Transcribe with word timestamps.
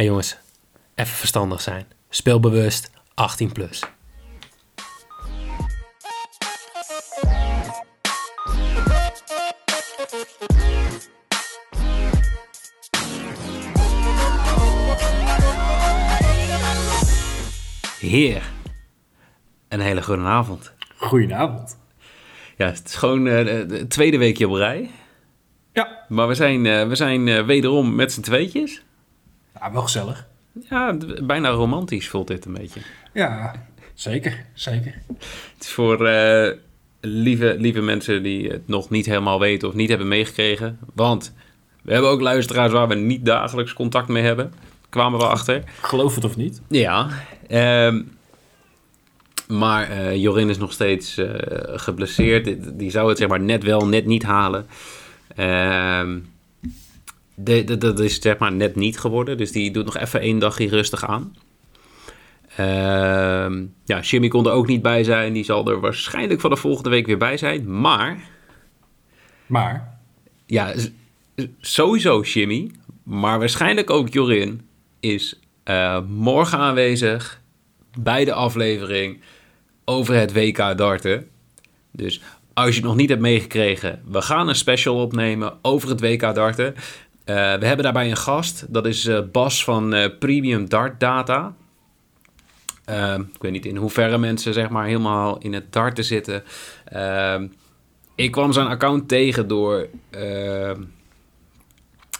hey 0.00 0.08
jongens, 0.08 0.36
even 0.94 1.14
verstandig 1.14 1.60
zijn. 1.60 1.86
Speelbewust, 2.08 2.90
18 3.14 3.52
plus. 3.52 3.82
Heer, 17.98 18.42
een 19.68 19.80
hele 19.80 20.02
goede 20.02 20.22
avond. 20.22 20.72
Goedenavond. 20.96 21.78
Ja, 22.56 22.66
het 22.66 22.82
is 22.84 22.94
gewoon 22.94 23.26
uh, 23.26 23.68
de 23.68 23.86
tweede 23.88 24.18
weekje 24.18 24.48
op 24.48 24.54
rij. 24.54 24.90
Ja. 25.72 26.04
Maar 26.08 26.28
we 26.28 26.34
zijn, 26.34 26.64
uh, 26.64 26.88
we 26.88 26.94
zijn 26.94 27.26
uh, 27.26 27.44
wederom 27.44 27.94
met 27.94 28.12
z'n 28.12 28.20
tweetjes. 28.20 28.82
Ja, 29.54 29.72
wel 29.72 29.82
gezellig. 29.82 30.26
Ja, 30.68 30.96
bijna 31.22 31.48
romantisch 31.48 32.08
voelt 32.08 32.26
dit 32.26 32.44
een 32.44 32.52
beetje. 32.52 32.80
Ja, 33.12 33.66
zeker, 33.94 34.44
zeker. 34.54 34.94
Het 35.54 35.64
is 35.64 35.70
voor 35.70 36.08
uh, 36.08 36.50
lieve, 37.00 37.54
lieve 37.58 37.80
mensen 37.80 38.22
die 38.22 38.48
het 38.48 38.68
nog 38.68 38.90
niet 38.90 39.06
helemaal 39.06 39.40
weten 39.40 39.68
of 39.68 39.74
niet 39.74 39.88
hebben 39.88 40.08
meegekregen. 40.08 40.78
Want 40.94 41.34
we 41.82 41.92
hebben 41.92 42.10
ook 42.10 42.20
luisteraars 42.20 42.72
waar 42.72 42.88
we 42.88 42.94
niet 42.94 43.24
dagelijks 43.24 43.72
contact 43.72 44.08
mee 44.08 44.22
hebben. 44.22 44.52
Kwamen 44.88 45.18
we 45.18 45.26
achter. 45.26 45.62
Geloof 45.80 46.14
het 46.14 46.24
of 46.24 46.36
niet. 46.36 46.60
Ja. 46.68 47.08
Uh, 47.48 48.00
maar 49.48 49.90
uh, 49.90 50.16
Jorin 50.16 50.48
is 50.48 50.58
nog 50.58 50.72
steeds 50.72 51.18
uh, 51.18 51.28
geblesseerd. 51.64 52.78
Die 52.78 52.90
zou 52.90 53.08
het 53.08 53.18
zeg 53.18 53.28
maar 53.28 53.40
net 53.40 53.62
wel, 53.62 53.86
net 53.86 54.06
niet 54.06 54.22
halen. 54.22 54.66
Uh, 55.36 56.16
dat 57.78 58.00
is 58.00 58.20
zeg 58.20 58.38
maar 58.38 58.52
net 58.52 58.76
niet 58.76 58.98
geworden. 58.98 59.36
Dus 59.36 59.52
die 59.52 59.70
doet 59.70 59.84
nog 59.84 59.96
even 59.96 60.20
één 60.20 60.38
dagje 60.38 60.68
rustig 60.68 61.06
aan. 61.06 61.36
Ehm, 62.56 63.64
ja, 63.84 64.00
Jimmy 64.00 64.28
kon 64.28 64.46
er 64.46 64.52
ook 64.52 64.66
niet 64.66 64.82
bij 64.82 65.04
zijn. 65.04 65.32
Die 65.32 65.44
zal 65.44 65.70
er 65.70 65.80
waarschijnlijk 65.80 66.40
van 66.40 66.50
de 66.50 66.56
volgende 66.56 66.90
week 66.90 67.06
weer 67.06 67.18
bij 67.18 67.36
zijn. 67.36 67.80
Maar... 67.80 68.18
Maar? 69.46 69.98
Ja, 70.46 70.74
sowieso 71.60 72.20
Jimmy. 72.20 72.70
Maar 73.02 73.38
waarschijnlijk 73.38 73.90
ook 73.90 74.08
Jorin 74.08 74.60
is 75.00 75.40
uh, 75.64 76.00
morgen 76.08 76.58
aanwezig 76.58 77.40
bij 77.98 78.24
de 78.24 78.32
aflevering 78.32 79.20
over 79.84 80.14
het 80.14 80.32
WK 80.32 80.76
darten. 80.76 81.28
Dus 81.90 82.20
als 82.54 82.68
je 82.68 82.74
het 82.74 82.84
nog 82.84 82.96
niet 82.96 83.08
hebt 83.08 83.20
meegekregen, 83.20 84.02
we 84.04 84.22
gaan 84.22 84.48
een 84.48 84.54
special 84.54 84.96
opnemen 84.96 85.58
over 85.62 85.88
het 85.88 86.00
WK 86.00 86.34
darten. 86.34 86.74
Uh, 87.30 87.36
we 87.36 87.66
hebben 87.66 87.84
daarbij 87.84 88.10
een 88.10 88.16
gast, 88.16 88.64
dat 88.68 88.86
is 88.86 89.04
uh, 89.04 89.18
Bas 89.32 89.64
van 89.64 89.94
uh, 89.94 90.06
Premium 90.18 90.68
Dart 90.68 91.00
Data. 91.00 91.54
ik 93.32 93.40
weet 93.40 93.52
niet 93.52 93.66
in 93.66 93.76
hoeverre 93.76 94.18
mensen 94.18 94.52
zeg 94.52 94.68
maar 94.68 94.86
helemaal 94.86 95.38
in 95.38 95.52
het 95.52 95.72
darten 95.72 96.04
zitten. 96.04 96.42
ik 98.14 98.30
kwam 98.30 98.52
zijn 98.52 98.66
account 98.66 99.08
tegen 99.08 99.48
door 99.48 99.88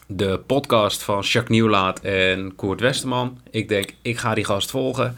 de 0.06 0.40
podcast 0.46 1.02
van 1.02 1.20
Jacques 1.20 1.48
Nieuwlaat 1.58 2.00
en 2.00 2.54
Koert 2.56 2.80
Westerman. 2.80 3.40
Ik 3.50 3.68
denk, 3.68 3.94
ik 4.02 4.18
ga 4.18 4.34
die 4.34 4.44
gast 4.44 4.70
volgen, 4.70 5.16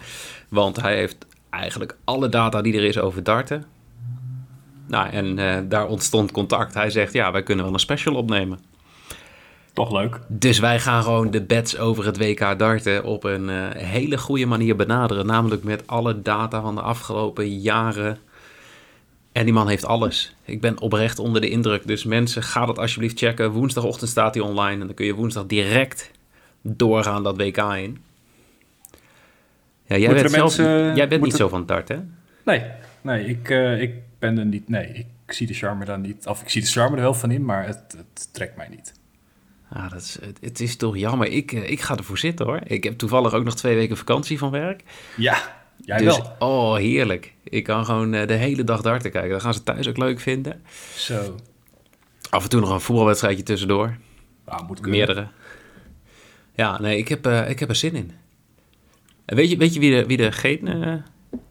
want 0.49 0.81
hij 0.81 0.97
heeft 0.97 1.27
eigenlijk 1.51 1.97
alle 2.05 2.29
data 2.29 2.63
die 2.63 2.77
er 2.77 2.85
is 2.85 2.99
over 2.99 3.23
darten. 3.23 3.65
Nou, 4.87 5.11
en 5.11 5.69
daar 5.69 5.87
ontstond 5.87 6.33
contact. 6.33 6.75
Hij 6.75 6.91
zegt, 6.91 7.13
ja, 7.13 7.33
wij 7.33 7.43
kunnen 7.43 7.65
wel 7.65 7.75
een 7.75 7.81
special 7.81 8.15
opnemen. 8.15 8.72
Toch 9.73 9.93
leuk. 9.93 10.21
Dus 10.27 10.59
wij 10.59 10.81
gaan 10.81 11.03
gewoon 11.03 11.31
de 11.31 11.43
bets 11.43 11.79
over 11.79 12.07
het 12.07 12.19
WK 12.19 12.59
darten 12.59 13.05
op 13.05 13.25
een 13.25 13.49
uh, 13.49 13.71
hele 13.71 14.19
goede 14.19 14.47
manier 14.47 14.77
benaderen. 14.77 15.27
Namelijk 15.27 15.63
met 15.63 15.87
alle 15.87 16.23
data 16.23 16.61
van 16.61 16.75
de 16.75 16.81
afgelopen 16.81 17.59
jaren. 17.59 18.19
En 19.33 19.45
die 19.45 19.55
man 19.55 19.69
heeft 19.69 19.85
alles. 19.85 20.35
Ik 20.45 20.61
ben 20.61 20.81
oprecht 20.81 21.19
onder 21.19 21.41
de 21.41 21.51
indruk. 21.51 21.87
Dus 21.87 22.05
mensen, 22.05 22.43
ga 22.43 22.67
dat 22.67 22.79
alsjeblieft 22.79 23.19
checken. 23.19 23.51
Woensdagochtend 23.51 24.11
staat 24.11 24.35
hij 24.35 24.45
online. 24.45 24.81
En 24.81 24.87
dan 24.87 24.95
kun 24.95 25.07
je 25.07 25.15
woensdag 25.15 25.47
direct 25.47 26.11
doorgaan 26.63 27.23
dat 27.23 27.37
WK 27.37 27.57
in. 27.57 27.99
Ja, 29.87 29.97
jij, 29.97 30.15
bent, 30.15 30.31
zelf, 30.31 30.57
mensen, 30.59 30.97
jij 30.97 31.09
bent 31.09 31.23
niet 31.23 31.33
er... 31.33 31.39
zo 31.39 31.49
van 31.49 31.67
dart, 31.67 31.89
hè? 31.89 31.97
Nee, 32.45 32.63
nee 33.01 33.27
ik, 33.27 33.49
uh, 33.49 33.81
ik 33.81 33.95
ben 34.19 34.39
er 34.39 34.45
niet... 34.45 34.69
Nee, 34.69 35.07
ik 35.27 35.33
zie 35.33 35.47
de 35.47 35.55
charme 35.55 35.85
daar 35.85 35.99
niet... 35.99 36.27
Of 36.27 36.43
ik 36.43 36.49
zie 36.49 36.61
de 36.61 36.67
charme 36.67 36.97
er 36.97 37.03
wel 37.03 37.15
van 37.15 37.31
in, 37.31 37.45
maar 37.45 37.67
het, 37.67 37.95
het 37.97 38.29
trekt 38.33 38.57
mij 38.57 38.69
niet. 38.71 39.01
Ah, 39.73 39.91
dat 39.91 40.01
is, 40.01 40.19
het, 40.41 40.61
is 40.61 40.77
toch 40.77 40.97
jammer. 40.97 41.29
Ik, 41.29 41.53
uh, 41.53 41.71
ik 41.71 41.81
ga 41.81 41.97
ervoor 41.97 42.19
zitten, 42.19 42.47
hoor. 42.47 42.61
Ik 42.65 42.85
heb 42.85 42.99
toevallig 42.99 43.33
ook 43.35 43.45
nog 43.45 43.55
twee 43.55 43.75
weken 43.75 43.97
vakantie 43.97 44.39
van 44.39 44.51
werk. 44.51 44.83
Ja, 45.17 45.65
jij 45.85 45.99
dus, 45.99 46.19
wel. 46.19 46.37
Oh, 46.39 46.77
heerlijk. 46.77 47.35
Ik 47.45 47.65
kan 47.65 47.85
gewoon 47.85 48.15
uh, 48.15 48.27
de 48.27 48.35
hele 48.35 48.65
dag 48.65 48.81
darten 48.81 49.11
kijken. 49.11 49.31
Dat 49.31 49.43
gaan 49.43 49.55
ze 49.55 49.63
thuis 49.63 49.89
ook 49.89 49.97
leuk 49.97 50.21
vinden. 50.21 50.63
Zo. 50.97 51.37
Af 52.31 52.43
en 52.43 52.49
toe 52.49 52.61
nog 52.61 52.71
een 52.71 52.81
voetbalwedstrijdje 52.81 53.43
tussendoor. 53.43 53.97
Ah, 54.45 54.69
moet 54.69 54.81
kunnen. 54.81 54.99
Meerdere. 54.99 55.29
Ja, 56.55 56.81
nee, 56.81 56.99
ik 56.99 57.09
heb, 57.09 57.27
ik 57.27 57.59
heb 57.59 57.69
er 57.69 57.77
zin 57.77 57.95
in. 57.95 58.13
Weet 59.25 59.51
je, 59.51 59.57
weet 59.57 59.75
je 59.75 59.81
wie 59.81 59.97
er, 59.97 60.07
wie 60.07 60.19
er 60.19 60.33
geen, 60.33 60.67
uh, 60.67 60.95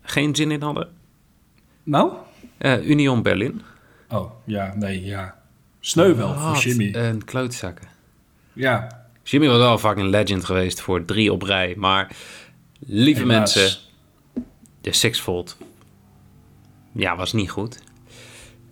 geen 0.01 0.35
zin 0.35 0.51
in 0.51 0.61
hadden? 0.61 0.89
Nou? 1.83 2.13
Uh, 2.59 2.89
Union 2.89 3.21
Berlin. 3.21 3.61
Oh, 4.09 4.31
ja, 4.45 4.73
nee, 4.75 5.05
ja. 5.05 5.39
Sneu 5.79 6.15
wel 6.15 6.27
Wat 6.27 6.37
voor 6.37 6.57
Jimmy. 6.57 6.93
een 6.95 7.25
klootzakken. 7.25 7.87
Ja. 8.53 9.05
Jimmy 9.23 9.47
was 9.47 9.57
wel 9.57 9.77
fucking 9.77 10.09
legend 10.09 10.45
geweest 10.45 10.81
voor 10.81 11.05
drie 11.05 11.33
op 11.33 11.41
rij. 11.41 11.73
Maar, 11.77 12.15
lieve 12.79 13.21
Helaas. 13.21 13.37
mensen, 13.37 13.79
de 14.81 14.93
sixfold, 14.93 15.57
ja, 16.93 17.15
was 17.15 17.33
niet 17.33 17.49
goed. 17.49 17.79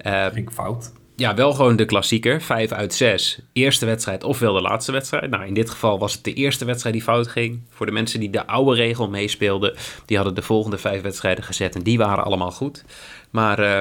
Uh, 0.05 0.25
Ging 0.25 0.51
fout. 0.51 0.91
Ja, 1.15 1.35
wel 1.35 1.53
gewoon 1.53 1.75
de 1.75 1.85
klassieker. 1.85 2.41
5 2.41 2.71
uit 2.71 2.93
6. 2.93 3.39
Eerste 3.53 3.85
wedstrijd 3.85 4.23
ofwel 4.23 4.53
de 4.53 4.61
laatste 4.61 4.91
wedstrijd. 4.91 5.29
Nou, 5.29 5.45
in 5.45 5.53
dit 5.53 5.69
geval 5.69 5.99
was 5.99 6.13
het 6.13 6.23
de 6.23 6.33
eerste 6.33 6.65
wedstrijd 6.65 6.95
die 6.95 7.03
fout 7.03 7.27
ging. 7.27 7.61
Voor 7.69 7.85
de 7.85 7.91
mensen 7.91 8.19
die 8.19 8.29
de 8.29 8.47
oude 8.47 8.75
regel 8.75 9.09
meespeelden, 9.09 9.75
die 10.05 10.17
hadden 10.17 10.35
de 10.35 10.41
volgende 10.41 10.77
vijf 10.77 11.01
wedstrijden 11.01 11.43
gezet 11.43 11.75
en 11.75 11.83
die 11.83 11.97
waren 11.97 12.23
allemaal 12.23 12.51
goed. 12.51 12.83
Maar 13.29 13.59
uh, 13.59 13.79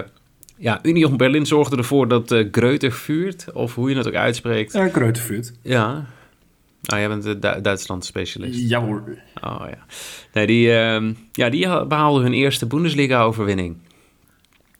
ja, 0.58 0.78
Union 0.82 1.16
Berlin 1.16 1.46
zorgde 1.46 1.76
ervoor 1.76 2.08
dat 2.08 2.32
uh, 2.32 2.48
Greuter 2.50 2.92
vuurt, 2.92 3.52
of 3.52 3.74
hoe 3.74 3.90
je 3.90 3.96
het 3.96 4.06
ook 4.06 4.14
uitspreekt. 4.14 4.72
Ja, 4.72 4.88
Greuter 4.88 5.22
vuurt. 5.22 5.52
Ja. 5.62 6.06
Nou, 6.82 7.00
jij 7.00 7.08
bent 7.08 7.22
de 7.22 7.38
du 7.38 7.60
Duitsland 7.60 8.04
specialist. 8.04 8.68
Ja 8.68 8.80
hoor. 8.80 9.02
Oh 9.40 9.64
ja. 9.70 9.86
Nee, 10.32 10.46
die, 10.46 10.66
uh, 10.66 11.10
ja, 11.32 11.48
die 11.48 11.86
behaalden 11.86 12.22
hun 12.22 12.32
eerste 12.32 12.66
Bundesliga-overwinning. 12.66 13.76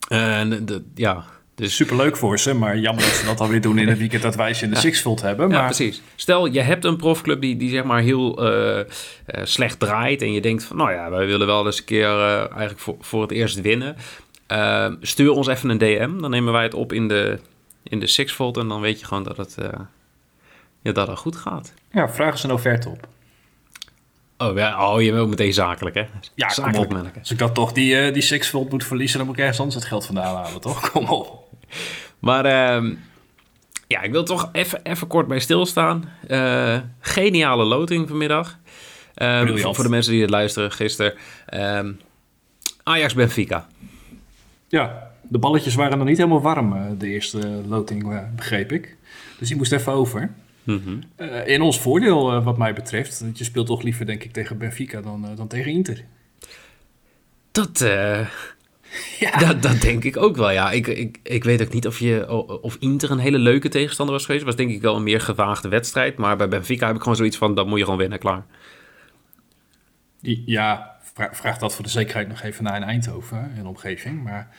En 0.07 0.65
de, 0.65 0.81
ja, 0.95 1.25
dus 1.59 1.75
superleuk 1.75 2.17
voor 2.17 2.39
ze, 2.39 2.53
maar 2.53 2.77
jammer 2.77 3.03
dat 3.03 3.13
ze 3.13 3.25
dat 3.25 3.39
alweer 3.39 3.61
doen 3.61 3.77
in 3.77 3.87
het 3.87 3.97
weekend 4.05 4.21
dat 4.21 4.35
wij 4.35 4.53
ze 4.53 4.63
in 4.63 4.69
de 4.69 4.75
ja. 4.75 4.81
Sixfold 4.81 5.21
hebben. 5.21 5.49
Maar... 5.49 5.57
Ja, 5.57 5.65
precies. 5.65 6.01
Stel, 6.15 6.45
je 6.45 6.61
hebt 6.61 6.85
een 6.85 6.95
profclub 6.95 7.41
die, 7.41 7.57
die 7.57 7.69
zeg 7.69 7.83
maar 7.83 8.01
heel 8.01 8.45
uh, 8.45 8.77
uh, 8.77 8.83
slecht 9.43 9.79
draait 9.79 10.21
en 10.21 10.31
je 10.31 10.41
denkt 10.41 10.63
van, 10.63 10.77
nou 10.77 10.91
ja, 10.91 11.09
wij 11.09 11.25
willen 11.25 11.47
wel 11.47 11.65
eens 11.65 11.77
een 11.77 11.85
keer 11.85 12.09
uh, 12.09 12.37
eigenlijk 12.39 12.79
voor, 12.79 12.95
voor 12.99 13.21
het 13.21 13.31
eerst 13.31 13.61
winnen. 13.61 13.95
Stuur 15.01 15.31
ons 15.31 15.47
even 15.47 15.69
een 15.69 15.77
DM, 15.77 16.19
dan 16.19 16.29
nemen 16.29 16.53
wij 16.53 16.63
het 16.63 16.73
op 16.73 16.93
in 16.93 17.07
de, 17.07 17.39
in 17.83 17.99
de 17.99 18.07
Sixfold 18.07 18.57
en 18.57 18.67
dan 18.67 18.81
weet 18.81 18.99
je 18.99 19.05
gewoon 19.05 19.23
dat 19.23 19.37
het, 19.37 19.57
ja, 20.81 20.91
dat 20.91 21.07
het 21.07 21.17
goed 21.17 21.35
gaat. 21.35 21.73
Ja, 21.91 22.09
vraag 22.09 22.31
eens 22.31 22.43
een 22.43 22.51
offerte 22.51 22.89
op. 22.89 23.07
Oh, 24.41 24.57
ja, 24.57 24.91
oh, 24.91 25.01
je 25.01 25.11
wil 25.11 25.27
meteen 25.27 25.53
zakelijk, 25.53 25.95
hè? 25.95 26.05
Ja, 26.35 26.49
zakelijk. 26.49 26.89
Kom 26.89 26.99
op. 26.99 27.11
Als 27.19 27.31
ik 27.31 27.37
dat 27.37 27.55
toch 27.55 27.71
die, 27.71 28.07
uh, 28.07 28.13
die 28.13 28.21
Sixfold 28.21 28.71
moet 28.71 28.83
verliezen, 28.83 29.17
dan 29.17 29.27
moet 29.27 29.35
ik 29.35 29.41
ergens 29.41 29.59
anders 29.59 29.77
het 29.77 29.87
geld 29.87 30.05
vandaan 30.05 30.35
halen, 30.35 30.61
toch? 30.61 30.89
Kom 30.91 31.09
op. 31.09 31.47
Maar 32.19 32.45
uh, 32.45 32.95
ja, 33.87 34.01
ik 34.01 34.11
wil 34.11 34.23
toch 34.23 34.49
even, 34.51 34.83
even 34.83 35.07
kort 35.07 35.27
bij 35.27 35.39
stilstaan. 35.39 36.09
Uh, 36.27 36.77
geniale 36.99 37.63
loting 37.63 38.07
vanmiddag. 38.07 38.57
Um, 39.15 39.57
voor, 39.57 39.75
voor 39.75 39.83
de 39.83 39.89
mensen 39.89 40.11
die 40.11 40.21
het 40.21 40.29
luisteren 40.29 40.71
gisteren. 40.71 41.13
Um, 41.53 41.99
Ajax 42.83 43.13
Benfica. 43.13 43.67
Ja, 44.69 45.11
de 45.21 45.37
balletjes 45.37 45.75
waren 45.75 45.97
nog 45.97 46.07
niet 46.07 46.17
helemaal 46.17 46.41
warm, 46.41 46.97
de 46.97 47.07
eerste 47.07 47.61
loting, 47.67 48.29
begreep 48.35 48.71
ik. 48.71 48.97
Dus 49.39 49.47
die 49.47 49.57
moest 49.57 49.71
even 49.71 49.93
over. 49.93 50.31
Mm 50.63 50.81
-hmm. 50.83 50.99
uh, 51.17 51.47
in 51.47 51.61
ons 51.61 51.79
voordeel, 51.79 52.33
uh, 52.33 52.43
wat 52.43 52.57
mij 52.57 52.73
betreft. 52.73 53.19
Want 53.19 53.37
je 53.37 53.43
speelt 53.43 53.67
toch 53.67 53.81
liever, 53.81 54.05
denk 54.05 54.23
ik, 54.23 54.31
tegen 54.31 54.57
Benfica 54.57 55.01
dan, 55.01 55.25
uh, 55.25 55.35
dan 55.35 55.47
tegen 55.47 55.71
Inter. 55.71 56.03
Dat, 57.51 57.79
ja. 59.19 59.37
dat, 59.37 59.61
dat 59.61 59.81
denk 59.81 60.03
ik 60.03 60.17
ook 60.17 60.35
wel, 60.35 60.51
ja. 60.51 60.71
Ik, 60.71 60.87
ik, 60.87 61.19
ik 61.23 61.43
weet 61.43 61.61
ook 61.61 61.73
niet 61.73 61.87
of, 61.87 61.99
je, 61.99 62.31
of 62.61 62.77
Inter 62.79 63.11
een 63.11 63.19
hele 63.19 63.39
leuke 63.39 63.69
tegenstander 63.69 64.15
was 64.15 64.25
geweest. 64.25 64.45
was 64.45 64.55
denk 64.55 64.71
ik 64.71 64.81
wel 64.81 64.95
een 64.95 65.03
meer 65.03 65.21
gewaagde 65.21 65.69
wedstrijd. 65.69 66.17
Maar 66.17 66.37
bij 66.37 66.47
Benfica 66.47 66.85
heb 66.85 66.95
ik 66.95 67.01
gewoon 67.01 67.17
zoiets 67.17 67.37
van, 67.37 67.55
dat 67.55 67.67
moet 67.67 67.77
je 67.77 67.83
gewoon 67.83 67.99
winnen, 67.99 68.19
klaar. 68.19 68.45
Ja, 70.21 70.98
vraag, 71.31 71.57
dat 71.57 71.73
voor 71.75 71.83
de 71.83 71.89
zekerheid 71.89 72.27
nog 72.27 72.41
even 72.41 72.63
naar 72.63 72.75
in 72.75 72.83
Eindhoven 72.83 73.51
en 73.57 73.65
omgeving. 73.67 74.23
Maar 74.23 74.55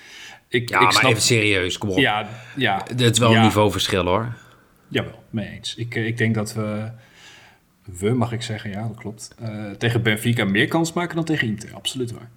ik, 0.48 0.68
ja, 0.68 0.76
ik 0.76 0.82
maar 0.82 0.92
snap... 0.92 1.10
even 1.10 1.22
serieus, 1.22 1.78
kom 1.78 1.88
op. 1.90 1.98
Ja, 1.98 2.28
ja. 2.56 2.82
Het 2.88 3.00
is 3.00 3.18
wel 3.18 3.30
ja. 3.30 3.36
een 3.38 3.44
niveauverschil, 3.44 4.04
hoor. 4.04 4.32
Jawel, 4.88 5.22
mee 5.30 5.48
eens. 5.48 5.74
Ik, 5.74 5.94
ik 5.94 6.16
denk 6.16 6.34
dat 6.34 6.54
we 6.54 6.90
we 7.98 8.10
mag 8.10 8.32
ik 8.32 8.42
zeggen, 8.42 8.70
ja, 8.70 8.86
dat 8.88 8.96
klopt. 8.96 9.34
Eh, 9.40 9.70
tegen 9.70 10.02
Benfica 10.02 10.44
meer 10.44 10.68
kans 10.68 10.92
maken 10.92 11.16
dan 11.16 11.24
tegen 11.24 11.48
Inter, 11.48 11.74
absoluut 11.74 12.12
waar. 12.12 12.28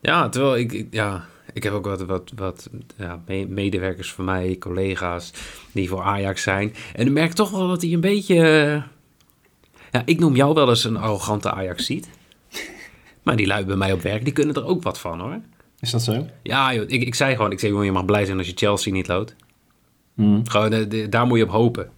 Ja, 0.00 0.28
terwijl 0.28 0.56
ik, 0.56 0.72
ik- 0.72 0.88
ja, 0.90 1.24
ik 1.52 1.62
heb 1.62 1.72
ook 1.72 1.84
wat, 1.84 2.00
wat, 2.02 2.32
wat 2.36 2.68
ja, 2.96 3.20
me- 3.26 3.46
medewerkers 3.48 4.12
van 4.12 4.24
mij, 4.24 4.56
collega's, 4.58 5.32
die 5.72 5.88
voor 5.88 6.02
Ajax 6.02 6.42
zijn. 6.42 6.74
En 6.94 7.06
ik 7.06 7.12
merk 7.12 7.32
toch 7.32 7.50
wel 7.50 7.68
dat 7.68 7.82
hij 7.82 7.92
een 7.92 8.00
beetje... 8.00 8.34
eh, 8.36 8.82
ja, 9.90 10.02
ik 10.04 10.18
noem 10.18 10.36
jou 10.36 10.54
wel 10.54 10.68
eens 10.68 10.84
een 10.84 10.96
arrogante 10.96 11.52
ajax 11.52 11.86
ziet. 11.86 12.08
Maar 13.22 13.36
die 13.36 13.46
lui 13.46 13.64
bij 13.64 13.76
mij 13.76 13.92
op 13.92 14.00
werk, 14.02 14.24
die 14.24 14.32
kunnen 14.32 14.54
er 14.54 14.66
ook 14.66 14.82
wat 14.82 15.00
van, 15.00 15.20
hoor. 15.20 15.40
Is 15.80 15.90
dat 15.90 16.02
zo? 16.02 16.26
Ja, 16.42 16.74
joh, 16.74 16.84
ik, 16.88 17.02
ik 17.02 17.14
zei 17.14 17.34
gewoon, 17.36 17.52
ik 17.52 17.60
zei, 17.60 17.84
je 17.84 17.92
mag 17.92 18.04
blij 18.04 18.24
zijn 18.24 18.38
als 18.38 18.46
je 18.46 18.52
Chelsea 18.56 18.92
niet 18.92 19.08
loodt. 19.08 19.36
Hmm. 20.14 20.48
Gewoon, 20.48 20.72
eh, 20.72 20.88
de- 20.88 21.08
daar 21.08 21.26
moet 21.26 21.38
je 21.38 21.44
op 21.44 21.50
hopen. 21.50 21.90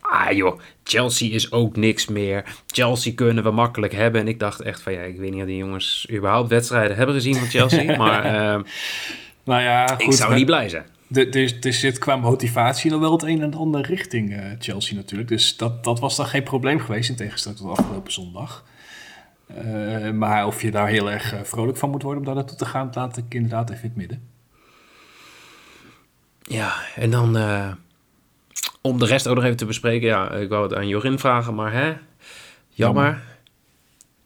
Ah 0.00 0.32
joh, 0.32 0.58
Chelsea 0.84 1.34
is 1.34 1.52
ook 1.52 1.76
niks 1.76 2.06
meer. 2.06 2.44
Chelsea 2.66 3.12
kunnen 3.14 3.44
we 3.44 3.50
makkelijk 3.50 3.92
hebben. 3.92 4.20
En 4.20 4.28
ik 4.28 4.38
dacht 4.38 4.60
echt 4.60 4.80
van, 4.82 4.92
ja, 4.92 5.00
ik 5.00 5.18
weet 5.18 5.30
niet 5.30 5.40
of 5.40 5.46
die 5.46 5.56
jongens 5.56 6.08
überhaupt 6.12 6.48
wedstrijden 6.48 6.96
hebben 6.96 7.14
gezien 7.14 7.34
van 7.34 7.48
Chelsea. 7.48 7.96
maar 8.04 8.24
eh, 8.24 8.60
Nou 9.44 9.62
ja, 9.62 9.86
goed. 9.86 10.00
ik 10.00 10.12
zou 10.12 10.28
maar 10.28 10.38
niet 10.38 10.46
blij 10.46 10.68
zijn. 10.68 10.84
Er, 11.60 11.72
zit 11.74 11.98
qua 11.98 12.16
motivatie 12.16 12.90
nog 12.90 13.00
wel 13.00 13.12
het 13.12 13.22
een 13.22 13.42
en 13.42 13.54
ander 13.54 13.80
richting 13.86 14.40
Chelsea 14.58 14.96
natuurlijk. 14.96 15.28
Dus 15.28 15.56
dat, 15.56 15.84
dat 15.84 16.00
was 16.00 16.16
dan 16.16 16.26
geen 16.26 16.42
probleem 16.42 16.80
geweest 16.80 17.08
in 17.10 17.16
tegenstelling 17.16 17.60
tot 17.60 17.78
afgelopen 17.78 18.12
zondag. 18.12 18.64
Eh, 19.54 20.10
maar 20.10 20.46
of 20.46 20.62
je 20.62 20.70
daar 20.70 20.88
heel 20.88 21.10
erg 21.10 21.32
eh, 21.32 21.40
vrolijk 21.42 21.76
van 21.78 21.90
moet 21.90 22.02
worden 22.02 22.20
om 22.20 22.26
daar 22.26 22.34
naartoe 22.34 22.56
te 22.56 22.64
gaan, 22.66 22.90
laat 22.94 23.16
ik 23.16 23.34
inderdaad 23.34 23.70
even 23.70 23.82
in 23.82 23.88
het 23.88 23.96
midden. 23.98 24.28
Ja, 26.42 26.74
en 26.96 27.10
dan 27.10 27.36
eh, 27.36 27.72
om 28.80 28.98
de 28.98 29.06
rest 29.06 29.26
ook 29.28 29.34
nog 29.34 29.44
even 29.44 29.56
te 29.56 29.64
bespreken. 29.66 30.08
Ja, 30.08 30.30
ik 30.30 30.48
wou 30.48 30.62
het 30.62 30.74
aan 30.74 30.88
Jorin 30.88 31.18
vragen, 31.18 31.54
maar 31.54 31.72
hè, 31.72 31.96
jammer. 32.68 33.22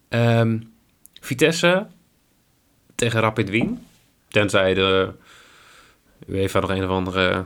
Ehm, 0.08 0.58
Vitesse 1.20 1.86
tegen 2.94 3.20
Rapid 3.20 3.48
Wien. 3.50 3.86
Tenzij 4.28 4.74
de 4.74 5.12
UEFA 6.26 6.60
nog 6.60 6.70
een 6.70 6.84
of 6.84 6.90
andere... 6.90 7.44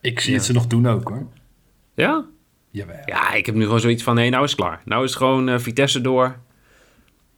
Ik 0.00 0.20
zie 0.20 0.30
Ja. 0.30 0.36
het 0.36 0.46
ze 0.46 0.52
nog 0.52 0.66
doen 0.66 0.86
ook 0.88 1.08
hoor. 1.08 1.26
Ja? 1.94 2.24
Jawel. 2.76 3.02
Ja, 3.04 3.32
ik 3.32 3.46
heb 3.46 3.54
nu 3.54 3.64
gewoon 3.64 3.80
zoiets 3.80 4.02
van, 4.02 4.14
nee, 4.14 4.30
nou 4.30 4.44
is 4.44 4.50
het 4.50 4.60
klaar. 4.60 4.80
Nou 4.84 5.04
is 5.04 5.10
het 5.10 5.18
gewoon 5.18 5.48
eh, 5.48 5.58
Vitesse 5.58 6.00
door 6.00 6.36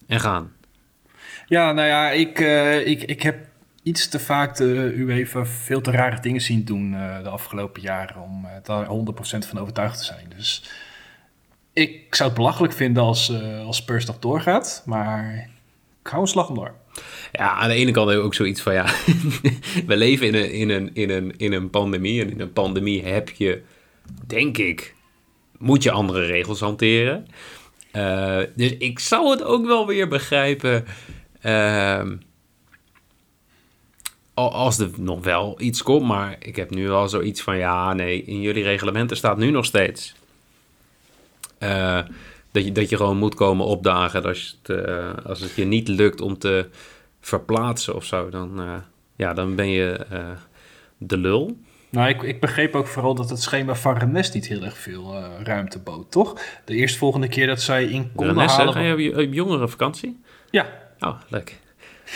en 0.06 0.20
gaan. 0.20 0.52
Ja, 1.46 1.73
nou 1.73 1.88
ja, 1.88 2.11
ik, 2.11 2.40
eh, 2.40 2.87
ik, 2.87 3.02
ik 3.02 3.23
heb 3.23 3.46
iets 3.82 4.08
te 4.08 4.19
vaak 4.19 4.56
de 4.56 4.93
UEFA 4.96 5.46
veel 5.46 5.81
te 5.81 5.90
rare 5.90 6.20
dingen 6.20 6.40
zien 6.40 6.64
doen 6.64 6.94
eh, 6.94 7.23
de 7.23 7.29
afgelopen 7.29 7.82
jaren 7.82 8.23
om 8.23 8.46
daar 8.62 8.87
100% 8.87 8.88
van 9.49 9.58
overtuigd 9.58 9.99
te 9.99 10.05
zijn. 10.05 10.32
Dus 10.37 10.70
ik 11.73 12.14
zou 12.14 12.29
het 12.29 12.38
belachelijk 12.38 12.73
vinden 12.73 13.02
als, 13.02 13.32
als 13.64 13.76
Spurs 13.76 14.06
nog 14.06 14.19
doorgaat, 14.19 14.82
maar 14.87 15.49
ik 16.02 16.11
hou 16.11 16.23
een 16.23 16.29
slag 16.29 16.49
om 16.49 16.55
door. 16.55 16.75
Ja, 17.32 17.55
aan 17.55 17.69
de 17.69 17.75
ene 17.75 17.91
kant 17.91 18.08
heb 18.08 18.19
ik 18.19 18.25
ook 18.25 18.34
zoiets 18.34 18.61
van, 18.61 18.73
ja, 18.73 18.84
we 19.87 19.96
leven 19.96 20.26
in 20.26 20.34
een, 20.34 20.52
in, 20.52 20.70
een, 20.70 20.91
in, 20.94 21.11
een, 21.11 21.37
in 21.37 21.52
een 21.52 21.70
pandemie. 21.70 22.23
En 22.23 22.31
in 22.31 22.41
een 22.41 22.52
pandemie 22.52 23.05
heb 23.05 23.29
je, 23.29 23.62
denk 24.26 24.58
ik, 24.58 24.96
moet 25.58 25.82
je 25.82 25.90
andere 25.90 26.26
regels 26.26 26.60
hanteren. 26.60 27.26
Eh, 27.90 28.40
dus 28.56 28.76
ik 28.76 28.99
zou 28.99 29.31
het 29.31 29.43
ook 29.43 29.66
wel 29.66 29.87
weer 29.87 30.08
begrijpen 30.08 30.84
ehm, 31.40 32.16
al- 34.34 34.52
als 34.52 34.78
er 34.78 34.90
nog 34.96 35.25
wel 35.25 35.60
iets 35.60 35.82
komt. 35.82 36.06
Maar 36.06 36.37
ik 36.38 36.56
heb 36.56 36.70
nu 36.70 36.90
al 36.90 37.08
zoiets 37.08 37.43
van, 37.43 37.56
ja, 37.56 37.93
nee, 37.93 38.22
in 38.25 38.40
jullie 38.40 38.62
reglementen 38.62 39.16
staat 39.16 39.37
nu 39.37 39.50
nog 39.50 39.64
steeds... 39.64 40.14
eh, 41.58 42.00
dat, 42.50 42.64
je, 42.64 42.72
dat 42.72 42.88
je 42.88 42.96
gewoon 42.96 43.16
moet 43.19 43.34
komen 43.34 43.66
opdagen 43.66 44.25
als 44.25 44.58
het, 44.62 44.78
eh, 44.87 45.10
als 45.25 45.40
het 45.40 45.55
je 45.55 45.64
niet 45.64 45.88
lukt 45.88 46.20
om 46.20 46.38
te 46.38 46.69
verplaatsen 47.20 47.94
of 47.94 48.05
zo, 48.05 48.28
dan, 48.28 48.60
ja, 49.16 49.34
dan 49.34 49.55
ben 49.55 49.69
je 49.69 50.06
de 50.99 51.16
lul. 51.16 51.58
Nou, 51.90 52.08
ik, 52.08 52.23
ik 52.23 52.40
begreep 52.40 52.75
ook 52.75 52.87
vooral 52.87 53.14
dat 53.14 53.31
het 53.31 53.43
schema 53.43 53.75
van 53.75 53.96
Rennes 53.96 54.32
niet 54.32 54.46
heel 54.49 54.62
erg 54.62 54.79
veel 54.79 55.14
eh, 55.14 55.25
ruimte 55.43 55.79
bood, 55.79 56.11
toch? 56.11 56.40
De 56.64 56.75
eerstvolgende 56.75 57.29
keer 57.29 57.46
dat 57.46 57.62
zij 57.62 57.85
in 57.85 58.12
konden 58.14 58.37
halen... 58.49 58.82
je 58.82 58.93
op, 58.93 58.99
je 58.99 59.26
op 59.26 59.32
jongere 59.32 59.69
vakantie? 59.69 60.20
Ja, 60.50 60.67
Oh, 61.00 61.20
leuk. 61.29 61.58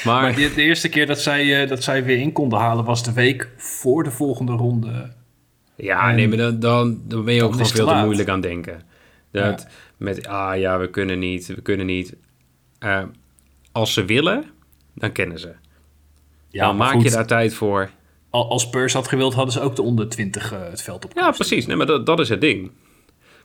Maar, 0.05 0.23
maar 0.23 0.35
de, 0.35 0.53
de 0.55 0.63
eerste 0.63 0.89
keer 0.89 1.07
dat 1.07 1.21
zij, 1.21 1.63
eh, 1.63 1.69
dat 1.69 1.83
zij 1.83 2.05
weer 2.05 2.19
in 2.19 2.33
konden 2.33 2.59
halen 2.59 2.85
was 2.85 3.05
de 3.05 3.13
week 3.13 3.49
voor 3.57 4.05
de 4.05 4.11
volgende 4.11 4.53
ronde. 4.53 5.13
ja, 5.75 6.09
en- 6.09 6.15
nee, 6.17 6.29
maar 6.29 6.37
dan, 6.37 6.61
dan, 6.61 7.01
dan 7.05 7.25
ben 7.25 7.35
je 7.35 7.43
ook 7.43 7.53
gewoon 7.53 7.67
veel 7.67 7.87
te 7.87 7.95
moeilijk 7.95 8.29
aan 8.29 8.41
denken. 8.41 8.83
Dat 9.31 9.67
met, 9.97 10.27
ah 10.27 10.59
ja, 10.59 10.79
we 10.79 10.91
kunnen 10.91 11.19
niet, 11.19 11.47
we 11.47 11.61
kunnen 11.63 11.87
niet. 11.87 12.15
Eh, 12.79 13.03
als 13.73 13.93
ze 13.93 14.05
willen, 14.05 14.45
dan 14.95 15.13
kennen 15.13 15.39
ze. 15.39 15.53
Ja, 16.49 16.67
dan 16.67 16.77
maak 16.77 16.93
goed, 16.93 17.03
je 17.03 17.11
daar 17.11 17.27
tijd 17.27 17.55
voor. 17.55 17.91
Al- 18.33 18.51
Als 18.51 18.63
Spurs 18.63 18.93
had 18.93 19.09
gewild, 19.09 19.35
hadden 19.35 19.53
ze 19.53 19.61
ook 19.61 19.77
de 19.77 19.83
onder 19.83 20.09
20 20.09 20.53
eh, 20.53 20.61
het 20.63 20.83
veld 20.83 21.05
op. 21.05 21.13
Ja, 21.15 21.31
precies. 21.31 21.67
Nee, 21.67 21.77
maar 21.77 21.87
dat, 21.87 22.07
dat 22.07 22.21
is 22.21 22.29
het 22.29 22.41
ding. 22.41 22.71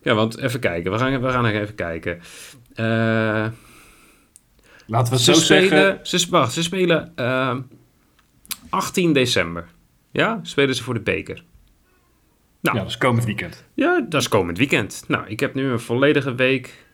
Ja, 0.01 0.13
want 0.13 0.37
even 0.37 0.59
kijken. 0.59 0.91
We 0.91 0.97
gaan, 0.97 1.21
we 1.21 1.29
gaan 1.29 1.43
nog 1.43 1.51
even 1.51 1.75
kijken. 1.75 2.19
Eh 2.75 3.45
Laten 4.89 5.09
we 5.11 5.15
het 5.15 5.25
zo 5.25 5.33
spelen, 5.33 5.69
zeggen. 5.69 5.99
ze, 6.19 6.27
wacht, 6.29 6.53
ze 6.53 6.63
spelen 6.63 7.11
ehm, 7.15 7.61
18 8.69 9.13
december. 9.13 9.67
Ja, 10.11 10.39
spelen 10.43 10.75
ze 10.75 10.83
voor 10.83 10.93
de 10.93 10.99
beker. 10.99 11.43
Nou, 12.61 12.75
Ja, 12.77 12.81
dat 12.83 12.91
is 12.91 12.97
komend 12.97 13.25
weekend. 13.25 13.63
ja, 13.73 14.05
dat 14.09 14.21
is 14.21 14.27
komend 14.27 14.57
weekend. 14.57 15.03
Nou, 15.07 15.27
ik 15.27 15.39
heb 15.39 15.53
nu 15.53 15.69
een 15.71 15.79
volledige 15.79 16.35
week. 16.35 16.85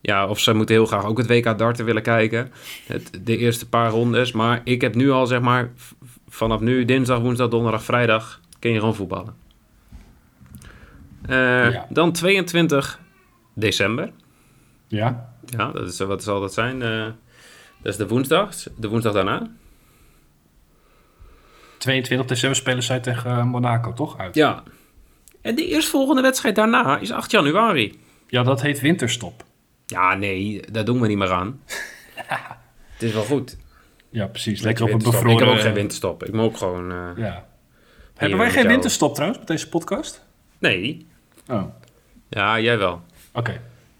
Ja, 0.00 0.26
of 0.28 0.40
ze 0.40 0.52
moeten 0.54 0.74
heel 0.74 0.86
graag 0.86 1.04
ook 1.04 1.18
het 1.18 1.26
WK 1.26 1.58
darten 1.58 1.84
willen 1.84 2.02
kijken. 2.02 2.52
Het, 2.86 3.10
de 3.22 3.36
eerste 3.36 3.68
paar 3.68 3.90
rondes. 3.90 4.32
Maar 4.32 4.60
ik 4.64 4.80
heb 4.80 4.94
nu 4.94 5.10
al, 5.10 5.26
zeg 5.26 5.40
maar, 5.40 5.72
vanaf 6.36 6.60
nu, 6.60 6.84
dinsdag, 6.84 7.18
woensdag, 7.20 7.48
donderdag, 7.48 7.82
vrijdag, 7.82 8.40
kun 8.58 8.70
je 8.70 8.78
gewoon 8.78 8.94
voetballen. 8.94 9.34
Eh, 11.28 11.72
Ja. 11.72 11.86
Dan 11.88 12.12
22 12.12 13.00
december. 13.54 14.12
Ja. 14.88 15.34
Ja, 15.46 15.70
dat 15.70 15.88
is, 15.88 15.98
wat 15.98 16.22
zal 16.22 16.40
dat 16.40 16.52
zijn? 16.52 16.82
Eh, 16.82 17.04
dat 17.82 17.92
is 17.92 17.96
de 17.96 18.08
woensdag. 18.08 18.50
De 18.76 18.88
woensdag 18.88 19.12
daarna. 19.12 19.50
22 21.78 22.26
december 22.26 22.56
spelen 22.58 22.82
zij 22.82 23.00
tegen 23.00 23.30
eh, 23.30 23.44
Monaco, 23.44 23.92
toch? 23.92 24.18
Uit. 24.18 24.34
Ja. 24.34 24.62
En 25.40 25.54
de 25.54 25.66
eerstvolgende 25.66 26.22
wedstrijd 26.22 26.54
daarna 26.54 26.98
is 26.98 27.10
8 27.12 27.30
januari. 27.30 27.98
Ja, 28.28 28.42
dat 28.42 28.62
heet 28.62 28.80
winterstop. 28.80 29.44
Ja, 29.86 30.14
nee, 30.14 30.62
daar 30.72 30.84
doen 30.84 31.00
we 31.00 31.06
niet 31.06 31.18
meer 31.18 31.32
aan. 31.32 31.60
Het 32.92 33.02
is 33.02 33.12
wel 33.12 33.24
goed. 33.24 33.56
Ja, 34.16 34.26
precies. 34.26 34.60
Lekker 34.60 34.84
op 34.84 34.90
een 34.90 34.98
bevroren... 34.98 35.30
Ik 35.32 35.38
heb 35.38 35.48
ook 35.48 35.60
geen 35.60 35.72
winterstop. 35.72 36.24
Ik 36.24 36.32
moet 36.32 36.44
ook 36.44 36.56
gewoon... 36.56 36.90
eh, 36.92 37.10
Ja. 37.16 37.46
Hebben 38.14 38.38
wij 38.38 38.46
geen 38.50 38.56
jou. 38.62 38.68
winterstop 38.72 39.14
trouwens 39.14 39.38
met 39.38 39.48
deze 39.48 39.68
podcast? 39.68 40.24
Nee. 40.58 41.06
Oh, 41.48 41.62
oké. 41.62 41.72
Ja, 42.28 42.60
jij 42.60 42.78
wel. 42.78 43.02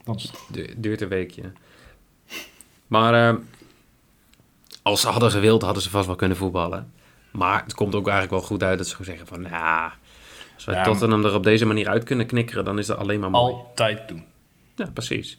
Dan 0.04 0.14
het 0.14 0.30
Du- 0.48 0.74
duurt 0.76 1.00
een 1.00 1.08
weekje. 1.08 1.42
Maar 2.86 3.28
eh, 3.28 3.36
als 4.82 5.00
ze 5.00 5.08
hadden 5.08 5.30
gewild, 5.30 5.62
hadden 5.62 5.82
ze 5.82 5.90
vast 5.90 6.06
wel 6.06 6.16
kunnen 6.16 6.36
voetballen. 6.36 6.92
Maar 7.32 7.62
het 7.62 7.74
komt 7.74 7.94
ook 7.94 8.08
eigenlijk 8.08 8.38
wel 8.38 8.48
goed 8.48 8.62
uit 8.62 8.78
dat 8.78 8.86
ze 8.86 8.96
gewoon 8.96 9.16
zeggen 9.16 9.26
van... 9.26 9.40
Nou, 9.40 9.90
als 10.54 10.64
wij 10.64 10.74
Ja, 10.74 10.82
Tottenham 10.84 11.24
er 11.24 11.34
op 11.34 11.42
deze 11.44 11.66
manier 11.66 11.88
uit 11.88 12.04
kunnen 12.04 12.26
knikkeren, 12.26 12.64
dan 12.64 12.78
is 12.78 12.86
dat 12.86 12.98
alleen 12.98 13.20
maar 13.20 13.30
mooi. 13.30 13.54
altijd 13.54 14.08
doen. 14.08 14.24
Ja, 14.74 14.86
precies. 14.94 15.38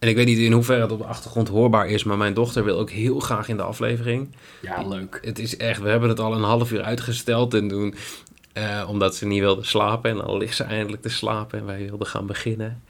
En 0.00 0.08
ik 0.08 0.16
weet 0.16 0.26
niet 0.26 0.38
in 0.38 0.52
hoeverre 0.52 0.82
het 0.82 0.92
op 0.92 0.98
de 0.98 1.04
achtergrond 1.04 1.48
hoorbaar 1.48 1.88
is, 1.88 2.04
maar 2.04 2.16
mijn 2.16 2.34
dochter 2.34 2.64
wil 2.64 2.78
ook 2.78 2.90
heel 2.90 3.20
graag 3.20 3.48
in 3.48 3.56
de 3.56 3.62
aflevering. 3.62 4.34
Ja, 4.62 4.88
leuk. 4.88 5.18
Het 5.22 5.38
is 5.38 5.56
echt, 5.56 5.80
we 5.80 5.88
hebben 5.88 6.08
het 6.08 6.20
al 6.20 6.34
een 6.34 6.42
half 6.42 6.72
uur 6.72 6.82
uitgesteld 6.82 7.54
en 7.54 7.68
toen, 7.68 7.94
eh, 8.52 8.86
omdat 8.88 9.16
ze 9.16 9.26
niet 9.26 9.40
wilde 9.40 9.64
slapen. 9.64 10.10
En 10.10 10.16
dan 10.16 10.36
ligt 10.36 10.56
ze 10.56 10.64
eindelijk 10.64 11.02
te 11.02 11.08
slapen 11.08 11.58
en 11.58 11.66
wij 11.66 11.86
wilden 11.88 12.06
gaan 12.06 12.26
beginnen. 12.26 12.82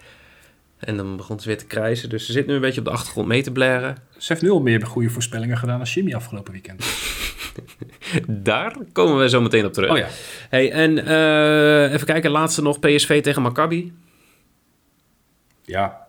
En 0.78 0.96
dan 0.96 1.16
begon 1.16 1.40
ze 1.40 1.46
weer 1.46 1.58
te 1.58 1.66
krijsen, 1.66 2.08
dus 2.08 2.26
ze 2.26 2.32
zit 2.32 2.46
nu 2.46 2.54
een 2.54 2.60
beetje 2.60 2.80
op 2.80 2.86
de 2.86 2.92
achtergrond 2.92 3.28
mee 3.28 3.42
te 3.42 3.52
blaren. 3.52 3.96
Ze 4.16 4.26
heeft 4.32 4.42
nu 4.42 4.50
al 4.50 4.60
meer 4.60 4.86
goede 4.86 5.10
voorspellingen 5.10 5.58
gedaan 5.58 5.80
als 5.80 5.94
Jimmy 5.94 6.14
afgelopen 6.14 6.52
weekend. 6.52 6.84
Daar 8.26 8.76
komen 8.92 9.18
we 9.18 9.28
zo 9.28 9.40
meteen 9.40 9.64
op 9.64 9.72
terug. 9.72 9.90
Oh 9.90 9.98
ja. 9.98 10.08
Hey, 10.48 10.72
en 10.72 11.06
eh, 11.06 11.92
even 11.92 12.06
kijken, 12.06 12.30
laatste 12.30 12.62
nog 12.62 12.78
PSV 12.78 13.22
tegen 13.22 13.42
Maccabi. 13.42 13.92
Ja. 15.64 16.08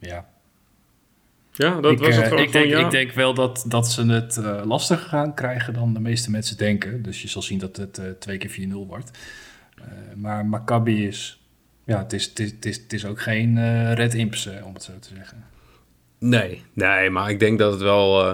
Ja. 0.00 0.28
Ja, 1.52 1.80
dat 1.80 1.92
ik, 1.92 1.98
was 1.98 2.16
het 2.16 2.24
gewoon. 2.24 2.42
ik, 2.42 2.52
denk, 2.52 2.66
ja. 2.66 2.78
ik 2.84 2.90
denk 2.90 3.12
wel 3.12 3.34
dat, 3.34 3.64
dat 3.66 3.90
ze 3.90 4.06
het 4.06 4.36
eh, 4.36 4.60
lastiger 4.64 5.08
gaan 5.08 5.34
krijgen 5.34 5.74
dan 5.74 5.94
de 5.94 6.00
meeste 6.00 6.30
mensen 6.30 6.56
denken. 6.56 7.02
Dus 7.02 7.22
je 7.22 7.28
zal 7.28 7.42
zien 7.42 7.58
dat 7.58 7.76
het 7.76 7.98
eh, 7.98 8.10
twee 8.18 8.38
keer 8.38 8.68
4-0 8.68 8.72
wordt. 8.72 9.18
Eh, 9.76 9.84
maar 10.16 10.46
Maccabi 10.46 11.06
is... 11.06 11.40
Ja, 11.84 11.98
het 11.98 12.12
is, 12.12 12.24
het 12.24 12.38
is, 12.38 12.50
het 12.50 12.64
is, 12.64 12.76
het 12.76 12.92
is 12.92 13.04
ook 13.04 13.20
geen 13.20 13.58
eh, 13.58 13.92
Red 13.92 14.14
Imps, 14.14 14.48
om 14.64 14.74
het 14.74 14.82
zo 14.82 14.92
te 15.00 15.08
zeggen. 15.14 15.44
Nee, 16.18 16.62
nee, 16.72 17.10
maar 17.10 17.30
ik 17.30 17.38
denk 17.38 17.58
dat 17.58 17.72
het 17.72 17.82
wel. 17.82 18.26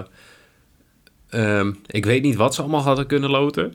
eh, 1.29 1.59
ehm, 1.59 1.73
ik 1.85 2.05
weet 2.05 2.21
niet 2.21 2.35
wat 2.35 2.55
ze 2.55 2.61
allemaal 2.61 2.81
hadden 2.81 3.07
kunnen 3.07 3.29
loten. 3.29 3.73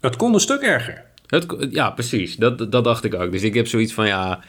Het 0.00 0.16
kon 0.16 0.34
een 0.34 0.40
stuk 0.40 0.60
erger. 0.60 1.04
Het, 1.26 1.66
ja, 1.70 1.90
precies. 1.90 2.36
Dat, 2.36 2.72
dat 2.72 2.84
dacht 2.84 3.04
ik 3.04 3.14
ook. 3.14 3.32
Dus 3.32 3.42
ik 3.42 3.54
heb 3.54 3.66
zoiets 3.66 3.92
van, 3.92 4.06
ja, 4.06 4.40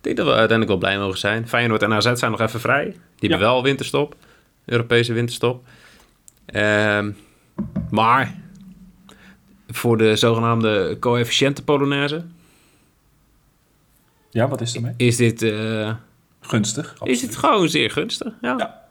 denk 0.00 0.16
dat 0.16 0.26
we 0.26 0.32
uiteindelijk 0.32 0.68
wel 0.68 0.78
blij 0.78 0.98
mogen 0.98 1.18
zijn. 1.18 1.48
Feyenoord 1.48 1.82
en 1.82 1.92
AZ 1.92 2.12
zijn 2.12 2.30
nog 2.30 2.40
even 2.40 2.60
vrij. 2.60 2.96
Die 3.18 3.30
hebben 3.30 3.48
wel 3.48 3.62
winterstop. 3.62 4.14
Europese 4.64 5.12
winterstop. 5.12 5.66
Ehm, 6.46 7.10
maar 7.90 8.40
voor 9.68 9.98
de 9.98 10.16
zogenaamde 10.16 10.96
coëfficiënte 11.00 11.64
Polonaise... 11.64 12.24
Ja, 14.30 14.48
wat 14.48 14.60
is 14.60 14.74
er 14.74 14.80
mee? 14.80 14.94
Is 14.96 15.16
dit... 15.16 15.42
Uh, 15.42 15.94
gunstig. 16.40 16.96
Is 17.02 17.20
dit 17.20 17.36
gewoon 17.36 17.68
zeer 17.68 17.90
gunstig, 17.90 18.32
ja. 18.40 18.54
ja. 18.58 18.86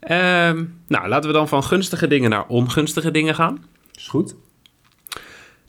Ehm, 0.00 0.64
nou, 0.86 1.08
laten 1.08 1.30
we 1.30 1.36
dan 1.36 1.48
van 1.48 1.64
gunstige 1.64 2.06
dingen 2.06 2.30
naar 2.30 2.46
ongunstige 2.46 3.10
dingen 3.10 3.34
gaan. 3.34 3.64
Is 3.92 4.08
goed. 4.08 4.34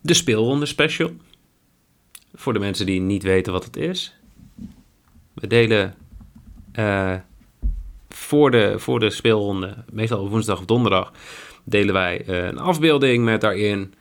De 0.02 0.14
speelronde 0.14 0.66
special. 0.66 1.12
Voor 2.34 2.54
de 2.54 2.60
mensen 2.60 2.86
die 2.86 3.02
niet 3.02 3.24
weten 3.24 3.54
wat 3.54 3.66
het 3.66 3.78
is. 3.78 4.19
We 5.40 5.48
delen 5.48 5.96
uh, 6.76 7.14
voor, 8.10 8.52
de, 8.52 8.74
voor 8.78 9.00
de 9.00 9.10
speelronde, 9.10 9.76
meestal 9.92 10.22
op 10.22 10.30
woensdag 10.30 10.60
of 10.60 10.66
donderdag, 10.66 11.12
delen 11.64 11.94
wij 11.94 12.24
uh, 12.28 12.46
een 12.46 12.60
afbeelding 12.60 13.24
met 13.24 13.42
daarin 13.42 13.94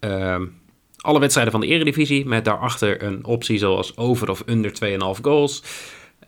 uh, 0.00 0.36
alle 0.96 1.20
wedstrijden 1.20 1.52
van 1.52 1.60
de 1.60 1.66
Eredivisie. 1.66 2.26
Met 2.26 2.44
daarachter 2.44 3.02
een 3.02 3.24
optie 3.24 3.58
zoals 3.58 3.96
over 3.96 4.30
of 4.30 4.42
under 4.46 4.72
2,5 5.16 5.20
goals. 5.22 5.62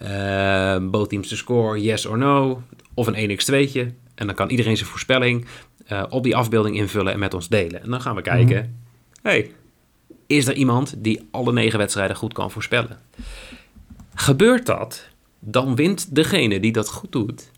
Uh, 0.02 0.76
both 0.80 1.08
teams 1.08 1.28
to 1.28 1.36
score, 1.36 1.82
yes 1.82 2.06
or 2.06 2.18
no. 2.18 2.62
Of 2.94 3.06
een 3.06 3.30
1x2'tje. 3.30 3.94
En 4.14 4.26
dan 4.26 4.34
kan 4.34 4.50
iedereen 4.50 4.76
zijn 4.76 4.88
voorspelling 4.88 5.46
uh, 5.92 6.02
op 6.08 6.22
die 6.22 6.36
afbeelding 6.36 6.76
invullen 6.76 7.12
en 7.12 7.18
met 7.18 7.34
ons 7.34 7.48
delen. 7.48 7.82
En 7.82 7.90
dan 7.90 8.00
gaan 8.00 8.14
we 8.14 8.22
kijken, 8.22 8.56
mm 8.56 8.78
hey, 9.22 9.50
is 10.26 10.46
er 10.46 10.54
iemand 10.54 10.94
die 10.98 11.28
alle 11.30 11.52
negen 11.52 11.78
wedstrijden 11.78 12.16
goed 12.16 12.32
kan 12.32 12.50
voorspellen? 12.50 12.98
Gebeurt 14.14 14.66
dat, 14.66 15.08
dan 15.38 15.74
wint 15.74 16.14
degene 16.14 16.60
die 16.60 16.72
dat 16.72 16.88
goed 16.88 17.12
doet 17.12 17.50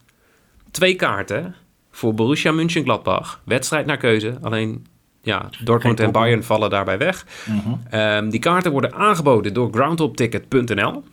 twee 0.73 0.94
kaarten 0.94 1.54
voor 1.90 2.14
Borussia 2.14 2.52
Mönchengladbach. 2.52 3.40
Wedstrijd 3.44 3.87
naar 3.87 3.97
keuze, 3.97 4.38
alleen 4.42 4.87
ja, 5.23 5.50
Dortmund 5.64 6.00
en 6.00 6.12
Bayern 6.12 6.44
vallen 6.44 6.71
daarbij 6.71 6.99
weg. 6.99 7.26
Mm 7.47 7.80
um, 7.94 8.30
die 8.30 8.40
kaarten 8.40 8.73
worden 8.73 8.92
aangeboden 8.92 9.54
door 9.54 9.73
groundhopticket.nl. 9.73 11.04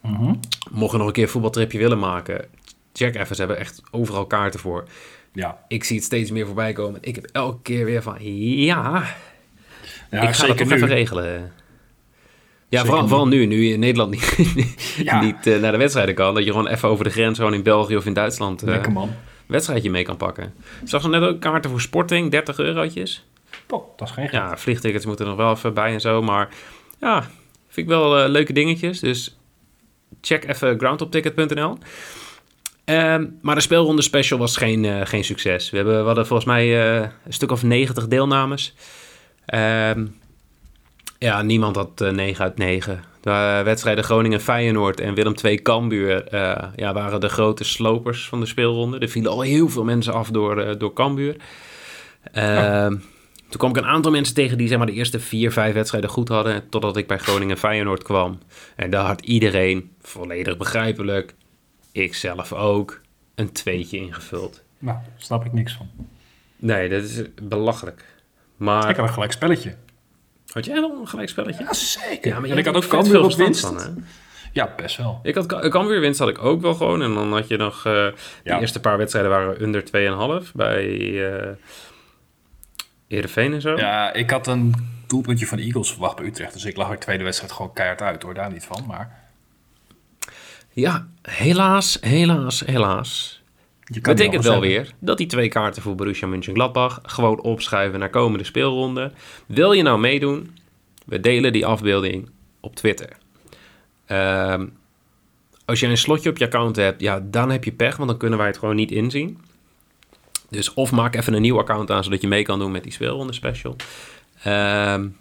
Mm 0.00 0.14
-hmm. 0.14 0.40
Mocht 0.70 0.92
je 0.92 0.98
nog 0.98 1.06
een 1.06 1.12
keer 1.12 1.22
een 1.22 1.28
voetbaltripje 1.28 1.78
willen 1.78 1.98
maken, 1.98 2.44
check 2.92 3.14
even. 3.14 3.36
Ze 3.36 3.42
hebben 3.42 3.58
echt 3.58 3.82
overal 3.90 4.26
kaarten 4.26 4.60
voor. 4.60 4.84
Ja. 5.32 5.58
Ik 5.68 5.84
zie 5.84 5.96
het 5.96 6.04
steeds 6.04 6.30
meer 6.30 6.46
voorbij 6.46 6.72
komen. 6.72 6.98
Ik 7.02 7.14
heb 7.14 7.28
elke 7.32 7.62
keer 7.62 7.84
weer 7.84 8.02
van, 8.02 8.16
ja, 8.20 9.04
ja 10.10 10.20
ik 10.20 10.34
ga 10.34 10.46
dat 10.46 10.56
toch 10.56 10.68
nu. 10.68 10.74
even 10.74 10.88
regelen. 10.88 11.52
Ja, 12.68 12.84
vooral, 12.84 13.08
vooral, 13.08 13.28
nu, 13.28 13.46
nu 13.46 13.64
je 13.64 13.72
in 13.72 13.80
Nederland 13.80 14.10
niet, 14.10 14.38
niet 15.20 15.46
uh, 15.46 15.60
naar 15.60 15.72
de 15.72 15.78
wedstrijden 15.78 16.14
kan. 16.14 16.34
Dat 16.34 16.44
je 16.44 16.50
gewoon 16.50 16.66
even 16.66 16.88
over 16.88 17.04
de 17.04 17.10
grens, 17.10 17.38
gewoon 17.38 17.54
in 17.54 17.62
België 17.62 17.96
of 17.96 18.06
in 18.06 18.12
Duitsland, 18.12 18.62
uh, 18.62 18.68
Lekker 18.68 18.92
man. 18.92 19.10
wedstrijdje 19.46 19.90
mee 19.90 20.02
kan 20.02 20.16
pakken. 20.16 20.54
Ik 20.82 20.88
zag 20.88 21.02
zo 21.02 21.08
net 21.08 21.22
ook 21.22 21.40
kaarten 21.40 21.70
voor 21.70 21.80
Sporting, 21.80 22.30
30 22.30 22.58
eurotjes. 22.58 23.24
Dat 23.66 23.92
is 23.98 24.10
geen 24.10 24.28
geld. 24.28 24.42
Ja, 24.42 24.56
vliegtickets 24.56 25.06
moeten 25.06 25.24
er 25.24 25.30
nog 25.30 25.40
wel 25.40 25.52
even 25.52 25.74
bij 25.74 25.92
en 25.92 26.00
zo. 26.00 26.22
Maar 26.22 26.48
ja, 27.00 27.20
vind 27.68 27.86
ik 27.86 27.86
wel 27.86 28.22
uh, 28.22 28.28
leuke 28.28 28.52
dingetjes. 28.52 29.00
Dus 29.00 29.36
check 30.20 30.48
even 30.48 30.78
groundopticket.nl. 30.78 31.78
Um, 32.84 33.38
maar 33.42 33.54
de 33.54 33.60
speelronde 33.60 34.02
special 34.02 34.38
was 34.38 34.56
geen, 34.56 34.84
uh, 34.84 35.00
geen 35.04 35.24
succes. 35.24 35.70
We, 35.70 35.76
hebben, 35.76 35.98
we 35.98 36.06
hadden 36.06 36.26
volgens 36.26 36.48
mij 36.48 36.66
uh, 36.66 37.08
een 37.24 37.32
stuk 37.32 37.50
of 37.50 37.62
90 37.62 38.08
deelnames. 38.08 38.74
Um, 39.54 40.14
ja, 41.18 41.42
niemand 41.42 41.76
had 41.76 42.00
uh, 42.00 42.10
9 42.10 42.44
uit 42.44 42.58
9. 42.58 43.02
De 43.20 43.60
wedstrijden 43.64 44.04
Groningen-Feyenoord 44.04 45.00
en 45.00 45.14
Willem 45.14 45.34
II 45.42 45.62
Cambuur 45.62 46.34
ja, 46.76 46.92
waren 46.92 47.20
de 47.20 47.28
grote 47.28 47.64
slopers 47.64 48.28
van 48.28 48.40
de 48.40 48.46
speelronde. 48.46 48.98
Er 48.98 49.08
vielen 49.08 49.30
al 49.30 49.40
heel 49.40 49.68
veel 49.68 49.84
mensen 49.84 50.12
af 50.12 50.30
door, 50.30 50.78
door 50.78 50.92
Cambuur. 50.92 51.36
Ja. 52.32 52.84
Ehm, 52.84 52.96
toen 53.48 53.58
kwam 53.58 53.70
ik 53.70 53.76
een 53.76 53.86
aantal 53.86 54.10
mensen 54.10 54.34
tegen 54.34 54.58
die 54.58 54.68
zeg 54.68 54.78
maar, 54.78 54.86
de 54.86 54.92
eerste 54.92 55.20
vier, 55.20 55.52
vijf 55.52 55.74
wedstrijden 55.74 56.10
goed 56.10 56.28
hadden. 56.28 56.68
Totdat 56.68 56.96
ik 56.96 57.06
bij 57.06 57.18
Groningen-Feyenoord 57.18 58.02
kwam. 58.02 58.38
En 58.76 58.90
daar 58.90 59.06
had 59.06 59.20
iedereen, 59.20 59.90
volledig 60.00 60.56
begrijpelijk, 60.56 61.34
ik 61.92 62.14
zelf 62.14 62.52
ook, 62.52 63.00
een 63.34 63.52
tweetje 63.52 63.96
ingevuld. 63.98 64.62
Nou, 64.78 64.98
daar 64.98 65.14
snap 65.16 65.44
ik 65.44 65.52
niks 65.52 65.72
van. 65.72 65.88
Nee, 66.56 66.88
dat 66.88 67.02
is 67.02 67.22
belachelijk. 67.42 68.04
Maar... 68.56 68.90
Ik 68.90 68.96
had 68.96 69.06
een 69.06 69.12
gelijk 69.12 69.32
spelletje. 69.32 69.74
Had 70.56 70.64
jij 70.64 70.80
wel 70.80 70.98
een 71.00 71.08
gelijk 71.08 71.28
spelletje? 71.28 71.64
Ja, 71.64 71.72
zeker. 71.72 72.30
Ja, 72.30 72.40
maar 72.40 72.50
en 72.50 72.58
ik 72.58 72.64
had 72.64 72.74
ook 72.74 72.86
Cambuur 72.86 73.22
op 73.22 73.34
winst. 73.34 73.60
Van, 73.60 73.76
hè? 73.76 73.88
Ja, 74.52 74.74
best 74.76 74.96
wel. 74.96 75.20
Ik 75.22 75.34
had 75.34 75.46
Cambuur 75.46 76.00
winst 76.00 76.18
had 76.18 76.28
ik 76.28 76.44
ook 76.44 76.60
wel 76.60 76.74
gewoon. 76.74 77.02
En 77.02 77.14
dan 77.14 77.32
had 77.32 77.48
je 77.48 77.56
nog... 77.56 77.76
Uh, 77.76 77.92
de 77.92 78.14
ja. 78.44 78.60
eerste 78.60 78.80
paar 78.80 78.98
wedstrijden 78.98 79.30
waren 79.30 79.62
under 79.62 79.82
2,5 80.44 80.52
bij 80.54 80.86
uh, 80.88 81.48
Heerenveen 83.08 83.52
en 83.52 83.60
zo. 83.60 83.76
Ja, 83.76 84.12
ik 84.12 84.30
had 84.30 84.46
een 84.46 84.74
doelpuntje 85.06 85.46
van 85.46 85.58
de 85.58 85.64
Eagles 85.64 85.90
verwacht 85.90 86.16
bij 86.16 86.26
Utrecht. 86.26 86.52
Dus 86.52 86.64
ik 86.64 86.76
lag 86.76 86.90
de 86.90 86.98
tweede 86.98 87.24
wedstrijd 87.24 87.52
gewoon 87.52 87.72
keihard 87.72 88.02
uit 88.02 88.22
hoor. 88.22 88.34
Daar 88.34 88.52
niet 88.52 88.64
van, 88.64 88.84
maar... 88.86 89.24
Ja, 90.70 91.06
helaas, 91.22 91.98
helaas, 92.00 92.60
helaas. 92.60 93.42
Je 93.92 94.00
Betekent 94.00 94.44
wel 94.44 94.60
weer 94.60 94.94
dat 94.98 95.18
die 95.18 95.26
twee 95.26 95.48
kaarten 95.48 95.82
voor 95.82 95.94
Borussia 95.94 96.28
Mönchengladbach 96.28 97.00
gewoon 97.02 97.40
opschuiven 97.40 97.98
naar 97.98 98.10
komende 98.10 98.44
speelronde. 98.44 99.12
Wil 99.46 99.72
je 99.72 99.82
nou 99.82 99.98
meedoen? 99.98 100.56
We 101.04 101.20
delen 101.20 101.52
die 101.52 101.66
afbeelding 101.66 102.28
op 102.60 102.76
Twitter. 102.76 103.08
Um, 104.08 104.72
als 105.64 105.80
je 105.80 105.86
een 105.86 105.96
slotje 105.96 106.30
op 106.30 106.36
je 106.36 106.44
account 106.44 106.76
hebt, 106.76 107.00
ja, 107.00 107.20
dan 107.20 107.50
heb 107.50 107.64
je 107.64 107.72
pech, 107.72 107.96
want 107.96 108.08
dan 108.08 108.18
kunnen 108.18 108.38
wij 108.38 108.46
het 108.46 108.58
gewoon 108.58 108.76
niet 108.76 108.90
inzien. 108.90 109.38
Dus 110.50 110.74
of 110.74 110.92
maak 110.92 111.14
even 111.16 111.34
een 111.34 111.42
nieuw 111.42 111.58
account 111.58 111.90
aan, 111.90 112.04
zodat 112.04 112.20
je 112.20 112.28
mee 112.28 112.42
kan 112.42 112.58
doen 112.58 112.70
met 112.70 112.82
die 112.82 112.92
speelronde 112.92 113.32
special. 113.32 113.76
Um, 114.46 115.16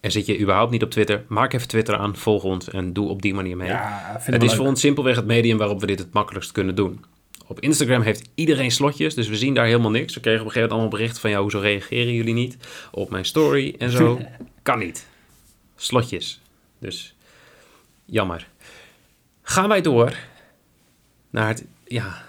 en 0.00 0.10
zit 0.10 0.26
je 0.26 0.40
überhaupt 0.40 0.70
niet 0.70 0.82
op 0.82 0.90
Twitter, 0.90 1.24
maak 1.28 1.52
even 1.52 1.68
Twitter 1.68 1.96
aan, 1.96 2.16
volg 2.16 2.44
ons 2.44 2.70
en 2.70 2.92
doe 2.92 3.08
op 3.08 3.22
die 3.22 3.34
manier 3.34 3.56
mee. 3.56 3.68
Ja, 3.68 4.16
het 4.20 4.42
is 4.42 4.54
voor 4.54 4.66
ons 4.66 4.80
simpelweg 4.80 5.16
het 5.16 5.26
medium 5.26 5.58
waarop 5.58 5.80
we 5.80 5.86
dit 5.86 5.98
het 5.98 6.12
makkelijkst 6.12 6.52
kunnen 6.52 6.74
doen. 6.74 7.04
Op 7.52 7.60
Instagram 7.60 8.02
heeft 8.02 8.30
iedereen 8.34 8.70
slotjes, 8.70 9.14
dus 9.14 9.28
we 9.28 9.36
zien 9.36 9.54
daar 9.54 9.66
helemaal 9.66 9.90
niks. 9.90 10.14
We 10.14 10.20
kregen 10.20 10.40
op 10.40 10.46
een 10.46 10.52
gegeven 10.52 10.76
moment 10.76 10.92
allemaal 10.92 10.98
berichten 10.98 11.20
van... 11.20 11.30
ja, 11.30 11.40
hoezo 11.40 11.58
reageren 11.58 12.12
jullie 12.12 12.34
niet 12.34 12.56
op 12.90 13.10
mijn 13.10 13.24
story 13.24 13.74
en 13.78 13.90
zo? 13.90 14.20
kan 14.62 14.78
niet. 14.78 15.06
Slotjes. 15.76 16.40
Dus 16.78 17.14
jammer. 18.04 18.48
Gaan 19.42 19.68
wij 19.68 19.80
door 19.80 20.16
naar 21.30 21.48
het, 21.48 21.64
ja... 21.84 22.22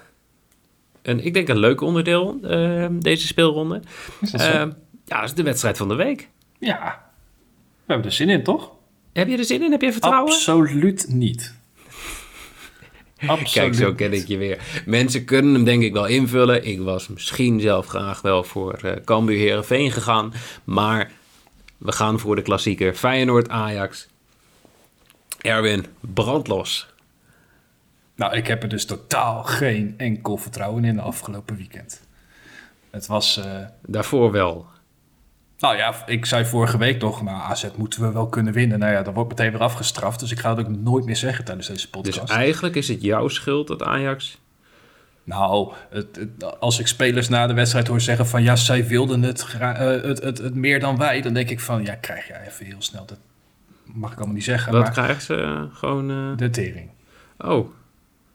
Een, 1.01 1.25
ik 1.25 1.33
denk 1.33 1.47
een 1.47 1.59
leuk 1.59 1.81
onderdeel, 1.81 2.39
uh, 2.43 2.87
deze 2.91 3.27
speelronde. 3.27 3.81
Uh, 4.21 4.41
ja, 4.41 4.71
dat 5.05 5.23
is 5.23 5.33
de 5.33 5.43
wedstrijd 5.43 5.77
van 5.77 5.87
de 5.87 5.95
week. 5.95 6.29
Ja, 6.59 7.11
we 7.85 7.93
hebben 7.93 8.05
er 8.05 8.11
zin 8.11 8.29
in, 8.29 8.43
toch? 8.43 8.71
Heb 9.13 9.27
je 9.27 9.37
er 9.37 9.45
zin 9.45 9.63
in? 9.63 9.71
Heb 9.71 9.81
je 9.81 9.91
vertrouwen? 9.91 10.33
Absoluut 10.33 11.05
niet. 11.09 11.55
Absoluut. 13.27 13.51
Kijk, 13.51 13.75
zo 13.75 13.93
ken 13.93 14.13
ik 14.13 14.27
je 14.27 14.37
weer. 14.37 14.83
Mensen 14.85 15.25
kunnen 15.25 15.53
hem 15.53 15.63
denk 15.63 15.83
ik 15.83 15.93
wel 15.93 16.05
invullen. 16.05 16.65
Ik 16.65 16.81
was 16.81 17.07
misschien 17.07 17.59
zelf 17.59 17.87
graag 17.87 18.21
wel 18.21 18.43
voor 18.43 18.79
uh, 18.85 18.91
Cambuur 19.05 19.37
Herenveen 19.37 19.91
gegaan. 19.91 20.33
Maar 20.63 21.11
we 21.77 21.91
gaan 21.91 22.19
voor 22.19 22.35
de 22.35 22.41
klassieker 22.41 22.93
Feyenoord-Ajax. 22.93 24.07
Erwin, 25.41 25.85
brandlos. 25.99 26.87
Nou, 28.15 28.35
ik 28.35 28.47
heb 28.47 28.63
er 28.63 28.69
dus 28.69 28.85
totaal 28.85 29.43
geen 29.43 29.93
enkel 29.97 30.37
vertrouwen 30.37 30.85
in 30.85 30.95
de 30.95 31.01
afgelopen 31.01 31.55
weekend. 31.55 32.01
Het 32.89 33.07
was... 33.07 33.37
Uh... 33.37 33.45
Daarvoor 33.85 34.31
wel. 34.31 34.67
Nou 35.63 35.77
ja, 35.77 35.93
ik 36.05 36.25
zei 36.25 36.45
vorige 36.45 36.77
week 36.77 36.99
toch, 36.99 37.21
nou 37.23 37.41
AZ 37.41 37.65
moeten 37.75 38.01
we 38.01 38.11
wel 38.11 38.27
kunnen 38.27 38.53
winnen. 38.53 38.79
Nou 38.79 38.91
ja, 38.91 39.01
dan 39.01 39.13
wordt 39.13 39.29
meteen 39.29 39.51
weer 39.51 39.61
afgestraft. 39.61 40.19
Dus 40.19 40.31
ik 40.31 40.39
ga 40.39 40.55
het 40.55 40.59
ook 40.59 40.75
nooit 40.75 41.05
meer 41.05 41.15
zeggen 41.15 41.45
tijdens 41.45 41.67
deze 41.67 41.89
podcast. 41.89 42.21
Dus 42.21 42.29
eigenlijk 42.29 42.75
is 42.75 42.87
het 42.87 43.01
jouw 43.01 43.27
schuld 43.27 43.67
dat 43.67 43.83
Ajax... 43.83 44.41
Nou, 45.23 45.73
het, 45.89 46.07
als 46.59 46.79
ik 46.79 46.87
spelers 46.87 47.29
na 47.29 47.47
de 47.47 47.53
wedstrijd 47.53 47.87
hoor 47.87 48.01
zeggen 48.01 48.27
van... 48.27 48.43
ja, 48.43 48.55
zij 48.55 48.87
wilden 48.87 49.21
het, 49.21 49.47
uh, 49.55 49.77
het, 49.77 50.23
het, 50.23 50.37
het, 50.37 50.55
meer 50.55 50.79
dan 50.79 50.97
wij... 50.97 51.21
dan 51.21 51.33
denk 51.33 51.49
ik 51.49 51.59
van, 51.59 51.83
ja, 51.83 51.95
krijg 51.95 52.27
jij 52.27 52.47
even 52.47 52.65
heel 52.65 52.81
snel... 52.81 53.05
dat 53.05 53.19
mag 53.83 54.11
ik 54.11 54.17
allemaal 54.17 54.35
niet 54.35 54.43
zeggen. 54.43 54.71
Wat 54.71 54.91
krijgen 54.91 55.21
ze 55.21 55.33
uh, 55.33 55.61
gewoon... 55.73 56.11
Uh... 56.11 56.37
De 56.37 56.49
tering. 56.49 56.89
Oh. 57.37 57.69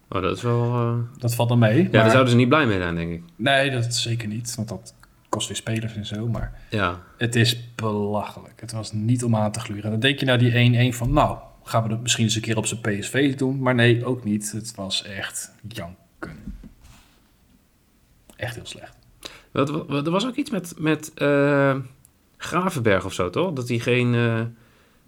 oh, 0.08 0.23
dat 0.23 0.37
is 0.37 0.42
wel... 0.42 0.94
Dat 1.18 1.35
valt 1.35 1.49
dan 1.49 1.58
mee. 1.58 1.76
Ja, 1.76 1.82
maar... 1.82 1.92
daar 1.92 2.11
zouden 2.11 2.30
ze 2.30 2.37
niet 2.37 2.49
blij 2.49 2.66
mee 2.66 2.78
zijn, 2.78 2.94
denk 2.94 3.12
ik. 3.12 3.23
Nee, 3.37 3.70
dat 3.70 3.94
zeker 3.94 4.28
niet. 4.28 4.54
Want 4.54 4.68
dat 4.68 4.94
kost 5.28 5.49
weer 5.49 5.56
spelers 5.56 5.94
en 5.94 6.06
zo. 6.06 6.28
Maar 6.28 6.61
ja. 6.70 7.02
het 7.16 7.37
is 7.37 7.75
belachelijk. 7.75 8.61
Het 8.61 8.73
was 8.73 8.92
niet 8.92 9.25
om 9.25 9.37
aan 9.37 9.52
te 9.52 9.61
gluren. 9.61 9.90
Dan 9.90 10.00
denk 10.00 10.18
je 10.18 10.26
naar 10.26 10.38
die 10.38 10.92
1-1 10.92 10.97
van, 10.97 11.12
nou, 11.12 11.38
gaan 11.62 11.82
we 11.82 11.88
het 11.88 12.02
misschien 12.02 12.25
eens 12.25 12.35
een 12.35 12.40
keer 12.40 12.56
op 12.56 12.66
zijn 12.66 12.80
PSV 12.80 13.35
doen. 13.35 13.58
Maar 13.58 13.75
nee, 13.75 14.04
ook 14.04 14.25
niet. 14.25 14.52
Het 14.52 14.75
was 14.75 15.04
echt 15.04 15.52
janken. 15.68 16.54
Echt 18.37 18.54
heel 18.54 18.66
slecht. 18.66 18.97
Er 19.52 20.11
was 20.11 20.26
ook 20.26 20.35
iets 20.35 20.50
met, 20.50 20.75
met 20.76 21.12
uh, 21.16 21.76
Gravenberg 22.37 23.04
of 23.04 23.12
zo, 23.12 23.30
toch? 23.30 23.52
Dat 23.52 23.68
hij 23.68 23.78
geen 23.78 24.14
eh, 24.14 24.40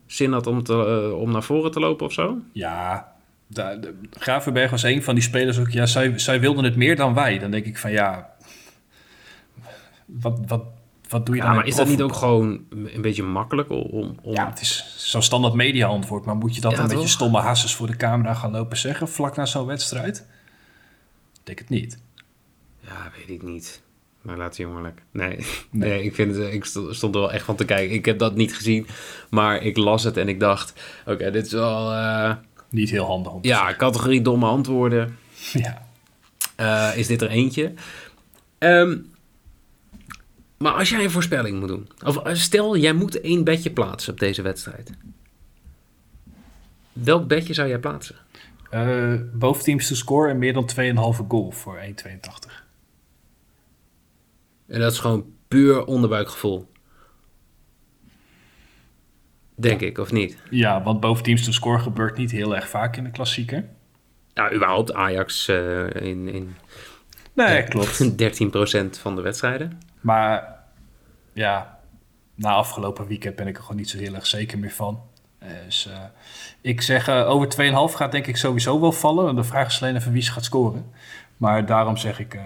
zin 0.07 0.33
had 0.33 0.47
om, 0.47 0.63
te, 0.63 0.73
eh, 0.73 1.19
om 1.19 1.31
naar 1.31 1.43
voren 1.43 1.71
te 1.71 1.81
lopen 1.81 2.07
of 2.07 2.13
zo? 2.13 2.39
Ja, 2.53 3.13
de, 3.47 3.95
Gravenberg 4.11 4.71
was 4.71 4.83
een 4.83 5.03
van 5.03 5.15
die 5.15 5.25
spelers 5.25 5.59
ook. 5.59 5.71
Ja, 5.71 5.87
zij, 5.87 6.19
zij 6.19 6.41
wilden 6.41 6.65
het 6.65 6.77
meer 6.77 6.97
dan 6.97 7.15
wij. 7.15 7.39
Dan 7.39 7.51
denk 7.51 7.67
ik 7.67 7.79
van 7.79 7.91
ja. 7.91 8.35
Wat, 10.21 10.39
wat, 10.47 10.63
wat 11.09 11.27
doe 11.27 11.35
je 11.35 11.41
Ja, 11.41 11.47
dan? 11.47 11.57
maar 11.57 11.67
is 11.67 11.77
dat 11.77 11.89
niet 11.89 12.03
ook 12.03 12.15
gewoon 12.15 12.61
een 12.71 13.03
beetje 13.03 13.23
makkelijk 13.23 13.71
om... 13.71 14.19
om 14.23 14.33
Ja, 14.35 14.49
het 14.49 14.61
is 14.61 14.95
zo'n 14.97 15.23
standaard 15.23 15.55
media 15.55 15.87
antwoord. 15.87 16.25
Maar 16.25 16.37
moet 16.37 16.55
je 16.55 16.61
dat 16.61 16.71
Ja, 16.71 16.77
dan 16.77 16.87
met 16.87 16.97
je 16.97 17.03
toch? 17.03 17.09
stomme 17.13 17.39
hasses 17.39 17.75
voor 17.75 17.87
de 17.87 17.97
camera 17.97 18.35
gaan 18.35 18.51
lopen 18.51 18.77
zeggen 18.77 19.09
vlak 19.09 19.37
na 19.37 19.47
zo'n 19.47 19.67
wedstrijd? 19.67 20.17
Ik 21.33 21.41
denk 21.47 21.59
het 21.59 21.69
niet. 21.69 21.99
Ja, 22.81 23.11
weet 23.17 23.29
ik 23.37 23.43
niet. 23.43 23.83
Maar 24.23 24.37
laat 24.37 24.57
die 24.57 24.67
jongen 24.67 24.83
lekker. 24.83 25.05
Nee, 25.13 25.47
nee. 25.71 26.03
ik, 26.05 26.15
vind 26.15 26.37
het, 26.37 26.53
ik 26.53 26.65
sto- 26.65 26.93
stond 26.93 27.15
er 27.15 27.21
wel 27.21 27.33
echt 27.33 27.45
van 27.45 27.57
te 27.57 27.65
kijken. 27.65 27.95
Ik 27.95 28.05
heb 28.05 28.19
dat 28.19 28.35
niet 28.35 28.55
gezien, 28.57 28.87
maar 29.31 29.63
ik 29.63 29.77
las 29.77 30.05
het 30.05 30.17
en 30.17 30.29
ik 30.29 30.41
dacht... 30.41 30.73
Oké, 31.07 31.31
dit 31.31 31.47
is 31.47 31.53
wel... 31.53 31.93
eh, 31.93 32.33
Niet 32.69 32.91
heel 32.91 33.05
handig 33.07 33.33
ja, 33.43 33.75
categorie 33.77 34.23
domme 34.23 34.47
antwoorden. 34.47 35.17
Ja. 35.53 35.89
Eh, 36.57 36.99
is 36.99 37.07
dit 37.07 37.23
er 37.23 37.29
eentje? 37.31 37.75
Ehm, 38.59 38.97
maar 40.63 40.73
als 40.73 40.91
jij 40.91 41.05
een 41.05 41.11
voorspelling 41.11 41.59
moet 41.59 41.69
doen... 41.69 41.89
Of 42.05 42.17
eh, 42.17 42.35
stel, 42.35 42.77
jij 42.77 42.93
moet 42.93 43.21
één 43.21 43.45
bedje 43.45 43.71
plaatsen 43.71 44.13
op 44.13 44.19
deze 44.19 44.43
wedstrijd. 44.43 44.91
Welk 46.93 47.29
bedje 47.29 47.55
zou 47.55 47.69
jij 47.69 47.79
plaatsen? 47.79 48.17
Eh, 48.71 49.15
boventeams 49.33 49.87
te 49.87 49.97
scoren 49.97 50.31
en 50.31 50.39
meer 50.39 50.53
dan 50.53 50.71
2,5 50.77 51.27
goal 51.29 51.51
voor 51.51 51.79
1,82. 51.79 52.65
En 54.67 54.81
dat 54.81 54.93
is 54.93 54.99
gewoon 54.99 55.33
puur 55.49 55.85
onderbuikgevoel. 55.85 56.71
Denk 59.55 59.81
ik, 59.81 59.99
of 59.99 60.13
niet? 60.13 60.37
Ja, 60.51 60.83
want 60.83 61.01
boventeams 61.01 61.45
te 61.45 61.53
scoren 61.53 61.81
gebeurt 61.81 62.17
niet 62.17 62.31
heel 62.31 62.57
erg 62.57 62.69
vaak 62.69 62.97
in 62.97 63.05
de 63.05 63.11
klassieker. 63.11 63.69
Ja, 64.35 64.53
überhaupt 64.53 64.93
Ajax 64.93 65.49
eh, 65.49 65.85
in, 65.95 66.29
in 66.29 66.55
Nee, 67.33 67.65
klopt. 67.65 68.21
13% 68.97 69.01
van 69.01 69.17
de 69.17 69.23
wedstrijden. 69.23 69.79
Maar 70.01 70.59
ja, 71.33 71.79
na 72.35 72.51
afgelopen 72.53 73.07
weekend 73.07 73.37
ben 73.37 73.47
ik 73.47 73.57
er 73.57 73.63
gewoon 73.63 73.77
niet 73.77 73.91
zo 73.91 73.99
heel 73.99 74.15
erg 74.15 74.27
zeker 74.27 74.59
meer 74.59 74.71
van. 74.73 75.01
Dus 75.65 75.87
eh, 75.87 75.99
ik 76.61 76.81
zeg 76.81 77.09
eh, 77.09 77.29
over 77.29 77.49
2,5 77.91 77.97
gaat 77.97 78.13
denk 78.13 78.27
ik 78.27 78.37
sowieso 78.37 78.81
wel 78.81 78.93
vallen. 78.93 79.37
De 79.37 79.45
vraag 79.45 79.67
is 79.69 79.83
alleen 79.83 79.97
even 79.97 80.13
wie 80.13 80.23
ze 80.23 80.33
gaat 80.33 80.45
scoren. 80.45 80.91
Maar 81.37 81.67
daarom 81.67 81.97
zeg 81.97 82.19
ik 82.19 82.35
eh 82.35 82.43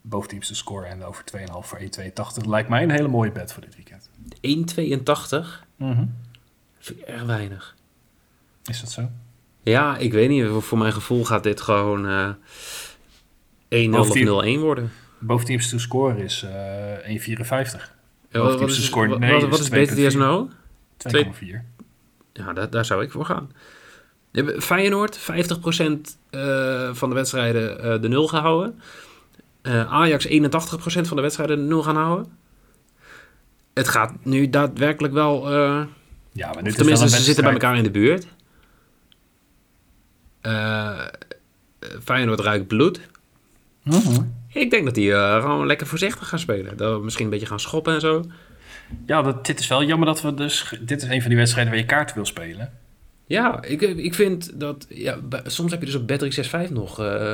boventeams 0.00 0.46
te 0.46 0.54
scoren 0.54 0.88
en 0.88 1.04
over 1.04 1.24
2,5 1.38 1.44
voor 1.60 1.78
1,82. 1.80 1.86
Lijkt 2.46 2.68
mij 2.68 2.82
een 2.82 2.90
hele 2.90 3.08
mooie 3.08 3.32
bet 3.32 3.52
voor 3.52 3.62
dit 3.62 3.74
weekend. 3.76 4.10
1,82 5.44 5.46
vind 6.78 7.00
ik 7.00 7.04
erg 7.06 7.22
weinig. 7.22 7.76
Is 8.64 8.80
dat 8.80 8.90
zo? 8.90 9.08
Ja, 9.62 9.96
ik 9.96 10.12
weet 10.12 10.28
niet. 10.28 10.44
Voor 10.58 10.78
mijn 10.78 10.92
gevoel 10.92 11.24
gaat 11.24 11.42
dit 11.42 11.60
gewoon 11.60 12.06
eh 12.08 12.28
1-0 12.28 12.34
of 13.68 13.86
0-1 13.86 13.90
Bovendien- 13.90 14.60
worden. 14.60 14.92
Boventeams 15.26 15.68
te 15.68 15.78
scoren 15.78 16.18
is 16.18 16.42
eh 16.42 17.18
1,54. 17.18 17.94
Ja, 18.30 18.40
wat, 18.40 18.60
is, 18.60 18.84
scoren, 18.84 19.08
wat, 19.10 19.18
nee, 19.18 19.32
wat, 19.32 19.42
is 19.42 19.48
wat 19.68 19.80
is 19.80 19.94
BTTS 19.94 20.14
2,4. 20.14 20.18
nou? 20.18 20.48
2,4. 21.14 21.46
Ja, 22.32 22.52
daar, 22.52 22.70
daar 22.70 22.84
zou 22.84 23.02
ik 23.02 23.10
voor 23.10 23.24
gaan. 23.24 23.50
Feyenoord, 24.58 25.18
50% 25.18 25.22
eh, 26.30 26.94
van 26.94 27.08
de 27.08 27.14
wedstrijden 27.14 27.82
eh, 27.82 28.00
de 28.00 28.08
0 28.08 28.28
gehouden. 28.28 28.80
Eh, 29.62 29.92
Ajax 29.92 30.26
81% 30.28 30.30
van 31.06 31.16
de 31.16 31.22
wedstrijden 31.22 31.56
de 31.58 31.62
0 31.64 31.82
gaan 31.82 31.96
houden. 31.96 32.26
Het 33.74 33.88
gaat 33.88 34.12
nu 34.24 34.50
daadwerkelijk 34.50 35.14
wel... 35.14 35.50
eh, 35.52 35.82
Ja, 36.32 36.52
maar 36.52 36.62
dit 36.64 36.76
tenminste, 36.76 37.08
ze 37.08 37.22
zitten 37.22 37.44
bij 37.44 37.52
elkaar 37.52 37.76
in 37.76 37.82
de 37.82 37.90
buurt. 37.90 38.26
Eh, 40.40 40.98
Feyenoord 42.04 42.40
ruikt 42.40 42.66
bloed. 42.66 43.00
Mhm. 43.82 44.22
Ik 44.60 44.70
denk 44.70 44.84
dat 44.84 44.94
die 44.94 45.12
eh, 45.12 45.40
gewoon 45.40 45.66
lekker 45.66 45.86
voorzichtig 45.86 46.28
gaan 46.28 46.38
spelen. 46.38 46.76
Dat 46.76 47.02
misschien 47.02 47.24
een 47.24 47.30
beetje 47.30 47.46
gaan 47.46 47.60
schoppen 47.60 47.94
en 47.94 48.00
zo. 48.00 48.24
Ja, 49.06 49.22
dat, 49.22 49.46
dit 49.46 49.58
is 49.60 49.66
wel 49.68 49.84
jammer 49.84 50.06
dat 50.06 50.22
we 50.22 50.34
dus... 50.34 50.74
Dit 50.80 51.02
is 51.02 51.08
een 51.08 51.20
van 51.20 51.28
die 51.30 51.38
wedstrijden 51.38 51.72
waar 51.72 51.82
je 51.82 51.86
kaart 51.88 52.14
wil 52.14 52.24
spelen. 52.26 52.72
Ja, 53.26 53.62
ik, 53.62 53.80
ik 53.82 54.14
vind 54.14 54.60
dat... 54.60 54.86
Ja, 54.88 55.18
soms 55.44 55.70
heb 55.70 55.80
je 55.80 55.86
dus 55.86 55.94
op 55.94 56.12
Bet365 56.12 56.72
nog... 56.72 57.00
eh, 57.00 57.32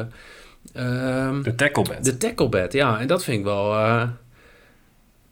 ehm, 0.73 1.43
De 1.43 1.55
tackle 1.55 1.83
bet. 1.89 2.05
de 2.05 2.17
tackle 2.17 2.49
bet, 2.49 2.73
ja. 2.73 3.01
En 3.01 3.07
dat 3.07 3.25
vind 3.25 3.39
ik 3.39 3.45
wel... 3.45 3.73
eh, 3.75 4.09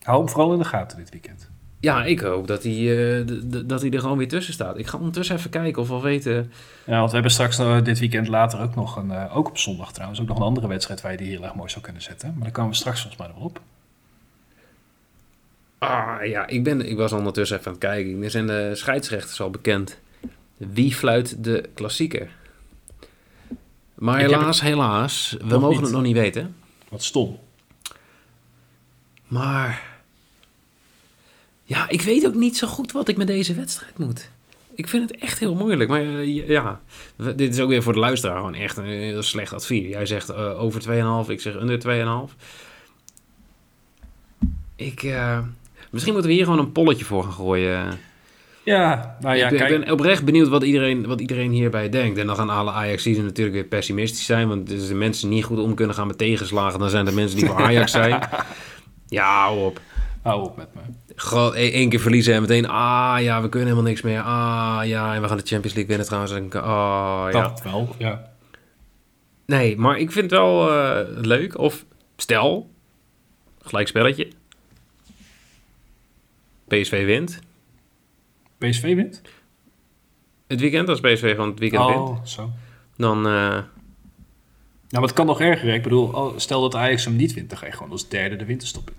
Hou 0.03 0.18
hem 0.18 0.29
vooral 0.29 0.53
in 0.53 0.59
de 0.59 0.64
gaten 0.64 0.98
dit 0.98 1.11
weekend. 1.11 1.50
Ja, 1.80 2.04
ik 2.04 2.20
hoop 2.20 2.46
dat 2.46 2.62
hij, 2.62 3.18
eh, 3.18 3.26
dat 3.64 3.80
hij 3.80 3.90
er 3.90 4.00
gewoon 4.00 4.18
weer 4.18 4.28
tussen 4.28 4.52
staat. 4.52 4.78
Ik 4.78 4.86
ga 4.86 4.96
ondertussen 4.96 5.36
even 5.36 5.50
kijken 5.50 5.82
of 5.82 5.88
we 5.88 6.00
weten... 6.00 6.52
Ja, 6.86 6.96
want 6.96 7.06
we 7.08 7.14
hebben 7.14 7.32
straks 7.32 7.56
nog 7.58 7.82
dit 7.82 7.98
weekend 7.98 8.28
later 8.28 8.60
ook 8.60 8.74
nog 8.74 8.96
een... 8.96 9.10
eh, 9.10 9.36
ook 9.36 9.48
op 9.48 9.58
zondag 9.58 9.92
trouwens, 9.92 10.20
ook 10.20 10.26
nog 10.28 10.36
een 10.36 10.42
andere 10.42 10.68
wedstrijd 10.68 11.00
waar 11.00 11.10
je 11.12 11.16
die 11.18 11.28
heel 11.28 11.44
erg 11.44 11.54
mooi 11.54 11.70
zou 11.70 11.84
kunnen 11.84 12.02
zetten. 12.02 12.32
Maar 12.34 12.42
daar 12.42 12.52
komen 12.52 12.70
we 12.70 12.76
straks 12.76 13.00
volgens 13.00 13.22
mij 13.22 13.30
nog 13.34 13.44
op. 13.44 13.60
Ah, 15.78 16.24
ja, 16.24 16.46
ik, 16.46 16.64
ben, 16.64 16.88
ik 16.90 16.96
was 16.96 17.12
ondertussen 17.12 17.56
even 17.58 17.68
aan 17.68 17.76
het 17.78 17.84
kijken. 17.86 18.22
Er 18.22 18.30
zijn 18.30 18.46
de 18.46 18.70
scheidsrechters 18.74 19.40
al 19.40 19.50
bekend. 19.50 19.98
Wie 20.56 20.94
fluit 20.94 21.44
de 21.44 21.68
klassieker? 21.74 22.28
Maar 23.94 24.20
Ik 24.20 24.26
helaas, 24.30 24.60
helaas, 24.60 25.36
we 25.40 25.58
mogen 25.58 25.68
niet. 25.70 25.80
het 25.80 25.90
nog 25.90 26.02
niet 26.02 26.14
weten. 26.16 26.54
Wat 26.88 27.02
stom. 27.02 27.38
Maar 29.26 29.89
ja, 31.70 31.88
ik 31.88 32.02
weet 32.02 32.26
ook 32.26 32.35
niet 32.35 32.56
zo 32.56 32.66
goed 32.66 32.92
wat 32.92 33.09
ik 33.09 33.16
met 33.16 33.26
deze 33.26 33.54
wedstrijd 33.54 33.98
moet. 33.98 34.30
Ik 34.74 34.88
vind 34.88 35.11
het 35.11 35.20
echt 35.20 35.38
heel 35.38 35.54
moeilijk. 35.54 35.90
Maar 35.90 36.00
eh, 36.00 36.48
ja, 36.48 36.80
dit 37.16 37.54
is 37.54 37.61
ook 37.61 37.68
weer 37.68 37.83
voor 37.83 37.92
de 37.92 37.98
luisteraar 37.98 38.37
gewoon 38.37 38.54
echt 38.54 38.76
een 38.76 38.85
heel 38.85 39.22
slecht 39.22 39.52
advies. 39.52 39.88
Jij 39.88 40.06
zegt 40.06 40.28
eh, 40.28 40.62
over 40.62 40.83
2,5, 41.24 41.30
ik 41.30 41.40
zeg 41.40 41.56
onder 41.56 42.28
2,5. 42.28 42.35
Ik, 44.76 45.02
eh, 45.02 45.38
misschien 45.90 46.12
moeten 46.12 46.30
we 46.30 46.37
hier 46.37 46.44
gewoon 46.44 46.59
een 46.59 46.72
polletje 46.72 47.04
voor 47.04 47.22
gaan 47.22 47.33
gooien. 47.33 47.98
Ja, 48.64 49.16
nou 49.20 49.37
ja, 49.37 49.44
ik, 49.44 49.50
ben, 49.50 49.59
kijk. 49.59 49.70
ik 49.70 49.80
ben 49.80 49.92
oprecht 49.92 50.24
benieuwd 50.24 50.48
wat 50.48 50.62
iedereen, 50.62 51.06
wat 51.06 51.20
iedereen 51.20 51.50
hierbij 51.50 51.88
denkt. 51.88 52.18
En 52.18 52.26
dan 52.26 52.37
gaan 52.37 52.50
alle 52.50 52.70
Ajaxiden 52.70 53.24
natuurlijk 53.24 53.56
weer 53.56 53.64
pessimistisch 53.64 54.24
zijn. 54.24 54.48
Want 54.48 54.72
als 54.72 54.88
de 54.88 54.94
mensen 54.94 55.28
niet 55.28 55.44
goed 55.44 55.59
om 55.59 55.74
kunnen 55.74 55.94
gaan 55.94 56.06
met 56.06 56.18
tegenslagen... 56.18 56.78
dan 56.78 56.90
zijn 56.90 57.06
er 57.06 57.14
mensen 57.14 57.38
die 57.38 57.46
voor 57.46 57.62
Ajax 57.62 57.92
zijn. 57.92 58.20
Ja, 59.09 59.40
hou 59.40 59.64
op. 59.64 59.80
Hou 60.22 60.42
op 60.44 60.56
met 60.56 60.74
me. 60.74 60.80
Gewoon 61.16 61.54
e- 61.54 61.70
één 61.70 61.88
keer 61.88 62.00
verliezen 62.00 62.35
en 62.35 62.40
meteen... 62.40 62.68
Ah, 62.68 63.16
ja, 63.20 63.42
we 63.42 63.48
kunnen 63.48 63.68
helemaal 63.68 63.90
niks 63.90 64.02
meer. 64.02 64.20
Ah, 64.20 64.80
ja, 64.85 65.14
en 65.14 65.22
we 65.22 65.28
gaan 65.28 65.37
de 65.37 65.46
Champions 65.46 65.76
League 65.76 65.87
winnen 65.87 66.06
trouwens. 66.06 66.33
En, 66.33 66.62
ah, 66.62 67.28
ja. 67.33 67.40
Dat 67.42 67.62
wel, 67.62 67.94
ja. 67.98 68.30
Nee, 69.46 69.76
maar 69.76 69.98
ik 69.98 70.12
vind 70.12 70.30
het 70.30 70.40
wel 70.40 70.70
eh, 70.72 71.06
leuk. 71.16 71.59
Of 71.59 71.85
stel, 72.16 72.70
gelijk 73.62 73.88
spelletje. 73.88 74.28
PSV 76.68 77.04
wint. 77.04 77.38
PSV 78.59 78.94
wint? 78.94 79.22
Het 80.46 80.61
weekend, 80.61 80.88
als 80.88 81.00
PSV 81.00 81.37
van 81.37 81.48
het 81.48 81.59
weekend 81.59 81.85
wint. 81.87 81.98
Oh, 81.98 82.24
zo. 82.24 82.50
Dan... 82.96 83.16
eh, 83.26 83.33
Nou, 83.33 83.66
maar 84.90 85.02
het 85.02 85.12
kan 85.12 85.26
nog 85.26 85.40
erger. 85.40 85.68
hè? 85.68 85.74
Ik 85.74 85.83
bedoel, 85.83 86.06
oh, 86.09 86.38
stel 86.38 86.61
dat 86.61 86.74
Ajax 86.74 87.04
hem 87.04 87.16
niet 87.16 87.35
wint, 87.35 87.48
dan 87.48 87.59
ga 87.59 87.66
je 87.66 87.72
gewoon 87.72 87.90
als 87.90 88.09
derde 88.09 88.37
de 88.37 88.44
winterstop 88.44 88.90
in. 88.90 88.96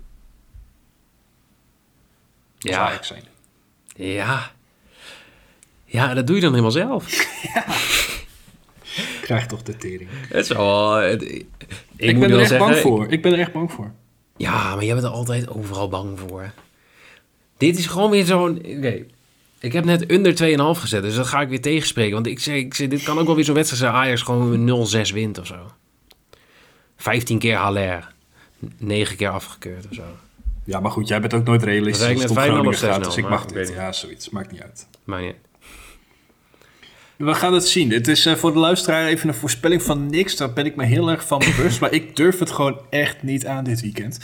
Ja, 2.69 2.88
Ajax 2.88 3.08
zijn. 3.08 3.24
ja. 3.95 4.52
Ja, 5.86 6.13
dat 6.13 6.28
doe 6.28 6.36
je 6.36 6.41
dan 6.41 6.50
helemaal 6.52 6.71
zelf. 6.71 7.06
Krijg 9.21 9.45
toch 9.45 9.62
de 9.63 9.78
tering. 9.78 10.10
Het 10.12 10.50
is 10.50 10.58
wel... 10.58 10.91
het- 10.93 11.21
ik, 11.24 11.45
ben 12.19 12.24
er 12.24 12.30
wel 12.30 12.39
echt 12.39 12.50
zeggen, 12.50 12.67
bang 12.67 12.80
voor. 12.82 13.12
Ik 13.12 13.21
ben 13.21 13.34
er 13.34 13.39
echt 13.39 13.52
bang 13.54 13.71
voor. 13.71 13.91
Ja, 14.38 14.76
maar 14.76 14.84
jij 14.84 14.93
bent 14.93 15.06
er 15.06 15.12
altijd 15.12 15.50
overal 15.50 15.89
bang 15.89 16.19
voor. 16.19 16.52
Dit 17.58 17.78
is 17.78 17.86
gewoon 17.86 18.12
weer 18.12 18.26
zo'n... 18.26 18.58
Oké, 18.58 19.06
ik 19.60 19.74
heb 19.74 19.86
net 19.86 20.12
onder 20.12 20.34
2,5 20.76 20.80
gezet, 20.82 21.02
dus 21.02 21.15
dat 21.15 21.28
ga 21.28 21.41
ik 21.41 21.50
weer 21.50 21.62
tegenspreken. 21.62 22.13
Want 22.13 22.28
ik 22.28 22.39
zeg, 22.39 22.56
ik 22.56 22.74
zeg 22.74 22.88
dit 22.88 23.04
kan 23.04 23.17
ook 23.19 23.26
wel 23.26 23.36
weer 23.36 23.45
zo'n 23.45 23.56
wedstrijd 23.56 23.84
zijn 23.84 23.93
Ajax 24.04 24.21
gewoon 24.21 24.88
0-6 25.10 25.13
wint 25.13 25.38
of 25.39 25.47
zo. 25.47 25.71
15 26.97 27.39
keer 27.39 27.56
Haller. 27.56 28.13
9 28.78 29.15
keer 29.17 29.30
afgekeurd 29.30 29.88
of 29.89 29.93
zo. 29.95 30.04
Ja, 30.71 30.79
maar 30.79 30.91
goed, 30.91 31.07
jij 31.07 31.21
bent 31.21 31.34
ook 31.34 31.43
nooit 31.45 31.63
realistisch. 31.63 32.07
Ik 32.07 32.17
net 32.17 32.29
het 32.29 32.31
om 32.31 32.36
5-0 32.36 32.39
of 32.39 32.45
Groningen 32.45 32.73
gaat, 32.73 32.99
6-0, 33.01 33.03
Dus 33.03 33.15
ik 33.15 33.21
maar 33.23 33.31
mag 33.31 33.45
dit. 33.45 33.67
niet. 33.67 33.75
Ja, 33.75 33.91
zoiets. 33.91 34.29
Maakt 34.29 34.51
niet 34.51 34.62
uit. 34.62 34.88
Maar 35.03 35.21
niet. 35.21 35.36
We 37.17 37.34
gaan 37.34 37.53
het 37.53 37.67
zien. 37.67 37.91
Het 37.91 38.07
is 38.07 38.25
eh, 38.25 38.36
voor 38.36 38.53
de 38.53 38.60
luisteraar 38.60 39.05
even 39.07 39.27
een 39.27 39.36
voorspelling 39.36 39.84
van 39.84 40.05
niks. 40.10 40.36
Daar 40.36 40.53
ben 40.53 40.65
ik 40.65 40.75
me 40.75 40.86
heel 40.86 41.10
erg 41.10 41.27
van 41.27 41.39
bewust. 41.39 41.79
maar 41.81 41.91
ik 41.91 42.15
durf 42.15 42.39
het 42.39 42.51
gewoon 42.51 42.79
echt 42.89 43.23
niet 43.23 43.45
aan 43.45 43.63
dit 43.63 43.81
weekend. 43.81 44.19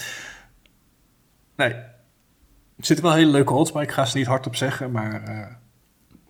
Nee. 1.55 1.69
Er 1.69 2.85
zitten 2.85 3.05
wel 3.05 3.13
hele 3.15 3.31
leuke 3.31 3.53
odds 3.53 3.71
bij. 3.71 3.83
Ik 3.83 3.91
ga 3.91 4.05
ze 4.05 4.17
niet 4.17 4.27
hardop 4.27 4.55
zeggen. 4.55 4.91
Maar 4.91 5.23
eh, 5.23 5.53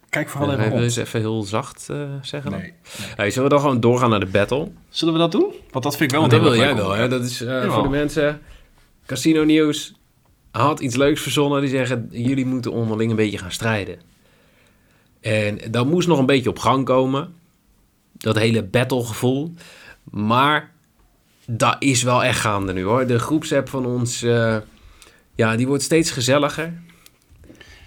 kijk 0.09 0.29
vooral 0.29 0.49
Wil 0.49 0.57
even 0.57 0.69
je 0.71 0.77
op. 0.77 0.83
eens 0.83 0.95
even 0.95 1.19
heel 1.19 1.43
zacht 1.43 1.89
eh, 1.89 1.97
zeggen 2.21 2.51
dan? 2.51 2.59
Nee. 2.59 2.73
nee. 2.99 3.09
Hey, 3.15 3.29
zullen 3.29 3.49
we 3.49 3.53
dan 3.55 3.63
gewoon 3.63 3.79
doorgaan 3.79 4.09
naar 4.09 4.19
de 4.19 4.25
battle? 4.25 4.71
Zullen 4.89 5.13
we 5.13 5.19
dat 5.19 5.31
doen? 5.31 5.53
Want 5.71 5.83
dat 5.83 5.97
vind 5.97 6.11
ik 6.11 6.17
wel 6.17 6.21
Want 6.21 6.33
een 6.33 6.41
dat 6.41 6.49
wil 6.51 6.59
jij 6.59 6.75
wel, 6.75 6.91
hè? 6.91 7.07
Dat 7.07 7.23
is 7.23 7.37
voor 7.67 7.83
de 7.83 7.89
mensen... 7.89 8.41
Casino 9.05 9.43
nieuws. 9.43 9.93
Had 10.59 10.79
iets 10.79 10.95
leuks 10.95 11.21
verzonnen. 11.21 11.61
Die 11.61 11.69
zeggen, 11.69 12.07
jullie 12.11 12.45
moeten 12.45 12.71
onderling 12.71 13.09
een 13.09 13.15
beetje 13.15 13.37
gaan 13.37 13.51
strijden. 13.51 13.99
En 15.21 15.59
dat 15.71 15.85
moest 15.85 16.07
nog 16.07 16.19
een 16.19 16.25
beetje 16.25 16.49
op 16.49 16.59
gang 16.59 16.85
komen. 16.85 17.33
Dat 18.11 18.37
hele 18.37 18.63
battlegevoel. 18.63 19.53
Maar 20.03 20.71
dat 21.45 21.75
is 21.79 22.03
wel 22.03 22.23
echt 22.23 22.39
gaande 22.39 22.73
nu 22.73 22.83
hoor. 22.83 23.07
De 23.07 23.19
groepsapp 23.19 23.69
van 23.69 23.85
ons, 23.85 24.23
uh, 24.23 24.57
ja, 25.35 25.55
die 25.55 25.67
wordt 25.67 25.83
steeds 25.83 26.11
gezelliger. 26.11 26.73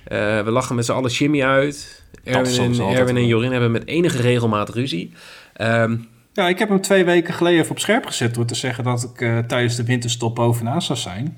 Uh, 0.09 0.43
we 0.43 0.51
lachen 0.51 0.75
met 0.75 0.85
z'n 0.85 0.93
allen 0.93 1.11
Jimmy 1.11 1.43
uit. 1.43 2.05
Erwin, 2.25 2.81
en, 2.81 2.81
Erwin 2.81 3.17
en 3.17 3.27
Jorin 3.27 3.53
hebben 3.53 3.71
met 3.71 3.87
enige 3.87 4.23
regelmaat 4.23 4.69
ruzie. 4.69 5.13
Um, 5.61 6.09
ja, 6.33 6.49
ik 6.49 6.59
heb 6.59 6.69
hem 6.69 6.81
twee 6.81 7.05
weken 7.05 7.35
geleden 7.35 7.59
even 7.59 7.71
op 7.71 7.79
scherp 7.79 8.07
gezet 8.07 8.35
door 8.35 8.45
te 8.45 8.55
zeggen 8.55 8.85
dat 8.85 9.03
ik 9.03 9.21
uh, 9.21 9.39
tijdens 9.39 9.77
de 9.77 9.85
winterstop 9.85 10.35
bovenaan 10.35 10.83
zou 10.83 10.99
zijn. 10.99 11.37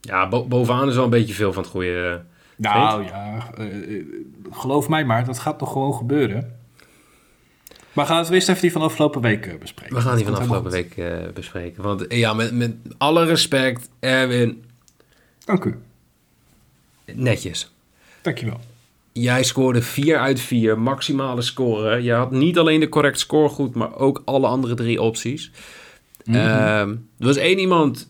Ja, 0.00 0.28
bo 0.28 0.44
bovenaan 0.44 0.88
is 0.88 0.94
wel 0.94 1.04
een 1.04 1.10
beetje 1.10 1.34
veel 1.34 1.52
van 1.52 1.62
het 1.62 1.72
goede. 1.72 2.22
nou 2.56 3.04
ja, 3.04 3.50
uh, 3.58 4.04
geloof 4.50 4.88
mij 4.88 5.04
maar, 5.04 5.24
dat 5.24 5.38
gaat 5.38 5.60
nog 5.60 5.72
gewoon 5.72 5.94
gebeuren. 5.94 6.58
Maar 7.92 8.06
gaan 8.06 8.24
we 8.24 8.34
eerst 8.34 8.48
even 8.48 8.62
die 8.62 8.72
van 8.72 8.82
afgelopen 8.82 9.20
week 9.20 9.58
bespreken. 9.60 9.94
We 9.94 10.00
gaan 10.00 10.16
die 10.16 10.24
van 10.24 10.34
afgelopen 10.34 10.70
week 10.70 11.02
bespreken. 11.34 11.82
Want 11.82 12.04
ja, 12.08 12.34
met, 12.34 12.52
met 12.52 12.74
alle 12.98 13.24
respect, 13.24 13.88
Erwin. 14.00 14.64
Dank 15.44 15.64
u. 15.64 15.78
Netjes. 17.14 17.72
Dankjewel. 18.22 18.60
Jij 19.12 19.42
scoorde 19.42 19.82
4 19.82 20.18
uit 20.18 20.40
4, 20.40 20.78
maximale 20.78 21.42
score. 21.42 22.02
Je 22.02 22.12
had 22.12 22.30
niet 22.30 22.58
alleen 22.58 22.80
de 22.80 22.88
correct 22.88 23.18
score 23.18 23.48
goed, 23.48 23.74
maar 23.74 23.96
ook 23.96 24.22
alle 24.24 24.46
andere 24.46 24.74
drie 24.74 25.02
opties. 25.02 25.50
Mm 26.24 26.34
er 26.34 27.26
was 27.26 27.36
één 27.36 27.58
iemand 27.58 28.09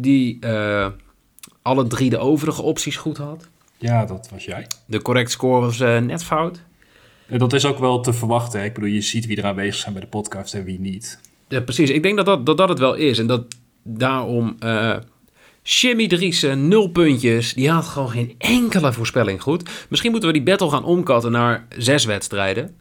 die 0.00 0.38
uh, 0.40 0.86
alle 1.62 1.86
drie 1.86 2.10
de 2.10 2.18
overige 2.18 2.62
opties 2.62 2.96
goed 2.96 3.16
had. 3.16 3.48
Ja, 3.76 4.04
dat 4.04 4.28
was 4.32 4.44
jij. 4.44 4.66
De 4.86 5.02
correct 5.02 5.30
score 5.30 5.60
was 5.60 5.80
uh, 5.80 5.98
net 5.98 6.24
fout. 6.24 6.62
Dat 7.28 7.52
is 7.52 7.64
ook 7.64 7.78
wel 7.78 8.00
te 8.00 8.12
verwachten. 8.12 8.64
Ik 8.64 8.74
bedoel, 8.74 8.88
je 8.88 9.00
ziet 9.00 9.26
wie 9.26 9.36
er 9.36 9.44
aanwezig 9.44 9.74
zijn 9.74 9.92
bij 9.92 10.02
de 10.02 10.08
podcast 10.08 10.54
en 10.54 10.64
wie 10.64 10.80
niet. 10.80 11.20
Ja, 11.48 11.60
precies. 11.60 11.90
Ik 11.90 12.02
denk 12.02 12.16
dat 12.16 12.26
dat, 12.26 12.46
dat, 12.46 12.56
dat 12.56 12.68
het 12.68 12.78
wel 12.78 12.94
is. 12.94 13.18
En 13.18 13.26
dat 13.26 13.44
daarom 13.82 14.56
uh, 14.64 14.96
Jimmy 15.62 16.08
Driessen, 16.08 16.68
nul 16.68 16.88
puntjes. 16.88 17.54
Die 17.54 17.70
had 17.70 17.84
gewoon 17.84 18.10
geen 18.10 18.34
enkele 18.38 18.92
voorspelling 18.92 19.42
goed. 19.42 19.70
Misschien 19.88 20.10
moeten 20.10 20.28
we 20.28 20.34
die 20.34 20.44
battle 20.44 20.70
gaan 20.70 20.84
omkatten 20.84 21.32
naar 21.32 21.66
zes 21.76 22.04
wedstrijden. 22.04 22.76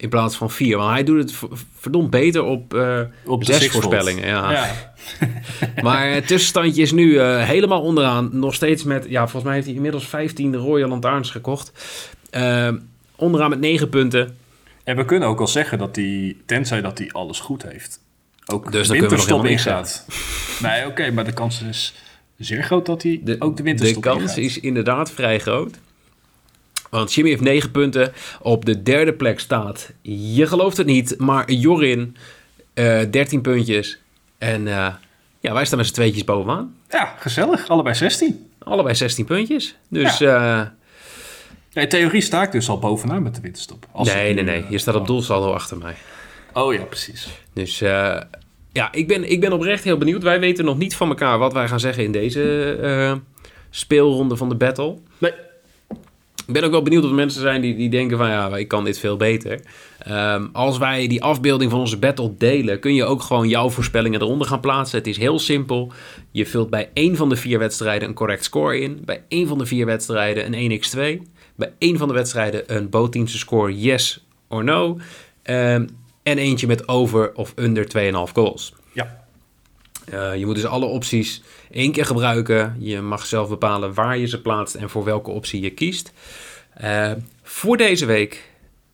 In 0.00 0.08
plaats 0.08 0.36
van 0.36 0.50
vier. 0.50 0.76
Want 0.76 0.90
hij 0.90 1.04
doet 1.04 1.18
het 1.18 1.34
verdomd 1.78 2.10
beter 2.10 2.42
op, 2.42 2.74
uh, 2.74 3.00
op 3.24 3.44
zes 3.44 3.68
voorspellingen. 3.68 4.26
Ja. 4.26 4.52
ja. 4.52 4.92
maar 5.82 6.10
het 6.10 6.26
tussenstandje 6.26 6.82
is 6.82 6.92
nu 6.92 7.04
uh, 7.04 7.44
helemaal 7.44 7.82
onderaan. 7.82 8.28
Nog 8.32 8.54
steeds 8.54 8.84
met... 8.84 9.06
Ja, 9.08 9.20
volgens 9.20 9.44
mij 9.44 9.54
heeft 9.54 9.66
hij 9.66 9.74
inmiddels 9.74 10.08
15 10.08 10.56
Royal 10.56 10.88
Lantaarns 10.88 11.30
gekocht. 11.30 11.72
Uh, 12.30 12.72
onderaan 13.16 13.50
met 13.50 13.60
9 13.60 13.88
punten. 13.88 14.36
En 14.84 14.96
we 14.96 15.04
kunnen 15.04 15.28
ook 15.28 15.40
al 15.40 15.48
zeggen 15.48 15.78
dat 15.78 15.96
hij... 15.96 16.36
Tenzij 16.46 16.80
dat 16.80 16.98
hij 16.98 17.08
alles 17.12 17.40
goed 17.40 17.62
heeft 17.62 18.00
ook 18.52 18.72
dus 18.72 18.88
de 18.88 18.98
winterstop 18.98 19.44
ingaat. 19.44 20.06
nee, 20.62 20.86
oké, 20.86 21.10
maar 21.10 21.24
de 21.24 21.32
kans 21.32 21.62
is 21.62 21.94
zeer 22.36 22.62
groot 22.62 22.86
dat 22.86 23.02
hij 23.02 23.20
de, 23.24 23.36
ook 23.38 23.56
de 23.56 23.62
winterstop 23.62 24.02
De 24.02 24.08
kans 24.08 24.36
is 24.36 24.60
inderdaad 24.60 25.10
vrij 25.10 25.38
groot. 25.38 25.78
Want 26.90 27.14
Jimmy 27.14 27.30
heeft 27.30 27.42
9 27.42 27.70
punten. 27.70 28.12
Op 28.40 28.64
de 28.64 28.82
derde 28.82 29.12
plek 29.12 29.40
staat, 29.40 29.92
je 30.02 30.46
gelooft 30.46 30.76
het 30.76 30.86
niet, 30.86 31.14
maar 31.18 31.50
Jorin 31.52 32.16
uh, 32.74 33.02
eh, 33.02 33.10
13 33.10 33.40
puntjes. 33.40 33.98
En 34.38 34.66
uh, 34.66 34.86
ja, 35.40 35.52
wij 35.52 35.64
staan 35.64 35.78
met 35.78 35.86
z'n 35.86 35.92
tweetjes 35.92 36.24
bovenaan. 36.24 36.74
Ja, 36.88 37.14
gezellig. 37.18 37.68
Allebei 37.68 37.94
16. 37.94 38.50
Allebei 38.58 38.94
16 38.94 39.24
puntjes. 39.24 39.76
Dus... 39.88 40.18
Ja. 40.18 40.60
Uh, 40.60 41.82
in 41.82 41.88
theorie 41.88 42.20
sta 42.20 42.42
ik 42.42 42.52
dus 42.52 42.68
al 42.68 42.78
bovenaan 42.78 43.22
met 43.22 43.34
de 43.34 43.40
winterstop. 43.40 43.86
Als 43.92 44.14
nee, 44.14 44.34
nee, 44.34 44.44
nee. 44.44 44.64
Je 44.68 44.78
staat 44.78 44.94
op 44.94 45.06
doelsaldo 45.06 45.52
achter 45.52 45.78
mij. 45.78 45.94
Oh 46.52 46.74
ja, 46.74 46.82
precies. 46.82 47.28
Dus 47.52 47.78
ja, 48.72 48.92
ik 48.92 49.08
ben, 49.08 49.30
ik 49.30 49.40
ben 49.40 49.52
oprecht 49.52 49.84
heel 49.84 49.98
benieuwd. 49.98 50.22
Wij 50.22 50.40
weten 50.40 50.64
nog 50.64 50.78
niet 50.78 50.96
van 50.96 51.08
elkaar 51.08 51.38
wat 51.38 51.52
wij 51.52 51.68
gaan 51.68 51.80
zeggen 51.80 52.04
in 52.04 52.12
deze 52.12 53.20
speelronde 53.70 54.36
van 54.36 54.48
de 54.48 54.54
battle. 54.54 54.96
Nee. 55.18 55.32
Ik 56.50 56.56
ben 56.56 56.64
ook 56.64 56.70
wel 56.70 56.82
benieuwd 56.82 57.04
of 57.04 57.10
mensen 57.10 57.40
zijn 57.40 57.60
die, 57.60 57.76
die 57.76 57.90
denken 57.90 58.18
van 58.18 58.28
ja, 58.28 58.56
ik 58.56 58.68
kan 58.68 58.84
dit 58.84 58.98
veel 58.98 59.16
beter. 59.16 59.60
Um, 60.08 60.50
als 60.52 60.78
wij 60.78 61.06
die 61.06 61.22
afbeelding 61.22 61.70
van 61.70 61.80
onze 61.80 61.98
battle 61.98 62.34
delen, 62.38 62.80
kun 62.80 62.94
je 62.94 63.04
ook 63.04 63.22
gewoon 63.22 63.48
jouw 63.48 63.70
voorspellingen 63.70 64.20
eronder 64.20 64.46
gaan 64.46 64.60
plaatsen. 64.60 64.98
Het 64.98 65.06
is 65.06 65.16
heel 65.16 65.38
simpel. 65.38 65.92
Je 66.30 66.46
vult 66.46 66.70
bij 66.70 66.90
één 66.92 67.16
van 67.16 67.28
de 67.28 67.36
vier 67.36 67.58
wedstrijden 67.58 68.08
een 68.08 68.14
correct 68.14 68.44
score 68.44 68.80
in. 68.80 69.02
Bij 69.04 69.22
één 69.28 69.46
van 69.46 69.58
de 69.58 69.66
vier 69.66 69.86
wedstrijden 69.86 70.54
een 70.54 70.80
1x2. 70.80 71.28
Bij 71.56 71.72
één 71.78 71.98
van 71.98 72.08
de 72.08 72.14
wedstrijden 72.14 72.62
een 72.66 72.88
bootteamse 72.88 73.38
score 73.38 73.80
yes 73.80 74.24
or 74.48 74.64
no. 74.64 74.98
Um, 75.44 75.88
en 76.22 76.38
eentje 76.38 76.66
met 76.66 76.88
over 76.88 77.34
of 77.34 77.54
onder 77.56 77.84
2,5 78.28 78.32
goals. 78.32 78.74
Ja. 78.92 79.19
Uh, 80.12 80.36
je 80.36 80.46
moet 80.46 80.54
dus 80.54 80.66
alle 80.66 80.84
opties 80.84 81.42
één 81.70 81.92
keer 81.92 82.06
gebruiken. 82.06 82.76
Je 82.78 83.00
mag 83.00 83.26
zelf 83.26 83.48
bepalen 83.48 83.94
waar 83.94 84.18
je 84.18 84.26
ze 84.26 84.40
plaatst 84.40 84.74
en 84.74 84.90
voor 84.90 85.04
welke 85.04 85.30
optie 85.30 85.60
je 85.60 85.70
kiest. 85.70 86.12
Uh, 86.82 87.12
voor 87.42 87.76
deze 87.76 88.06
week 88.06 88.50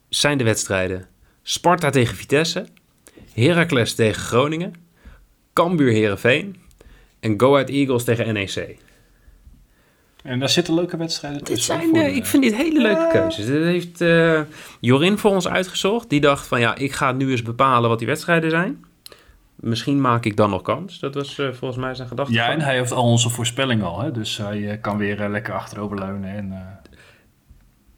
zijn 0.09 0.38
de 0.38 0.45
wedstrijden 0.45 1.07
Sparta 1.42 1.90
tegen 1.90 2.16
Vitesse, 2.16 2.66
Heracles 3.33 3.95
tegen 3.95 4.23
Groningen, 4.23 4.75
Cambuur 5.53 5.92
Herenveen 5.92 6.57
en 7.21 7.40
Go 7.40 7.53
Ahead 7.53 7.69
Eagles 7.69 8.05
tegen 8.05 8.35
NEC. 8.35 8.79
En 10.23 10.38
daar 10.38 10.49
zitten 10.49 10.75
leuke 10.75 10.97
wedstrijden 10.97 11.45
tussen. 11.45 11.81
Dit 11.81 11.95
zijn, 11.95 12.14
ik 12.14 12.27
vind 12.27 12.42
dit 12.42 12.57
hele 12.57 12.81
leuke 12.81 13.09
keuzes. 13.12 13.47
Dat 13.47 13.62
heeft 13.62 14.01
uh, 14.01 14.40
Jorin 14.81 15.19
voor 15.19 15.31
ons 15.31 15.49
uitgezocht. 15.49 16.11
Die 16.11 16.21
dacht 16.21 16.47
van 16.47 16.61
ja, 16.61 16.75
ik 16.75 16.92
ga 16.92 17.12
nu 17.12 17.31
eens 17.31 17.42
bepalen 17.42 17.88
wat 17.88 17.99
die 17.99 18.09
wedstrijden 18.09 18.51
zijn. 18.51 18.85
Misschien 19.57 20.01
maak 20.01 20.25
ik 20.25 20.37
dan 20.37 20.51
nog 20.51 20.62
kans. 20.62 20.99
Dat 20.99 21.14
was 21.14 21.38
uh, 21.38 21.53
volgens 21.53 21.81
mij 21.81 21.95
zijn 21.95 22.09
gedachte. 22.09 22.33
Ja, 22.33 22.51
en 22.51 22.61
hij 22.61 22.77
heeft 22.77 22.92
al 22.92 23.05
onze 23.05 23.31
voorspelling 23.31 23.83
al. 23.83 24.01
Hè? 24.01 24.11
Dus 24.11 24.37
hij 24.37 24.59
uh, 24.59 24.73
kan 24.81 24.99
weer 24.99 25.29
lekker 25.29 25.55
achteroverleunen 25.55 26.31
en 26.31 26.79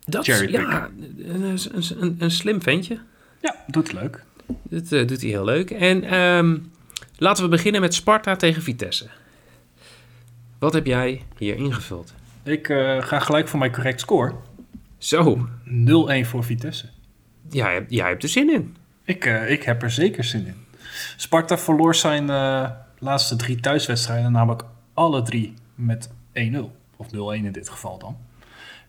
dat 0.09 0.29
is, 0.29 0.41
ja, 0.41 0.89
een, 1.19 1.59
een, 2.01 2.17
een, 2.19 2.31
slim 2.31 2.63
ventje. 2.63 2.99
Ja, 3.41 3.55
doet 3.67 3.93
leuk. 3.93 4.25
Dat 4.63 4.89
doet 5.09 5.21
hij 5.21 5.31
heel 5.31 5.45
leuk. 5.45 5.71
En 5.71 6.15
um, 6.15 6.73
laten 7.17 7.45
we 7.45 7.51
beginnen 7.51 7.81
met 7.81 7.95
Sparta 7.95 8.37
tegen 8.37 8.63
Vitesse. 8.63 9.07
Wat 10.59 10.73
heb 10.73 10.87
jij 10.87 11.23
hier 11.37 11.57
ingevuld? 11.57 12.15
Ik 12.43 12.69
uh, 12.69 13.03
ga 13.03 13.19
gelijk 13.19 13.49
voor 13.49 13.59
mijn 13.59 13.73
correct 13.73 14.01
score. 14.01 14.35
Zo. 14.99 15.49
0-1 15.67 16.27
voor 16.27 16.45
Vitesse. 16.45 16.89
Ja, 17.51 17.83
jij 17.89 18.09
hebt 18.09 18.23
er 18.23 18.29
zin 18.29 18.53
in. 18.53 18.77
Ik, 19.05 19.27
uh, 19.27 19.51
ik 19.51 19.63
heb 19.63 19.83
er 19.83 19.91
zeker 19.91 20.25
zin 20.25 20.47
in. 20.47 20.67
Sparta 21.17 21.59
verloor 21.59 21.95
zijn 21.95 22.29
uh, 22.29 22.71
laatste 22.99 23.37
drie 23.37 23.61
thuiswedstrijden, 23.61 24.33
namelijk 24.33 24.65
alle 24.95 25.23
drie 25.23 25.55
met 25.75 26.11
1-0. 26.11 26.13
Of 26.97 27.07
0-1 27.07 27.11
in 27.31 27.53
dit 27.53 27.69
geval 27.69 27.99
dan. 27.99 28.17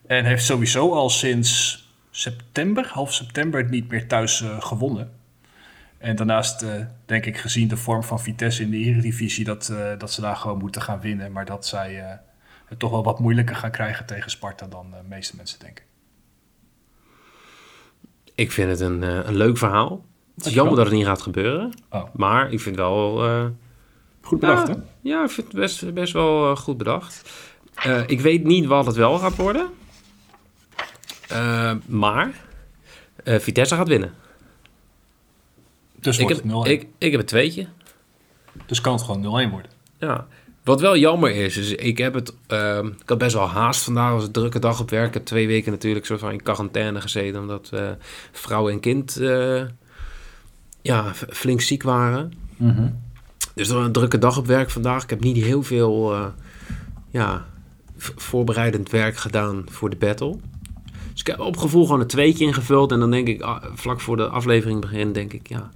En 0.08 0.26
heeft 0.26 0.44
sowieso 0.44 0.94
al 0.94 1.10
sinds 1.10 1.84
september, 2.12 2.88
half 2.88 3.14
september, 3.14 3.70
niet 3.70 3.90
meer 3.90 4.08
thuis 4.08 4.44
gewonnen. 4.60 5.12
En 5.98 6.16
daarnaast 6.16 6.62
uh, 6.62 6.72
denk 7.06 7.26
ik 7.26 7.38
gezien 7.38 7.68
de 7.68 7.78
vorm 7.78 8.04
van 8.04 8.20
Vitesse 8.20 8.64
in 8.64 8.70
de 8.70 8.78
Eredivisie... 8.78 9.46
dat, 9.46 9.74
dat 9.98 10.12
ze 10.12 10.22
daar 10.22 10.36
gewoon 10.36 10.58
moeten 10.58 10.82
gaan 10.82 11.00
winnen. 11.00 11.32
Maar 11.32 11.46
dat 11.46 11.66
zij 11.66 12.20
het 12.66 12.80
toch 12.80 12.92
wel 12.92 13.04
wat 13.04 13.20
moeilijker 13.20 13.56
gaan 13.56 13.72
krijgen 13.72 14.06
tegen 14.06 14.32
Sparta 14.32 14.68
dan 14.68 14.92
de 14.92 15.08
meeste 15.08 15.36
mensen 15.36 15.60
denken. 15.60 15.86
Ik 18.36 18.52
vind 18.52 18.70
het 18.70 18.80
een, 18.80 19.02
een 19.02 19.36
leuk 19.36 19.58
verhaal. 19.58 20.06
Het 20.40 20.48
is 20.48 20.54
jammer 20.54 20.76
dat 20.76 20.86
het 20.86 20.96
niet 20.96 21.06
gaat 21.06 21.22
gebeuren. 21.22 21.74
Oh. 21.90 22.04
Maar 22.14 22.52
ik 22.52 22.60
vind 22.60 22.76
wel... 22.76 23.22
goed 24.22 24.40
bedacht, 24.40 24.68
hè? 24.68 24.74
Ja, 25.02 25.24
ik 25.24 25.30
vind 25.30 25.48
het 25.48 25.56
best, 25.56 25.94
best 25.94 26.14
wel 26.14 26.56
goed 26.56 26.78
bedacht. 26.78 27.32
ik 28.08 28.22
weet 28.22 28.44
niet 28.44 28.66
wat 28.66 28.86
het 28.86 28.96
wel 28.96 29.18
gaat 29.18 29.36
worden. 29.36 29.70
maar 31.86 32.32
Vitesse 33.24 33.76
gaat 33.76 33.88
winnen. 33.88 34.14
Dus 36.00 36.18
ik 36.18 36.30
heb, 36.30 36.44
Ik, 36.64 36.88
ik 36.98 37.12
heb 37.12 37.20
een 37.20 37.26
tweetje. 37.26 37.68
Dus 38.66 38.82
kan 38.82 38.94
het 38.94 39.02
gewoon 39.02 39.48
0-1 39.48 39.52
worden. 39.52 39.72
Ja. 40.00 40.28
Wat 40.64 40.82
wel 40.82 40.98
jammer 40.98 41.36
is, 41.36 41.58
is 41.58 41.72
ik 41.72 41.98
heb 41.98 42.14
het... 42.14 42.34
Uh, 42.48 42.78
ik 42.84 43.10
had 43.10 43.18
best 43.18 43.34
wel 43.34 43.48
haast 43.48 43.84
vandaag. 43.84 44.12
was 44.12 44.24
een 44.24 44.32
drukke 44.32 44.60
dag 44.60 44.80
op 44.80 44.90
werk. 44.90 45.08
Ik 45.08 45.14
heb 45.14 45.26
twee 45.26 45.48
weken 45.48 45.72
natuurlijk 45.72 46.06
zo 46.06 46.18
van 46.18 46.32
in 46.32 46.44
quarantaine 46.44 47.02
gezeten... 47.02 47.42
omdat 47.42 47.70
uh, 47.74 47.90
vrouw 48.32 48.70
en 48.70 48.80
kind 48.80 49.20
uh, 49.20 49.64
ja, 50.90 51.14
flink 51.14 51.62
ziek 51.62 51.84
waren. 51.84 52.34
Mm 52.58 52.70
-hmm. 52.70 53.00
Dus 53.54 53.70
er 53.70 53.78
een 53.78 53.92
drukke 53.92 54.18
dag 54.18 54.38
op 54.38 54.46
werk 54.46 54.70
vandaag. 54.70 55.04
Ik 55.04 55.10
heb 55.10 55.20
niet 55.20 55.44
heel 55.44 55.64
veel 55.64 56.14
uh, 56.14 56.26
ja, 57.10 57.46
voorbereidend 57.98 58.90
werk 58.90 59.18
gedaan 59.18 59.64
voor 59.70 59.90
de 59.90 59.96
battle. 59.96 60.38
Dus 61.12 61.20
ik 61.20 61.28
heb 61.28 61.40
op 61.40 61.58
gevoel 61.58 61.86
gewoon 61.86 62.02
een 62.02 62.08
tweetje 62.08 62.46
ingevuld. 62.46 62.92
En 62.92 63.00
dan 63.00 63.12
denk 63.12 63.28
ik, 63.28 63.42
ah, 63.42 63.64
vlak 63.74 64.02
voor 64.02 64.18
de 64.18 64.28
aflevering 64.28 64.82
begin, 64.82 65.14
denk 65.14 65.34
ik, 65.34 65.50
ja, 65.50 65.70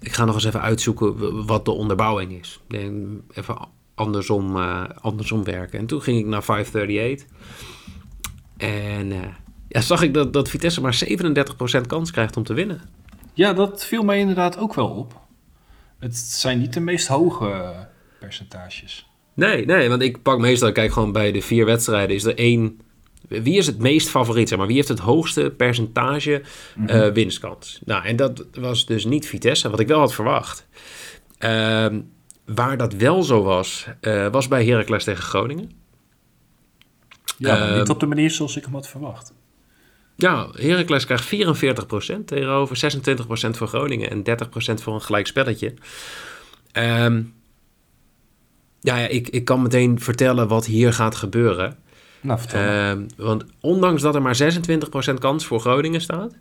ik 0.00 0.12
ga 0.12 0.24
nog 0.24 0.34
eens 0.34 0.44
even 0.44 0.60
uitzoeken 0.60 1.46
wat 1.46 1.64
de 1.64 1.70
onderbouwing 1.70 2.32
is. 2.32 2.60
Denk 2.68 2.94
even 3.32 3.56
andersom, 3.94 4.56
eh, 4.56 4.84
andersom 5.00 5.44
werken. 5.44 5.78
En 5.78 5.86
toen 5.86 6.02
ging 6.02 6.18
ik 6.18 6.26
naar 6.26 6.42
538. 6.42 7.26
En 8.56 9.12
eh, 9.12 9.18
ja, 9.68 9.80
zag 9.80 10.02
ik 10.02 10.14
dat, 10.14 10.32
dat 10.32 10.48
Vitesse 10.48 10.80
maar 10.80 10.98
37% 11.82 11.86
kans 11.86 12.10
krijgt 12.10 12.36
om 12.36 12.42
te 12.44 12.54
winnen. 12.54 12.80
Ja, 13.34 13.52
dat 13.52 13.84
viel 13.84 14.02
mij 14.02 14.18
inderdaad 14.18 14.58
ook 14.58 14.74
wel 14.74 14.88
op. 14.88 15.20
Het 15.98 16.16
zijn 16.16 16.58
niet 16.58 16.72
de 16.72 16.80
meest 16.80 17.06
hoge 17.06 17.74
percentages. 18.18 19.08
Nee, 19.34 19.64
nee, 19.66 19.88
want 19.88 20.02
ik 20.02 20.22
pak 20.22 20.38
meestal, 20.38 20.68
ik 20.68 20.74
kijk 20.74 20.92
gewoon 20.92 21.12
bij 21.12 21.32
de 21.32 21.42
vier 21.42 21.64
wedstrijden, 21.64 22.16
is 22.16 22.24
er 22.24 22.38
één... 22.38 22.80
Wie 23.28 23.56
is 23.56 23.66
het 23.66 23.78
meest 23.78 24.08
favoriet, 24.08 24.48
zeg 24.48 24.58
maar? 24.58 24.66
Wie 24.66 24.76
heeft 24.76 24.88
het 24.88 24.98
hoogste 24.98 25.54
percentage 25.56 26.42
eh, 26.86 27.08
winstkans? 27.08 27.80
Nou, 27.84 28.04
en 28.04 28.16
dat 28.16 28.46
was 28.52 28.86
dus 28.86 29.04
niet 29.04 29.26
Vitesse, 29.26 29.70
wat 29.70 29.80
ik 29.80 29.86
wel 29.86 29.98
had 29.98 30.14
verwacht. 30.14 30.66
Ehm, 31.38 32.00
waar 32.44 32.76
dat 32.76 32.92
wel 32.92 33.22
zo 33.22 33.42
was, 33.42 33.86
eh, 34.00 34.26
was 34.28 34.48
bij 34.48 34.64
Heracles 34.64 35.04
tegen 35.04 35.22
Groningen. 35.22 35.70
Ja, 37.38 37.66
niet 37.66 37.82
Ehm, 37.82 37.90
op 37.90 38.00
de 38.00 38.06
manier 38.06 38.30
zoals 38.30 38.56
ik 38.56 38.64
hem 38.64 38.74
had 38.74 38.88
verwacht. 38.88 39.32
Ja, 40.20 40.48
Heracles 40.52 41.04
krijgt 41.04 41.24
44% 41.24 42.24
tegenover 42.24 42.76
26% 42.76 43.50
voor 43.50 43.68
Groningen 43.68 44.10
en 44.10 44.22
30% 44.22 44.82
voor 44.82 44.94
een 44.94 45.02
gelijk 45.02 45.26
spelletje. 45.26 45.74
Ehm, 46.72 47.22
ja, 48.80 48.96
ja 48.96 49.06
ik, 49.06 49.28
ik 49.28 49.44
kan 49.44 49.62
meteen 49.62 50.00
vertellen 50.00 50.48
wat 50.48 50.66
hier 50.66 50.92
gaat 50.92 51.14
gebeuren. 51.14 51.76
Nou. 52.20 52.40
Ehm, 52.52 53.02
want 53.16 53.44
ondanks 53.60 54.02
dat 54.02 54.14
er 54.14 54.22
maar 54.22 54.36
26% 54.36 55.18
kans 55.18 55.46
voor 55.46 55.60
Groningen 55.60 56.00
staat, 56.00 56.34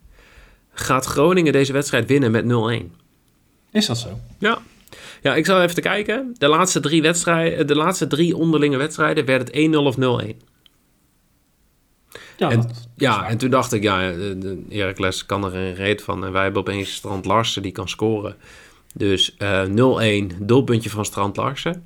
gaat 0.74 1.06
Groningen 1.06 1.54
deze 1.54 1.74
wedstrijd 1.74 2.08
winnen 2.08 2.32
met 2.32 2.46
0-1. 2.46 2.96
Is 3.72 3.86
dat 3.86 3.98
zo? 3.98 4.20
Ja. 4.40 4.62
Ja, 5.22 5.36
ik 5.36 5.46
zal 5.46 5.62
even 5.62 5.76
te 5.76 5.82
kijken. 5.82 6.36
De 6.38 6.48
laatste 6.48 6.80
drie, 6.80 7.02
wedstrijden, 7.02 7.68
de 7.68 7.76
laatste 7.76 8.08
drie 8.08 8.38
onderlinge 8.38 8.78
wedstrijden 8.78 9.26
werd 9.26 9.48
het 9.48 9.72
1-0 9.72 9.76
of 9.76 9.96
0-1. 9.98 10.49
Ja, 12.40 12.50
En- 12.50 12.70
Ja, 12.96 13.28
en 13.30 13.38
toen 13.38 13.50
dacht 13.50 13.74
ik, 13.74 13.84
ja, 13.84 14.12
de, 14.12 14.38
de 14.38 14.66
Heracles 14.70 15.26
kan 15.26 15.46
er 15.46 15.56
een 15.56 15.74
reet 15.76 16.02
van. 16.02 16.26
En 16.26 16.32
wij 16.32 16.44
hebben 16.44 16.62
opeens 16.62 16.94
Strand 16.94 17.26
Larsen 17.26 17.62
die 17.62 17.72
kan 17.72 17.90
scoren. 17.90 18.36
Dus 18.94 19.36
eh 19.38 19.64
0-1, 19.66 20.36
doelpuntje 20.40 20.90
van 20.90 21.06
Strand 21.06 21.36
Larsen. 21.38 21.86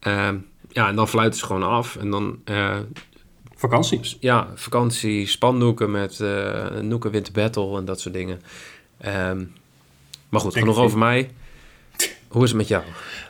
Ehm, 0.00 0.36
ja, 0.68 0.88
en 0.88 0.96
dan 0.96 1.08
fluiten 1.08 1.38
ze 1.38 1.46
gewoon 1.46 1.62
af. 1.62 1.96
En 1.96 2.10
dan, 2.10 2.38
eh, 2.44 2.78
Vakantie. 3.54 4.16
ja, 4.20 4.48
vakantie, 4.54 5.26
spandoeken 5.26 5.90
met 5.90 6.20
eh 6.20 6.68
Noeken 6.80 7.10
Winter 7.10 7.32
Battle 7.32 7.78
en 7.78 7.84
dat 7.84 8.00
soort 8.00 8.14
dingen. 8.14 8.40
Ehm, 8.98 9.44
maar 10.28 10.40
goed, 10.40 10.56
genoeg 10.56 10.78
over 10.78 10.98
mij. 10.98 11.30
Hoe 12.28 12.42
is 12.42 12.48
het 12.48 12.58
met 12.58 12.68
jou? 12.68 12.84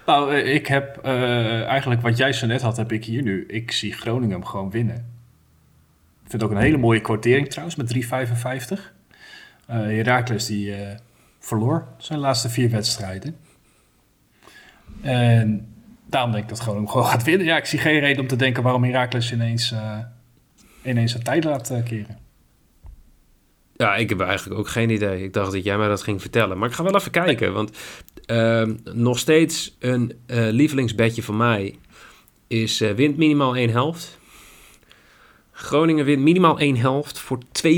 Nou, 0.06 0.34
eh, 0.34 0.54
ik 0.54 0.66
heb 0.66 0.98
eh, 1.02 1.62
eigenlijk 1.64 2.02
wat 2.02 2.16
jij 2.16 2.32
zo 2.32 2.46
net 2.46 2.62
had, 2.62 2.76
heb 2.76 2.92
ik 2.92 3.04
hier 3.04 3.22
nu. 3.22 3.44
Ik 3.48 3.70
zie 3.72 3.92
Groningen 3.92 4.46
gewoon 4.46 4.70
winnen. 4.70 5.14
Ik 6.26 6.32
vind 6.32 6.42
ook 6.42 6.50
een 6.50 6.56
hele 6.56 6.76
mooie 6.76 7.00
kwartering 7.00 7.48
trouwens, 7.48 7.76
met 7.76 7.94
3,55. 7.94 8.80
Eh 9.66 9.76
Heracles 9.76 10.46
die 10.46 10.74
eh, 10.74 10.96
verloor 11.38 11.88
zijn 11.98 12.18
laatste 12.18 12.48
vier 12.48 12.70
wedstrijden. 12.70 13.36
En 15.00 15.74
daarom 16.06 16.30
denk 16.32 16.42
ik 16.42 16.48
dat 16.48 16.58
Groningen 16.58 16.90
gewoon 16.90 17.06
gaat 17.12 17.24
winnen. 17.24 17.46
Ja, 17.46 17.56
ik 17.56 17.64
zie 17.64 17.78
geen 17.78 17.98
reden 17.98 18.20
om 18.20 18.26
te 18.26 18.36
denken 18.36 18.62
waarom 18.62 18.84
Heracles 18.84 19.32
ineens, 19.32 19.72
eh 19.72 19.98
ineens 20.82 21.14
een 21.14 21.22
tijd 21.22 21.44
laat 21.44 21.72
keren. 21.84 22.18
Ja, 23.76 23.96
ik 23.96 24.08
heb 24.08 24.20
eigenlijk 24.20 24.60
ook 24.60 24.68
geen 24.68 24.90
idee. 24.90 25.22
Ik 25.22 25.32
dacht 25.32 25.52
dat 25.52 25.64
jij 25.64 25.78
mij 25.78 25.88
dat 25.88 26.02
ging 26.02 26.20
vertellen. 26.20 26.58
Maar 26.58 26.68
ik 26.68 26.74
ga 26.74 26.82
wel 26.82 26.96
even 26.96 27.10
kijken. 27.10 27.52
Want 27.52 27.76
ehm, 28.24 28.74
nog 28.84 29.18
steeds 29.18 29.76
een 29.78 30.18
lievelingsbedje 30.26 31.22
van 31.22 31.36
mij 31.36 31.74
is 32.46 32.78
wint 32.78 33.16
minimaal 33.16 33.56
één 33.56 33.70
helft. 33.70 34.18
Groningen 35.58 36.04
wint 36.04 36.22
minimaal 36.22 36.58
één 36.58 36.76
helft 36.76 37.18
voor 37.18 37.38
2,18. 37.62 37.72